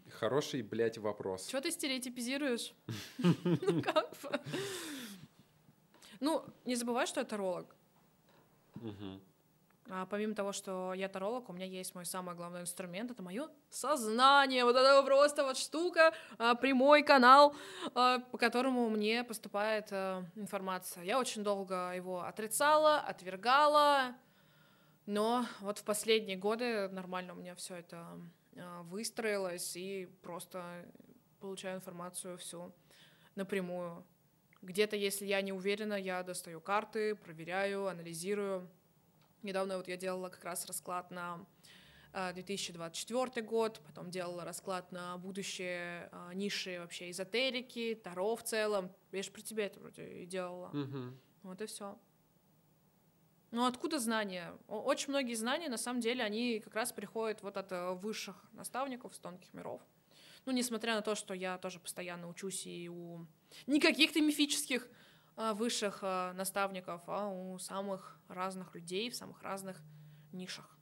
Хороший, 0.10 0.62
блядь, 0.62 0.98
вопрос. 0.98 1.48
Чего 1.48 1.62
ты 1.62 1.72
стереотипизируешь? 1.72 2.74
Ну, 3.18 3.82
как 3.84 4.12
бы. 4.22 4.40
Ну, 6.26 6.44
не 6.66 6.76
забывай, 6.76 7.06
что 7.06 7.20
я 7.20 7.26
таролог. 7.26 7.68
А 9.92 10.08
помимо 10.08 10.34
того, 10.34 10.54
что 10.54 10.96
я 10.96 11.08
таролог, 11.08 11.50
у 11.50 11.54
меня 11.54 11.68
есть 11.68 11.94
мой 11.94 12.04
самый 12.04 12.34
главный 12.34 12.62
инструмент, 12.62 13.12
это 13.12 13.22
мое 13.22 13.48
сознание. 13.70 14.66
Вот 14.66 14.76
это 14.76 15.04
просто 15.04 15.44
вот 15.44 15.56
штука, 15.56 16.16
а, 16.40 16.56
прямой 16.56 17.04
канал, 17.04 17.56
а, 17.94 18.18
по 18.32 18.40
которому 18.40 18.90
мне 18.90 19.24
поступает 19.24 19.90
а, 19.92 20.26
информация. 20.36 21.04
Я 21.04 21.20
очень 21.20 21.44
долго 21.44 21.94
его 21.96 22.24
отрицала, 22.24 22.98
отвергала, 23.02 24.16
но 25.06 25.46
вот 25.60 25.78
в 25.78 25.84
последние 25.84 26.38
годы 26.38 26.90
нормально 26.90 27.34
у 27.34 27.36
меня 27.36 27.54
все 27.54 27.76
это 27.76 28.04
выстроилось 28.90 29.78
и 29.78 30.08
просто 30.24 30.64
получаю 31.40 31.76
информацию 31.76 32.40
всю 32.40 32.74
напрямую. 33.36 34.04
Где-то, 34.66 34.96
если 34.96 35.28
я 35.28 35.42
не 35.44 35.54
уверена, 35.54 35.94
я 35.94 36.24
достаю 36.24 36.60
карты, 36.60 37.14
проверяю, 37.14 37.88
анализирую. 37.88 38.68
Недавно 39.44 39.78
вот 39.78 39.88
я 39.88 39.96
делала 39.96 40.30
как 40.30 40.44
раз 40.44 40.66
расклад 40.66 41.12
на 41.12 41.46
2024 42.34 43.24
а, 43.24 43.42
год, 43.48 43.80
потом 43.86 44.10
делала 44.10 44.44
расклад 44.44 44.92
на 44.92 45.18
будущее 45.20 46.10
а, 46.12 46.34
ниши 46.34 46.80
вообще 46.80 47.12
эзотерики, 47.12 47.94
Таро 48.04 48.36
в 48.36 48.42
целом. 48.42 48.92
Я 49.12 49.22
же 49.22 49.30
при 49.30 49.42
тебе 49.42 49.66
это 49.66 49.80
вроде 49.80 50.24
и 50.24 50.26
делала. 50.26 50.70
Угу. 50.70 51.14
Вот 51.44 51.62
и 51.62 51.68
все. 51.68 52.00
Ну 53.52 53.68
откуда 53.68 54.00
знания? 54.00 54.52
Очень 54.68 55.10
многие 55.10 55.36
знания, 55.36 55.70
на 55.70 55.78
самом 55.78 56.00
деле, 56.00 56.24
они 56.24 56.60
как 56.60 56.74
раз 56.74 56.92
приходят 56.92 57.44
вот 57.44 57.56
от 57.56 57.72
э, 57.72 57.92
высших 57.92 58.36
наставников 58.54 59.14
с 59.14 59.20
тонких 59.20 59.54
миров. 59.54 59.84
Ну, 60.46 60.52
несмотря 60.52 60.96
на 60.96 61.02
то, 61.02 61.16
что 61.16 61.34
я 61.34 61.58
тоже 61.58 61.80
постоянно 61.80 62.28
учусь 62.28 62.68
и 62.68 62.88
у 62.90 63.26
не 63.68 63.80
каких-то 63.80 64.22
мифических 64.22 64.88
а, 65.36 65.54
высших 65.54 66.00
а, 66.02 66.34
наставников, 66.34 67.02
а 67.08 67.30
у 67.30 67.58
самых 67.58 68.20
разных 68.28 68.76
людей 68.76 69.10
в 69.10 69.16
самых 69.16 69.42
разных 69.42 69.82
нишах. 70.32 70.78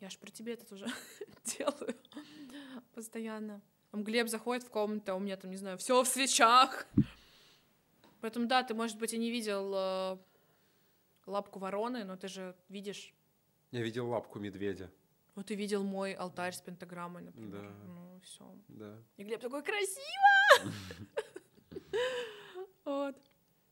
Я 0.00 0.10
ж 0.10 0.18
при 0.18 0.30
тебе 0.30 0.54
это 0.54 0.74
уже 0.74 0.86
делаю 1.58 1.96
постоянно. 2.94 3.62
Там 3.90 4.04
Глеб 4.04 4.28
заходит 4.28 4.64
в 4.64 4.70
комнату, 4.70 5.12
а 5.12 5.14
у 5.14 5.20
меня 5.20 5.36
там, 5.36 5.50
не 5.50 5.56
знаю, 5.56 5.78
все 5.78 6.02
в 6.02 6.08
свечах. 6.08 6.86
Поэтому 8.20 8.46
да, 8.46 8.62
ты, 8.62 8.74
может 8.74 8.98
быть, 8.98 9.12
и 9.12 9.18
не 9.18 9.30
видел 9.30 9.72
э, 9.74 10.18
лапку 11.26 11.58
вороны, 11.58 12.04
но 12.04 12.16
ты 12.16 12.28
же 12.28 12.56
видишь. 12.68 13.14
Я 13.70 13.82
видел 13.82 14.08
лапку 14.08 14.38
медведя. 14.38 14.90
Вот 15.34 15.46
ты 15.46 15.54
видел 15.54 15.82
мой 15.82 16.12
алтарь 16.12 16.52
с 16.52 16.60
пентаграммой, 16.60 17.22
например. 17.22 17.62
Да. 17.62 17.86
Ну, 17.86 18.20
все. 18.22 18.54
Да. 18.68 18.96
И 19.16 19.24
Глеб 19.24 19.40
такой 19.40 19.62
красиво! 19.62 20.72
Вот. 22.84 23.16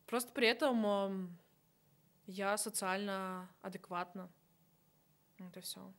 Просто 0.06 0.32
при 0.32 0.46
этом 0.46 1.38
я 2.26 2.56
социально 2.56 3.50
адекватна. 3.60 4.30
Это 5.38 5.60
все. 5.60 5.92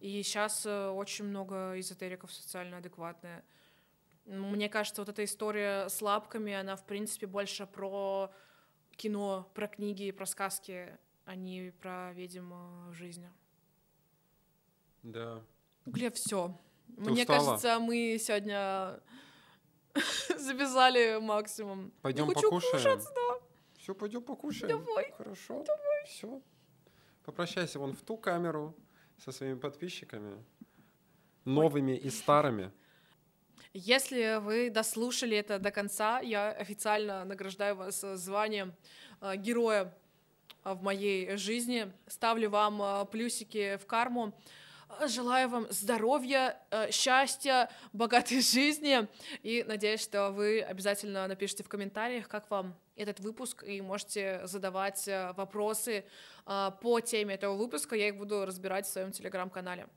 И 0.00 0.22
сейчас 0.22 0.66
э, 0.66 0.88
очень 0.88 1.24
много 1.24 1.78
эзотериков 1.80 2.32
социально 2.32 2.78
адекватные. 2.78 3.42
Мне 4.26 4.68
кажется, 4.68 5.00
вот 5.00 5.08
эта 5.08 5.24
история 5.24 5.88
с 5.88 6.02
лапками, 6.02 6.52
она, 6.52 6.76
в 6.76 6.84
принципе, 6.84 7.26
больше 7.26 7.66
про 7.66 8.30
кино, 8.96 9.50
про 9.54 9.68
книги, 9.68 10.10
про 10.10 10.26
сказки, 10.26 10.98
а 11.24 11.34
не 11.34 11.70
про, 11.70 12.12
видимо, 12.12 12.90
жизнь. 12.92 13.26
Да. 15.04 15.42
Глеб, 15.84 16.14
все. 16.14 16.58
Мне 16.88 17.22
устала? 17.22 17.38
кажется, 17.38 17.78
мы 17.78 18.16
сегодня 18.18 19.00
завязали 20.38 21.18
максимум. 21.20 21.92
Пойдем 22.00 22.26
покушаем. 22.32 22.72
Кушать, 22.72 23.04
да. 23.14 23.38
Все, 23.76 23.94
пойдем 23.94 24.22
покушаем. 24.22 24.78
Давай. 24.78 25.12
Хорошо. 25.12 25.62
Давай. 25.62 26.06
Все. 26.06 26.40
Попрощайся 27.22 27.78
вон 27.78 27.92
в 27.94 28.00
ту 28.00 28.16
камеру 28.16 28.74
со 29.18 29.30
своими 29.30 29.58
подписчиками, 29.58 30.42
новыми 31.44 31.92
Ой. 31.92 31.98
и 31.98 32.10
старыми. 32.10 32.72
Если 33.74 34.38
вы 34.40 34.70
дослушали 34.70 35.36
это 35.36 35.58
до 35.58 35.70
конца, 35.70 36.20
я 36.20 36.50
официально 36.50 37.24
награждаю 37.24 37.76
вас 37.76 38.00
званием 38.00 38.72
э, 39.20 39.36
героя 39.36 39.92
в 40.64 40.82
моей 40.82 41.36
жизни. 41.36 41.92
Ставлю 42.06 42.48
вам 42.50 42.80
э, 42.80 43.04
плюсики 43.06 43.76
в 43.76 43.86
карму. 43.86 44.32
Желаю 45.06 45.48
вам 45.48 45.66
здоровья, 45.70 46.58
э, 46.70 46.90
счастья, 46.90 47.70
богатой 47.92 48.40
жизни. 48.42 49.08
И 49.42 49.64
надеюсь, 49.66 50.02
что 50.02 50.30
вы 50.30 50.60
обязательно 50.60 51.26
напишите 51.26 51.64
в 51.64 51.68
комментариях, 51.68 52.28
как 52.28 52.50
вам 52.50 52.76
этот 52.96 53.20
выпуск, 53.20 53.64
и 53.66 53.80
можете 53.80 54.40
задавать 54.44 55.08
э, 55.08 55.32
вопросы 55.36 56.04
э, 56.46 56.70
по 56.80 57.00
теме 57.00 57.34
этого 57.34 57.56
выпуска. 57.56 57.96
Я 57.96 58.08
их 58.08 58.16
буду 58.16 58.44
разбирать 58.44 58.86
в 58.86 58.90
своем 58.90 59.12
телеграм-канале. 59.12 59.88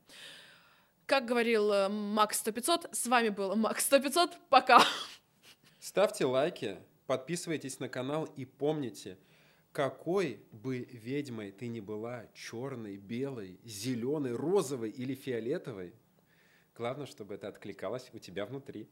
Как 1.06 1.24
говорил 1.24 1.88
Макс 1.88 2.38
100 2.38 2.90
с 2.92 3.06
вами 3.06 3.30
был 3.30 3.56
Макс 3.56 3.86
100 3.86 4.28
Пока! 4.50 4.82
Ставьте 5.80 6.26
лайки, 6.26 6.76
подписывайтесь 7.06 7.78
на 7.78 7.88
канал 7.88 8.24
и 8.24 8.44
помните– 8.44 9.16
какой 9.72 10.40
бы 10.52 10.88
ведьмой 10.90 11.50
ты 11.52 11.68
ни 11.68 11.80
была, 11.80 12.26
черной, 12.34 12.96
белой, 12.96 13.60
зеленой, 13.64 14.32
розовой 14.32 14.90
или 14.90 15.14
фиолетовой, 15.14 15.94
главное, 16.74 17.06
чтобы 17.06 17.34
это 17.34 17.48
откликалось 17.48 18.10
у 18.12 18.18
тебя 18.18 18.46
внутри. 18.46 18.88